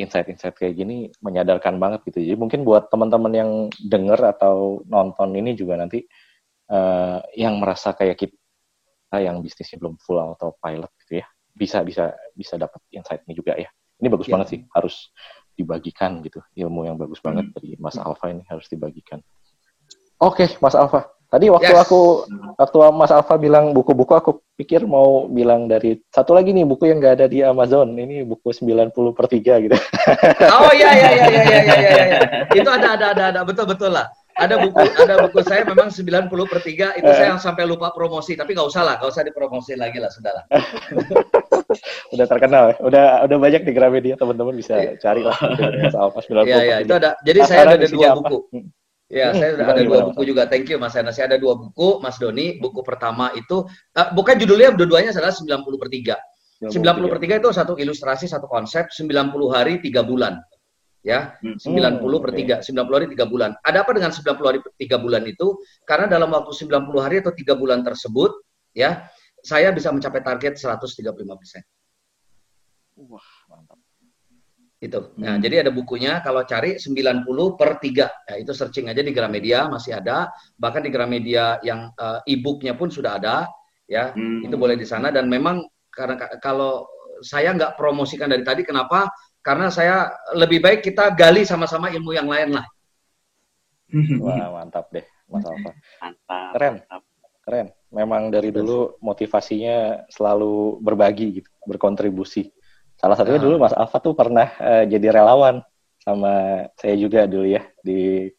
insight-insight 0.00 0.56
kayak 0.56 0.74
gini 0.78 1.12
menyadarkan 1.20 1.76
banget 1.76 2.00
gitu. 2.08 2.24
Jadi 2.24 2.36
mungkin 2.40 2.64
buat 2.64 2.88
teman-teman 2.88 3.32
yang 3.32 3.50
denger 3.76 4.20
atau 4.36 4.80
nonton 4.88 5.36
ini 5.36 5.52
juga 5.52 5.76
nanti 5.76 6.04
eh, 6.72 7.18
yang 7.36 7.60
merasa 7.60 7.92
kayak 7.92 8.16
kita 8.16 9.16
yang 9.20 9.44
bisnisnya 9.44 9.76
belum 9.76 10.00
full 10.00 10.16
autopilot 10.16 10.88
gitu 11.04 11.20
ya, 11.20 11.26
bisa 11.52 11.84
bisa 11.84 12.16
bisa 12.32 12.56
dapat 12.56 12.80
insight-nya 12.88 13.36
juga 13.36 13.52
ya. 13.60 13.68
Ini 14.00 14.08
bagus 14.08 14.26
Ya. 14.26 14.40
banget 14.40 14.48
sih, 14.56 14.60
harus 14.72 15.12
dibagikan 15.52 16.24
gitu. 16.24 16.40
Ilmu 16.56 16.88
yang 16.88 16.96
bagus 16.96 17.20
banget 17.20 17.52
Hmm. 17.52 17.54
dari 17.60 17.76
Mas 17.76 18.00
Alfa 18.00 18.32
ini 18.32 18.40
harus 18.48 18.64
dibagikan. 18.72 19.20
Oke, 20.16 20.48
Mas 20.64 20.72
Alfa. 20.72 21.12
Tadi 21.32 21.48
waktu 21.48 21.64
Yes. 21.66 21.80
aku 21.82 22.00
waktu 22.54 22.76
Mas 22.92 23.08
Alfa 23.08 23.34
bilang 23.36 23.72
buku-buku 23.72 24.12
aku 24.12 24.30
pikir 24.54 24.84
mau 24.84 25.24
bilang 25.26 25.64
dari 25.64 25.96
satu 26.06 26.36
lagi 26.36 26.52
nih 26.52 26.62
buku 26.62 26.84
yang 26.84 27.00
nggak 27.00 27.16
ada 27.16 27.26
di 27.26 27.40
Amazon 27.40 27.96
ini 27.96 28.20
buku 28.20 28.52
90 28.52 28.92
per 29.10 29.26
3 29.26 29.40
gitu 29.58 29.72
Oh 30.60 30.68
iya 30.70 30.92
iya 30.92 31.08
iya 31.10 31.24
iya 31.24 31.40
iya 31.40 31.58
iya 31.58 32.04
iya. 32.04 32.20
Itu 32.52 32.68
ada 32.68 32.94
ada 32.94 33.06
ada 33.10 33.24
ada 33.32 33.40
betul 33.42 33.64
betul 33.64 33.90
lah. 33.90 34.12
Ada 34.34 34.60
buku 34.60 34.76
ada 34.76 35.14
buku 35.22 35.40
saya 35.40 35.60
memang 35.62 35.88
90 35.88 36.04
per 36.46 36.60
3 36.60 37.00
itu 37.00 37.10
saya 37.10 37.36
sampai 37.38 37.64
lupa 37.64 37.88
promosi 37.90 38.32
tapi 38.32 38.52
nggak 38.52 38.68
usah 38.68 38.82
lah 38.82 38.94
nggak 38.96 39.08
usah 39.08 39.24
dipromosi 39.24 39.72
lagi 39.74 39.96
lah 39.96 40.08
sudah 40.08 40.32
lah. 40.32 40.44
udah 42.12 42.26
terkenal 42.26 42.64
ya 42.68 42.76
udah 42.78 43.04
udah 43.24 43.36
banyak 43.38 43.62
di 43.62 43.72
Gramedia 43.72 44.14
teman-teman 44.14 44.52
bisa 44.52 44.76
Iya. 44.76 44.92
cari 44.98 45.24
lah 45.24 45.36
Mas 45.80 45.96
Alfa 45.96 46.20
90 46.20 46.44
Iya 46.44 46.58
iya 46.60 46.76
itu 46.84 46.92
3. 46.92 47.00
ada. 47.00 47.10
Jadi 47.24 47.38
saya 47.42 47.60
ada 47.66 47.76
dua 47.82 48.08
apa? 48.10 48.20
buku. 48.20 48.38
Hmm. 48.52 48.68
Ya, 49.12 49.28
Hmm, 49.28 49.36
saya 49.44 49.50
udah 49.60 49.64
gimana, 49.68 49.76
ada 49.76 49.84
dua 49.84 50.00
buku 50.08 50.22
juga. 50.24 50.42
Thank 50.48 50.72
you 50.72 50.80
Mas 50.80 50.96
Enas. 50.96 51.20
Saya 51.20 51.28
ada 51.28 51.36
dua 51.36 51.52
buku, 51.60 52.00
Mas 52.00 52.16
Doni. 52.16 52.56
Buku 52.56 52.80
pertama 52.80 53.28
itu 53.36 53.68
eh, 53.92 54.08
bukan 54.16 54.40
judulnya 54.40 54.72
dua-duanya 54.72 55.12
adalah 55.12 55.28
90 55.28 55.76
per 55.76 55.88
3. 55.92 56.16
90 56.72 57.12
per 57.12 57.18
3 57.20 57.36
itu 57.42 57.48
satu 57.52 57.72
ilustrasi, 57.76 58.24
satu 58.30 58.46
konsep, 58.48 58.88
90 58.88 59.50
hari, 59.52 59.82
3 59.84 60.00
bulan. 60.00 60.40
Ya, 61.02 61.34
Hmm. 61.42 61.58
90 61.58 62.22
per 62.22 62.30
oke. 62.32 62.38
3, 62.40 62.56
90 62.64 62.94
hari 62.96 63.06
3 63.12 63.26
bulan. 63.28 63.50
Ada 63.60 63.82
apa 63.84 63.90
dengan 63.92 64.14
90 64.14 64.46
hari 64.48 64.58
per 64.64 64.72
3 64.78 64.96
bulan 64.96 65.22
itu? 65.28 65.58
Karena 65.84 66.06
dalam 66.08 66.30
waktu 66.32 66.54
90 66.54 67.02
hari 67.02 67.20
atau 67.20 67.34
3 67.34 67.52
bulan 67.58 67.82
tersebut, 67.84 68.30
ya, 68.72 69.10
saya 69.42 69.74
bisa 69.74 69.90
mencapai 69.90 70.22
target 70.22 70.54
135%. 70.56 71.66
Wah, 72.94 73.18
mantap. 73.18 73.31
Itu. 74.82 75.14
Nah, 75.22 75.38
Hmm. 75.38 75.42
jadi 75.46 75.62
ada 75.62 75.70
bukunya 75.70 76.18
kalau 76.26 76.42
cari 76.42 76.74
90 76.74 77.54
per 77.54 77.78
3. 77.78 78.10
Ya, 78.26 78.34
itu 78.42 78.50
searching 78.50 78.90
aja 78.90 78.98
di 78.98 79.14
Gramedia 79.14 79.70
masih 79.70 79.94
ada. 79.94 80.26
Bahkan 80.58 80.82
di 80.82 80.90
Gramedia 80.90 81.62
yang 81.62 81.94
eh, 81.94 82.34
e-booknya 82.34 82.74
pun 82.74 82.90
sudah 82.90 83.14
ada, 83.22 83.46
ya. 83.86 84.10
Hmm. 84.10 84.42
Itu 84.42 84.58
boleh 84.58 84.74
di 84.74 84.82
sana 84.82 85.14
dan 85.14 85.30
memang 85.30 85.62
karena 85.86 86.18
ka- 86.18 86.42
kalau 86.42 86.82
saya 87.22 87.54
nggak 87.54 87.78
promosikan 87.78 88.26
dari 88.26 88.42
tadi 88.42 88.66
kenapa? 88.66 89.06
Karena 89.38 89.70
saya 89.70 90.10
lebih 90.34 90.58
baik 90.58 90.82
kita 90.82 91.14
gali 91.14 91.46
sama-sama 91.46 91.86
ilmu 91.94 92.10
yang 92.10 92.26
lain 92.26 92.58
lah. 92.58 92.66
Wah, 94.18 94.56
mantap 94.56 94.88
deh 94.90 95.04
Mas 95.28 95.44
Alfa. 95.44 95.70
Mantap. 96.00 96.50
Keren. 96.58 96.74
mantap. 96.82 97.02
Keren. 97.44 97.66
Memang 97.92 98.22
dari 98.32 98.48
dulu 98.48 98.96
motivasinya 99.04 100.08
selalu 100.08 100.80
berbagi 100.80 101.42
gitu, 101.42 101.50
berkontribusi. 101.68 102.48
Salah 103.02 103.16
satunya 103.18 103.42
Ah. 103.42 103.44
dulu 103.50 103.54
Mas 103.58 103.74
Alfa 103.74 103.98
tuh 103.98 104.14
pernah 104.14 104.46
eh, 104.62 104.86
jadi 104.86 105.10
relawan 105.10 105.58
sama 105.98 106.64
saya 106.78 106.94
juga 106.94 107.26
dulu 107.26 107.50
ya 107.50 107.66
di 107.82 108.30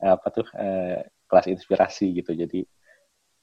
eh, 0.00 0.10
apa 0.10 0.26
tuh 0.32 0.48
eh, 0.56 1.04
kelas 1.28 1.46
inspirasi 1.52 2.16
gitu. 2.24 2.32
Jadi 2.32 2.64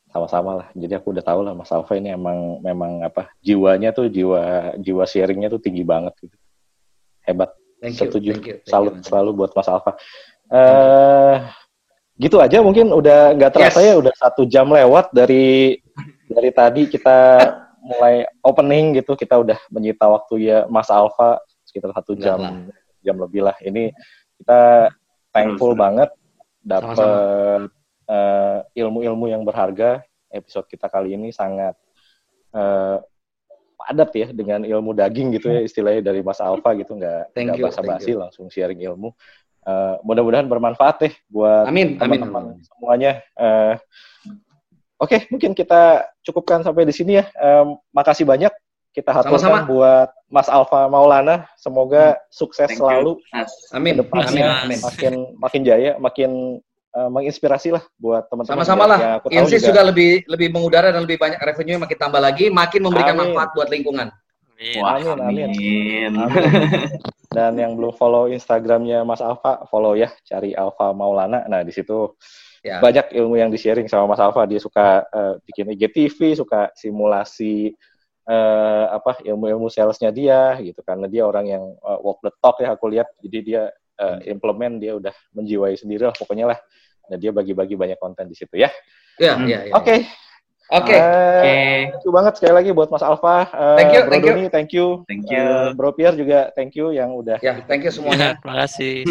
sama-sama 0.10 0.66
lah. 0.66 0.68
Jadi 0.74 0.98
aku 0.98 1.14
udah 1.14 1.22
tahu 1.22 1.46
lah 1.46 1.54
Mas 1.54 1.70
Alfa 1.70 1.94
ini 1.94 2.10
emang 2.10 2.58
memang 2.66 3.06
apa 3.06 3.30
jiwanya 3.38 3.94
tuh 3.94 4.10
jiwa 4.10 4.74
jiwa 4.82 5.06
sharingnya 5.06 5.54
tuh 5.54 5.62
tinggi 5.62 5.86
banget 5.86 6.18
gitu. 6.26 6.38
Hebat. 7.22 7.54
Thank 7.78 7.94
you. 7.94 8.10
Setuju. 8.10 8.32
Thank 8.34 8.48
you. 8.50 8.58
thank 8.66 8.72
Salut 8.74 8.96
you, 8.98 9.06
selalu 9.06 9.30
buat 9.38 9.52
Mas 9.54 9.70
Alfa. 9.70 9.94
Eh 10.50 11.36
gitu 12.18 12.42
aja 12.42 12.66
mungkin 12.66 12.90
udah 12.90 13.38
nggak 13.38 13.52
terasa 13.54 13.78
Yes. 13.78 13.94
ya 13.94 13.96
udah 14.02 14.14
satu 14.18 14.42
jam 14.50 14.66
lewat 14.74 15.14
dari 15.14 15.78
dari 16.26 16.50
tadi 16.50 16.90
kita 16.90 17.18
mulai 17.88 18.28
opening 18.44 19.00
gitu 19.00 19.16
kita 19.16 19.40
udah 19.40 19.56
menyita 19.72 20.04
waktu 20.04 20.52
ya 20.52 20.58
Mas 20.68 20.92
Alfa 20.92 21.40
sekitar 21.64 21.96
satu 21.96 22.20
jam 22.20 22.68
jam 23.00 23.16
lebih 23.16 23.48
lah. 23.48 23.56
Ini 23.64 23.96
kita 24.44 24.92
thankful 25.32 25.72
banget 25.80 26.12
dapat 26.60 27.00
uh, 28.12 28.60
ilmu-ilmu 28.76 29.32
yang 29.32 29.48
berharga. 29.48 30.04
Episode 30.28 30.68
kita 30.68 30.92
kali 30.92 31.16
ini 31.16 31.32
sangat 31.32 31.80
uh, 32.52 33.00
padat 33.80 34.12
ya 34.12 34.28
dengan 34.36 34.68
ilmu 34.68 34.92
daging 34.92 35.40
gitu 35.40 35.48
ya 35.48 35.64
istilahnya 35.64 36.04
dari 36.04 36.20
Mas 36.20 36.44
Alfa 36.44 36.76
gitu 36.76 37.00
nggak 37.00 37.32
nggak 37.32 37.58
basa-basi 37.72 38.12
langsung 38.12 38.52
sharing 38.52 38.84
ilmu. 38.84 39.16
Uh, 39.68 40.00
mudah-mudahan 40.04 40.48
bermanfaat 40.48 40.96
deh 41.08 41.14
buat 41.32 41.68
teman-teman 41.72 42.60
semuanya. 42.64 43.24
Uh, 43.36 43.76
Oke, 44.98 45.14
okay, 45.14 45.20
mungkin 45.30 45.54
kita 45.54 46.10
cukupkan 46.26 46.66
sampai 46.66 46.82
di 46.82 46.94
sini 46.94 47.22
ya. 47.22 47.30
Um, 47.38 47.78
makasih 47.94 48.26
banyak 48.26 48.50
kita 48.98 49.14
haturkan 49.14 49.70
buat 49.70 50.10
Mas 50.26 50.50
Alfa 50.50 50.90
Maulana. 50.90 51.46
Semoga 51.54 52.18
sukses 52.34 52.66
Thank 52.66 52.82
selalu. 52.82 53.22
Amin. 53.78 54.02
Amin. 54.02 54.42
Amin. 54.42 54.80
Makin 54.82 55.14
makin 55.38 55.62
jaya, 55.62 56.02
makin 56.02 56.58
uh, 56.98 57.10
menginspirasi 57.14 57.78
lah 57.78 57.86
buat 58.02 58.26
teman-teman. 58.26 58.66
Sama-sama 58.66 58.84
lah. 58.90 59.22
Insis 59.30 59.62
juga. 59.62 59.86
juga 59.86 59.94
lebih 59.94 60.26
lebih 60.26 60.48
mengudara 60.50 60.90
dan 60.90 61.06
lebih 61.06 61.22
banyak 61.22 61.38
revenue 61.46 61.78
makin 61.78 61.98
tambah 62.02 62.18
lagi, 62.18 62.50
makin 62.50 62.82
memberikan 62.82 63.14
amin. 63.14 63.38
manfaat 63.38 63.50
buat 63.54 63.70
lingkungan. 63.70 64.10
Amin. 64.10 64.82
Wah, 64.82 64.98
amin, 64.98 65.18
amin. 65.22 66.12
amin. 66.18 66.42
Dan 67.38 67.54
yang 67.54 67.78
belum 67.78 67.94
follow 67.94 68.26
Instagramnya 68.34 69.06
Mas 69.06 69.22
Alfa, 69.22 69.70
follow 69.70 69.94
ya, 69.94 70.10
cari 70.26 70.58
Alfa 70.58 70.90
Maulana. 70.90 71.46
Nah 71.46 71.62
di 71.62 71.70
situ 71.70 72.18
ya. 72.68 72.84
banyak 72.84 73.16
ilmu 73.16 73.40
yang 73.40 73.48
di-sharing 73.48 73.88
sama 73.88 74.12
Mas 74.12 74.20
Alfa. 74.20 74.44
Dia 74.44 74.60
suka 74.60 75.08
uh, 75.08 75.40
bikin 75.48 75.72
IGTV, 75.72 76.36
suka 76.36 76.70
simulasi 76.76 77.72
uh, 78.28 78.86
apa 78.92 79.24
ilmu-ilmu 79.24 79.72
salesnya 79.72 80.12
dia 80.12 80.60
gitu 80.60 80.84
karena 80.84 81.08
dia 81.08 81.24
orang 81.24 81.46
yang 81.48 81.64
uh, 81.82 82.00
walk 82.04 82.20
the 82.22 82.32
talk 82.44 82.60
ya 82.60 82.76
aku 82.76 82.92
lihat 82.92 83.08
jadi 83.24 83.40
dia 83.42 83.64
uh, 84.04 84.20
implement 84.28 84.78
dia 84.84 85.00
udah 85.00 85.16
menjiwai 85.34 85.74
sendiri 85.80 86.06
lah 86.06 86.16
pokoknya 86.16 86.54
lah 86.54 86.60
nah 87.08 87.16
dia 87.16 87.32
bagi-bagi 87.32 87.80
banyak 87.80 87.98
konten 87.98 88.28
di 88.28 88.36
situ 88.36 88.60
ya 88.60 88.70
ya 89.16 89.34
hmm. 89.40 89.48
ya, 89.48 89.60
ya 89.72 89.76
oke 89.76 89.98
Oke. 90.68 90.92
Okay. 90.92 91.00
Uh, 91.00 91.88
Thank 91.96 92.04
you 92.04 92.12
banget 92.12 92.34
sekali 92.36 92.54
lagi 92.60 92.70
buat 92.76 92.92
Mas 92.92 93.00
Alfa. 93.00 93.48
Uh, 93.56 93.80
thank 93.80 93.96
you, 93.96 94.04
Bro 94.04 94.12
thank 94.12 94.24
Doni, 94.28 94.44
you. 94.44 94.50
thank 94.52 94.72
you. 94.76 94.86
Thank 95.08 95.26
you. 95.32 95.40
Uh, 95.40 95.72
Bro 95.72 95.96
Pierre 95.96 96.20
juga 96.20 96.52
thank 96.60 96.76
you 96.76 96.92
yang 96.92 97.16
udah. 97.16 97.40
Ya, 97.40 97.64
thank 97.72 97.88
you 97.88 97.92
semuanya. 97.96 98.36
Terima 98.44 98.68
kasih. 98.68 99.08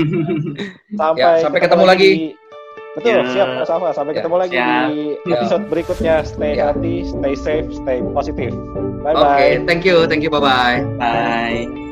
sampai 0.92 1.24
ya, 1.24 1.40
sampai 1.40 1.60
ketemu, 1.64 1.80
ketemu 1.80 1.84
lagi. 1.88 2.10
lagi 2.12 2.45
Betul, 2.96 3.12
yeah. 3.12 3.28
siap 3.28 3.48
Mas 3.60 3.68
Alfa. 3.68 3.88
Sampai 3.92 4.12
yeah. 4.16 4.18
ketemu 4.24 4.36
lagi 4.40 4.56
siap. 4.56 4.88
di 4.88 5.00
episode 5.36 5.62
yeah. 5.62 5.70
berikutnya. 5.70 6.14
Stay 6.24 6.52
yeah. 6.56 6.62
healthy, 6.72 6.96
stay 7.04 7.34
safe, 7.36 7.68
stay 7.76 7.98
positive. 8.16 8.54
Bye 9.04 9.12
bye. 9.12 9.20
Oke, 9.20 9.28
okay, 9.36 9.50
thank 9.68 9.82
you, 9.84 9.96
thank 10.08 10.22
you, 10.24 10.32
bye 10.32 10.40
bye. 10.40 10.80
Bye. 10.96 11.85